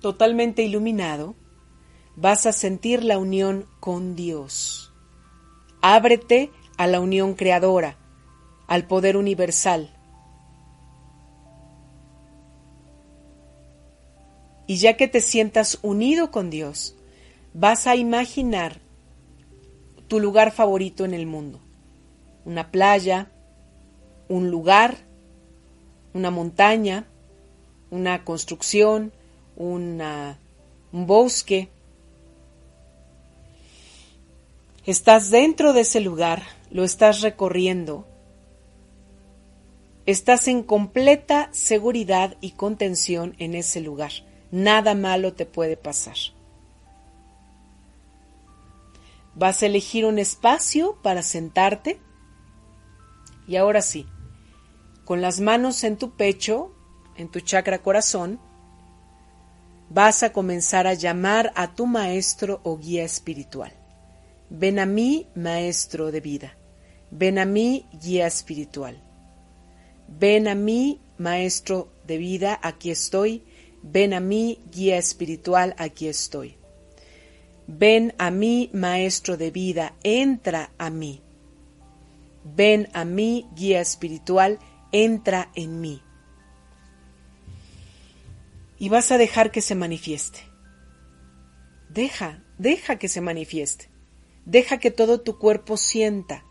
totalmente 0.00 0.62
iluminado, 0.62 1.36
vas 2.16 2.46
a 2.46 2.52
sentir 2.52 3.04
la 3.04 3.18
unión 3.18 3.66
con 3.78 4.16
Dios. 4.16 4.92
Ábrete 5.80 6.50
a 6.76 6.88
la 6.88 7.00
unión 7.00 7.34
creadora 7.34 7.96
al 8.66 8.86
poder 8.86 9.16
universal. 9.16 9.92
Y 14.66 14.78
ya 14.78 14.96
que 14.96 15.06
te 15.06 15.20
sientas 15.20 15.78
unido 15.82 16.32
con 16.32 16.50
Dios, 16.50 16.96
vas 17.54 17.86
a 17.86 17.94
imaginar 17.94 18.80
tu 20.08 20.18
lugar 20.18 20.50
favorito 20.50 21.04
en 21.04 21.14
el 21.14 21.26
mundo. 21.26 21.60
Una 22.44 22.72
playa, 22.72 23.30
un 24.28 24.50
lugar, 24.50 24.96
una 26.12 26.32
montaña, 26.32 27.06
una 27.90 28.24
construcción, 28.24 29.12
un 29.56 30.00
bosque. 30.92 31.68
Estás 34.84 35.30
dentro 35.30 35.72
de 35.72 35.80
ese 35.80 36.00
lugar, 36.00 36.42
lo 36.70 36.84
estás 36.84 37.20
recorriendo 37.22 38.06
Estás 40.06 40.46
en 40.46 40.62
completa 40.62 41.48
seguridad 41.50 42.36
y 42.40 42.52
contención 42.52 43.34
en 43.38 43.56
ese 43.56 43.80
lugar. 43.80 44.12
Nada 44.52 44.94
malo 44.94 45.32
te 45.32 45.46
puede 45.46 45.76
pasar. 45.76 46.14
Vas 49.34 49.62
a 49.62 49.66
elegir 49.66 50.06
un 50.06 50.20
espacio 50.20 50.96
para 51.02 51.24
sentarte. 51.24 51.98
Y 53.48 53.56
ahora 53.56 53.82
sí, 53.82 54.06
con 55.04 55.20
las 55.20 55.40
manos 55.40 55.82
en 55.82 55.96
tu 55.96 56.12
pecho, 56.12 56.70
en 57.16 57.28
tu 57.28 57.40
chakra 57.40 57.78
corazón, 57.78 58.38
vas 59.88 60.22
a 60.22 60.32
comenzar 60.32 60.86
a 60.86 60.94
llamar 60.94 61.52
a 61.54 61.74
tu 61.74 61.86
maestro 61.86 62.60
o 62.64 62.76
guía 62.76 63.04
espiritual. 63.04 63.72
Ven 64.50 64.78
a 64.78 64.86
mí, 64.86 65.26
maestro 65.34 66.12
de 66.12 66.20
vida. 66.20 66.56
Ven 67.10 67.38
a 67.38 67.44
mí, 67.44 67.86
guía 68.02 68.26
espiritual. 68.26 69.02
Ven 70.08 70.48
a 70.48 70.54
mí, 70.54 71.00
maestro 71.18 71.88
de 72.06 72.18
vida, 72.18 72.58
aquí 72.62 72.90
estoy. 72.90 73.42
Ven 73.82 74.14
a 74.14 74.20
mí, 74.20 74.60
guía 74.70 74.98
espiritual, 74.98 75.74
aquí 75.78 76.08
estoy. 76.08 76.56
Ven 77.66 78.14
a 78.18 78.30
mí, 78.30 78.70
maestro 78.72 79.36
de 79.36 79.50
vida, 79.50 79.94
entra 80.02 80.70
a 80.78 80.90
mí. 80.90 81.22
Ven 82.44 82.88
a 82.92 83.04
mí, 83.04 83.48
guía 83.56 83.80
espiritual, 83.80 84.60
entra 84.92 85.50
en 85.54 85.80
mí. 85.80 86.02
Y 88.78 88.88
vas 88.88 89.10
a 89.10 89.18
dejar 89.18 89.50
que 89.50 89.62
se 89.62 89.74
manifieste. 89.74 90.40
Deja, 91.88 92.42
deja 92.58 92.98
que 92.98 93.08
se 93.08 93.20
manifieste. 93.20 93.88
Deja 94.44 94.78
que 94.78 94.90
todo 94.90 95.20
tu 95.20 95.38
cuerpo 95.38 95.76
sienta. 95.76 96.44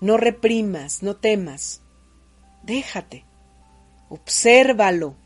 No 0.00 0.16
reprimas, 0.16 1.02
no 1.02 1.16
temas. 1.16 1.82
Déjate, 2.62 3.24
obsérvalo. 4.08 5.16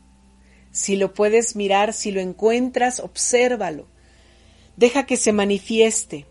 Si 0.71 0.95
lo 0.95 1.13
puedes 1.13 1.55
mirar, 1.55 1.93
si 1.93 2.11
lo 2.11 2.21
encuentras, 2.21 2.99
obsérvalo. 2.99 3.87
Deja 4.77 5.05
que 5.05 5.17
se 5.17 5.33
manifieste. 5.33 6.25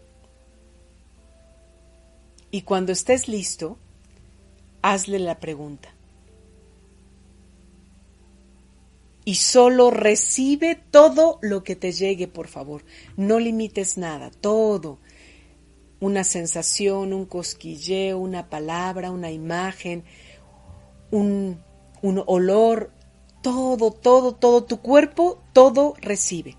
Y 2.50 2.62
cuando 2.62 2.92
estés 2.92 3.28
listo, 3.28 3.78
hazle 4.82 5.18
la 5.18 5.38
pregunta. 5.38 5.94
Y 9.24 9.34
solo 9.36 9.90
recibe 9.90 10.82
todo 10.90 11.38
lo 11.42 11.62
que 11.62 11.76
te 11.76 11.92
llegue, 11.92 12.26
por 12.26 12.48
favor. 12.48 12.84
No 13.16 13.38
limites 13.38 13.98
nada, 13.98 14.30
todo. 14.30 14.98
Una 16.00 16.24
sensación, 16.24 17.12
un 17.12 17.26
cosquilleo, 17.26 18.18
una 18.18 18.48
palabra, 18.48 19.10
una 19.10 19.30
imagen, 19.30 20.04
un, 21.10 21.62
olor, 22.02 22.92
todo, 23.42 23.90
todo, 23.90 24.34
todo 24.34 24.64
tu 24.64 24.80
cuerpo, 24.80 25.42
todo 25.52 25.94
recibe. 26.00 26.56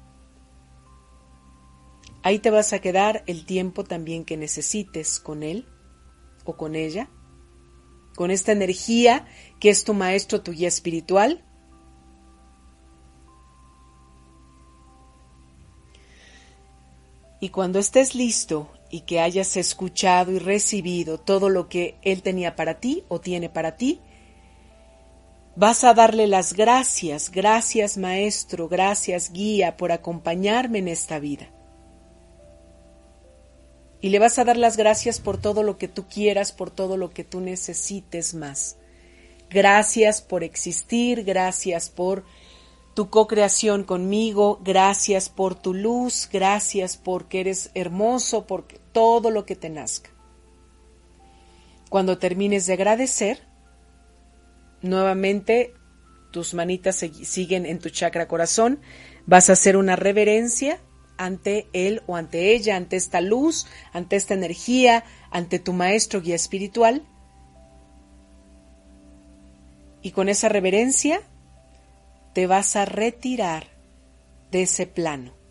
Ahí 2.23 2.39
te 2.39 2.51
vas 2.51 2.73
a 2.73 2.79
quedar 2.79 3.23
el 3.25 3.45
tiempo 3.45 3.83
también 3.83 4.25
que 4.25 4.37
necesites 4.37 5.19
con 5.19 5.41
él 5.41 5.65
o 6.45 6.55
con 6.55 6.75
ella, 6.75 7.09
con 8.15 8.29
esta 8.29 8.51
energía 8.51 9.25
que 9.59 9.69
es 9.69 9.83
tu 9.83 9.93
maestro, 9.93 10.41
tu 10.41 10.51
guía 10.51 10.67
espiritual. 10.67 11.43
Y 17.41 17.49
cuando 17.49 17.79
estés 17.79 18.15
listo 18.15 18.71
y 18.89 19.01
que 19.01 19.19
hayas 19.19 19.57
escuchado 19.57 20.31
y 20.31 20.39
recibido 20.39 21.19
todo 21.19 21.49
lo 21.49 21.67
que 21.67 21.95
Él 22.01 22.21
tenía 22.21 22.55
para 22.55 22.79
ti 22.79 23.03
o 23.09 23.19
tiene 23.19 23.49
para 23.49 23.75
ti, 23.75 23.99
Vas 25.55 25.83
a 25.83 25.93
darle 25.93 26.27
las 26.27 26.53
gracias, 26.53 27.29
gracias 27.29 27.97
Maestro, 27.97 28.69
gracias 28.69 29.33
Guía 29.33 29.75
por 29.75 29.91
acompañarme 29.91 30.79
en 30.79 30.87
esta 30.87 31.19
vida. 31.19 31.49
Y 33.99 34.09
le 34.09 34.19
vas 34.19 34.39
a 34.39 34.45
dar 34.45 34.55
las 34.55 34.77
gracias 34.77 35.19
por 35.19 35.39
todo 35.39 35.61
lo 35.61 35.77
que 35.77 35.89
tú 35.89 36.07
quieras, 36.07 36.53
por 36.53 36.71
todo 36.71 36.95
lo 36.95 37.11
que 37.11 37.25
tú 37.25 37.41
necesites 37.41 38.33
más. 38.33 38.77
Gracias 39.49 40.21
por 40.21 40.43
existir, 40.45 41.25
gracias 41.25 41.89
por 41.89 42.23
tu 42.93 43.09
co-creación 43.09 43.83
conmigo, 43.83 44.59
gracias 44.63 45.29
por 45.29 45.55
tu 45.55 45.73
luz, 45.73 46.29
gracias 46.31 46.97
porque 46.97 47.41
eres 47.41 47.71
hermoso, 47.73 48.45
por 48.47 48.67
todo 48.91 49.31
lo 49.31 49.45
que 49.45 49.55
te 49.55 49.69
nazca. 49.69 50.09
Cuando 51.89 52.17
termines 52.17 52.65
de 52.67 52.73
agradecer, 52.73 53.51
Nuevamente, 54.81 55.75
tus 56.31 56.53
manitas 56.53 56.95
siguen 56.95 57.65
en 57.65 57.79
tu 57.79 57.89
chakra 57.89 58.27
corazón. 58.27 58.79
Vas 59.25 59.49
a 59.49 59.53
hacer 59.53 59.77
una 59.77 59.95
reverencia 59.95 60.79
ante 61.17 61.67
él 61.73 62.01
o 62.07 62.15
ante 62.15 62.53
ella, 62.53 62.75
ante 62.75 62.95
esta 62.95 63.21
luz, 63.21 63.67
ante 63.93 64.15
esta 64.15 64.33
energía, 64.33 65.03
ante 65.29 65.59
tu 65.59 65.73
maestro 65.73 66.21
guía 66.21 66.35
espiritual. 66.35 67.03
Y 70.01 70.11
con 70.11 70.29
esa 70.29 70.49
reverencia 70.49 71.21
te 72.33 72.47
vas 72.47 72.75
a 72.75 72.85
retirar 72.85 73.67
de 74.51 74.63
ese 74.63 74.87
plano. 74.87 75.41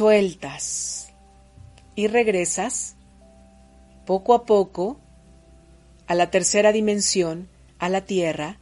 sueltas 0.00 1.08
y 1.94 2.06
regresas 2.06 2.94
poco 4.06 4.34
a 4.34 4.46
poco 4.46 4.98
a 6.06 6.14
la 6.14 6.30
tercera 6.30 6.72
dimensión, 6.72 7.48
a 7.78 7.88
la 7.88 8.00
tierra, 8.00 8.58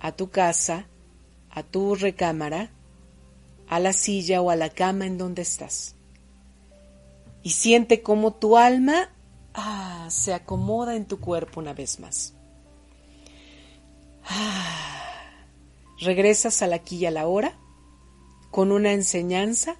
a 0.00 0.12
tu 0.12 0.30
casa, 0.30 0.86
a 1.50 1.62
tu 1.62 1.94
recámara, 1.94 2.70
a 3.68 3.80
la 3.80 3.92
silla 3.92 4.40
o 4.40 4.50
a 4.50 4.56
la 4.56 4.70
cama 4.70 5.06
en 5.06 5.18
donde 5.18 5.42
estás. 5.42 5.94
Y 7.42 7.50
siente 7.50 8.02
cómo 8.02 8.32
tu 8.32 8.56
alma 8.56 9.10
ah, 9.54 10.06
se 10.10 10.32
acomoda 10.34 10.96
en 10.96 11.04
tu 11.04 11.20
cuerpo 11.20 11.60
una 11.60 11.74
vez 11.74 12.00
más. 12.00 12.34
Ah, 14.28 15.22
regresas 16.00 16.62
al 16.62 16.72
aquí 16.72 16.96
y 16.96 17.06
a 17.06 17.10
la 17.10 17.26
hora, 17.26 17.56
con 18.50 18.72
una 18.72 18.92
enseñanza 18.92 19.76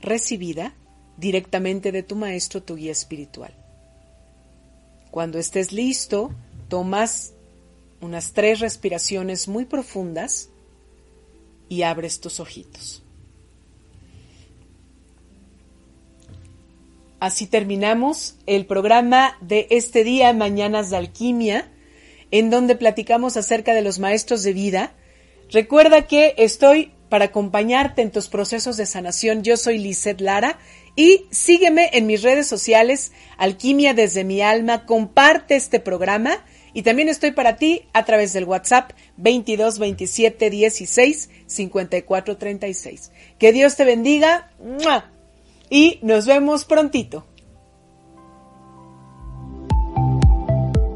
recibida 0.00 0.74
directamente 1.16 1.92
de 1.92 2.02
tu 2.02 2.16
maestro, 2.16 2.62
tu 2.62 2.76
guía 2.76 2.92
espiritual. 2.92 3.54
Cuando 5.10 5.38
estés 5.38 5.72
listo, 5.72 6.32
tomas 6.68 7.34
unas 8.00 8.32
tres 8.32 8.60
respiraciones 8.60 9.46
muy 9.46 9.64
profundas 9.64 10.48
y 11.68 11.82
abres 11.82 12.20
tus 12.20 12.40
ojitos. 12.40 13.02
Así 17.20 17.46
terminamos 17.46 18.34
el 18.46 18.66
programa 18.66 19.36
de 19.40 19.68
este 19.70 20.02
día, 20.02 20.32
Mañanas 20.32 20.90
de 20.90 20.96
Alquimia, 20.96 21.70
en 22.32 22.50
donde 22.50 22.74
platicamos 22.74 23.36
acerca 23.36 23.74
de 23.74 23.82
los 23.82 24.00
maestros 24.00 24.42
de 24.42 24.52
vida. 24.52 24.94
Recuerda 25.50 26.08
que 26.08 26.34
estoy 26.38 26.92
para 27.08 27.26
acompañarte 27.26 28.00
en 28.02 28.10
tus 28.10 28.28
procesos 28.28 28.78
de 28.78 28.86
sanación. 28.86 29.42
Yo 29.44 29.56
soy 29.56 29.78
Lizeth 29.78 30.20
Lara 30.20 30.58
y 30.96 31.26
sígueme 31.30 31.90
en 31.92 32.06
mis 32.06 32.22
redes 32.22 32.46
sociales, 32.46 33.12
Alquimia 33.36 33.94
desde 33.94 34.24
mi 34.24 34.40
alma, 34.40 34.86
comparte 34.86 35.54
este 35.54 35.78
programa 35.78 36.42
y 36.72 36.82
también 36.82 37.10
estoy 37.10 37.32
para 37.32 37.56
ti 37.56 37.82
a 37.92 38.06
través 38.06 38.32
del 38.32 38.44
WhatsApp 38.44 38.92
22 39.18 39.78
27 39.78 40.48
16 40.48 41.30
54 41.46 42.38
36. 42.38 43.12
Que 43.38 43.52
Dios 43.52 43.76
te 43.76 43.84
bendiga 43.84 44.50
y 45.68 45.98
nos 46.00 46.24
vemos 46.24 46.64
prontito. 46.64 47.26